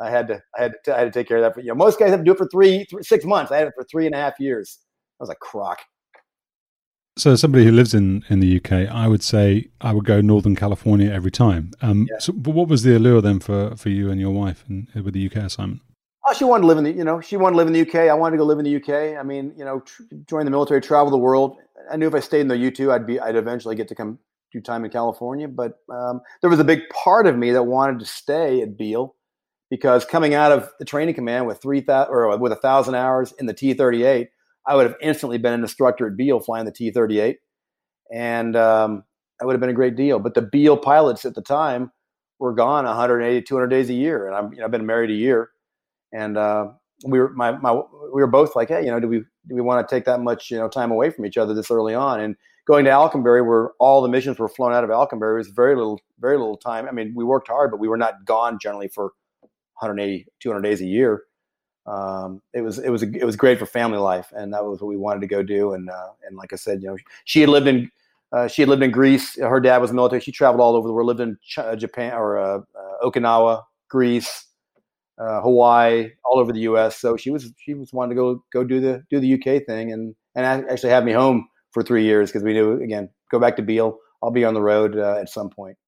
[0.00, 1.54] I had to I had to, I had to take care of that.
[1.54, 3.52] But you know, most guys have to do it for three, three six months.
[3.52, 4.78] I had it for three and a half years
[5.20, 5.80] was a crock.
[7.16, 10.56] So, somebody who lives in, in the UK, I would say I would go Northern
[10.56, 11.72] California every time.
[11.82, 12.18] Um, yeah.
[12.18, 15.14] So, but what was the allure then for, for you and your wife and with
[15.14, 15.82] the UK assignment?
[16.26, 17.80] Oh, she wanted to live in the you know she wanted to live in the
[17.80, 18.08] UK.
[18.08, 19.18] I wanted to go live in the UK.
[19.18, 21.56] I mean, you know, tr- join the military, travel the world.
[21.90, 23.94] I knew if I stayed in the U two, I'd be I'd eventually get to
[23.94, 24.18] come
[24.52, 25.48] do time in California.
[25.48, 29.14] But um, there was a big part of me that wanted to stay at Beale
[29.70, 33.32] because coming out of the training command with three thousand or with a thousand hours
[33.38, 34.30] in the T thirty eight,
[34.66, 37.38] I would have instantly been an instructor at Beale flying the T 38.
[38.12, 39.04] And um,
[39.38, 40.18] that would have been a great deal.
[40.18, 41.92] But the Beale pilots at the time
[42.38, 44.26] were gone 180, 200 days a year.
[44.26, 45.50] And I'm, you know, I've been married a year.
[46.12, 46.68] And uh,
[47.04, 49.18] we were, my, my, we were both like, hey, you know, do we,
[49.48, 51.70] do we want to take that much, you know, time away from each other this
[51.70, 52.20] early on?
[52.20, 55.76] And going to Alconbury, where all the missions were flown out of Alconbury, was very
[55.76, 56.88] little, very little time.
[56.88, 59.12] I mean, we worked hard, but we were not gone generally for
[59.80, 61.22] 180, 200 days a year
[61.86, 64.88] um, it was it was it was great for family life, and that was what
[64.88, 65.72] we wanted to go do.
[65.72, 67.90] And uh, and like I said, you know, she had lived in
[68.32, 69.38] uh, she had lived in Greece.
[69.40, 70.20] Her dad was military.
[70.20, 71.08] She traveled all over the world.
[71.08, 74.46] Lived in Ch- uh, Japan or uh, uh, Okinawa, Greece,
[75.18, 76.96] uh, Hawaii, all over the U.S.
[76.98, 79.92] So she was she was wanting to go go do the do the UK thing,
[79.92, 83.56] and and actually have me home for three years because we knew again go back
[83.56, 83.98] to Beale.
[84.22, 85.78] I'll be on the road at some point.